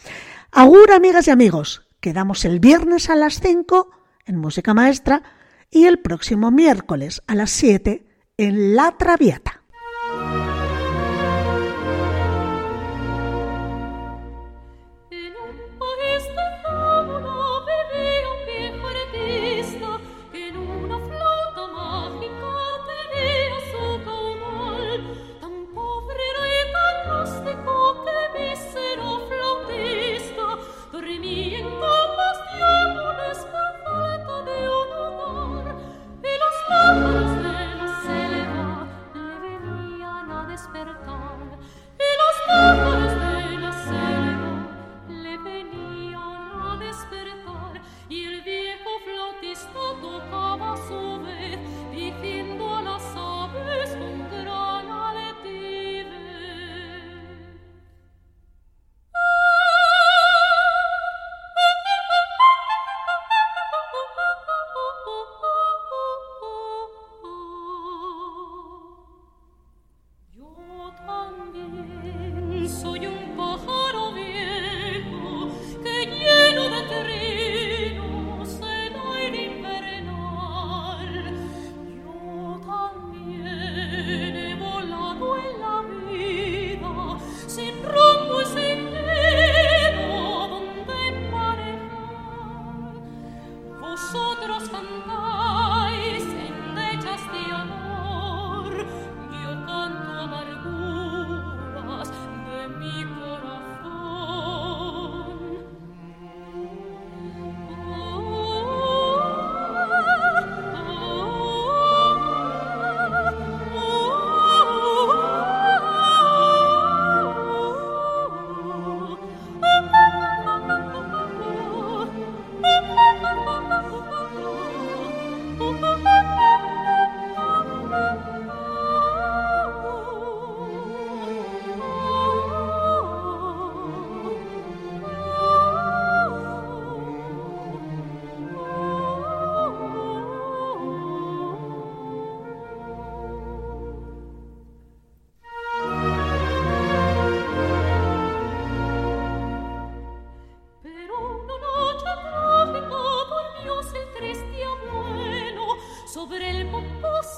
Agur, 0.52 0.92
amigas 0.92 1.28
y 1.28 1.32
amigos, 1.32 1.84
quedamos 2.00 2.46
el 2.46 2.60
viernes 2.60 3.10
a 3.10 3.16
las 3.16 3.40
5 3.40 3.92
en 4.26 4.38
Música 4.38 4.74
Maestra 4.74 5.22
y 5.72 5.86
el 5.86 6.00
próximo 6.00 6.52
miércoles 6.52 7.22
a 7.28 7.36
las 7.36 7.52
7 7.52 8.06
en 8.38 8.76
La 8.76 8.96
Traviata. 8.98 9.59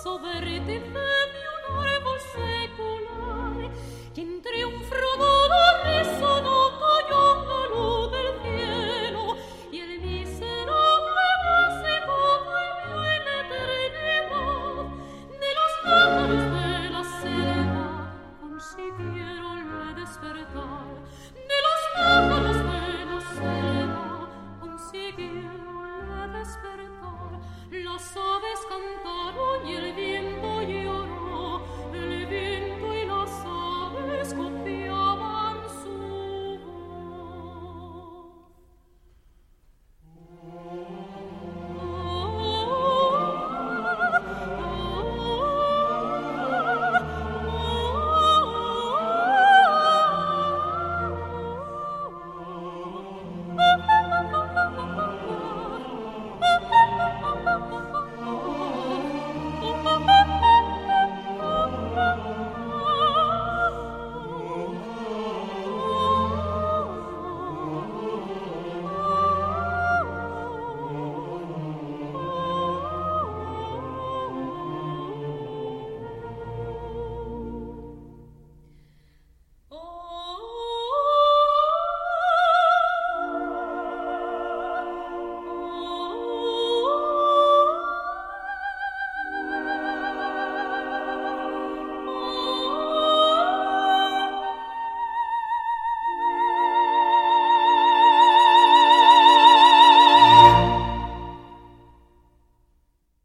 sobre 0.04 0.60
ti. 0.66 1.11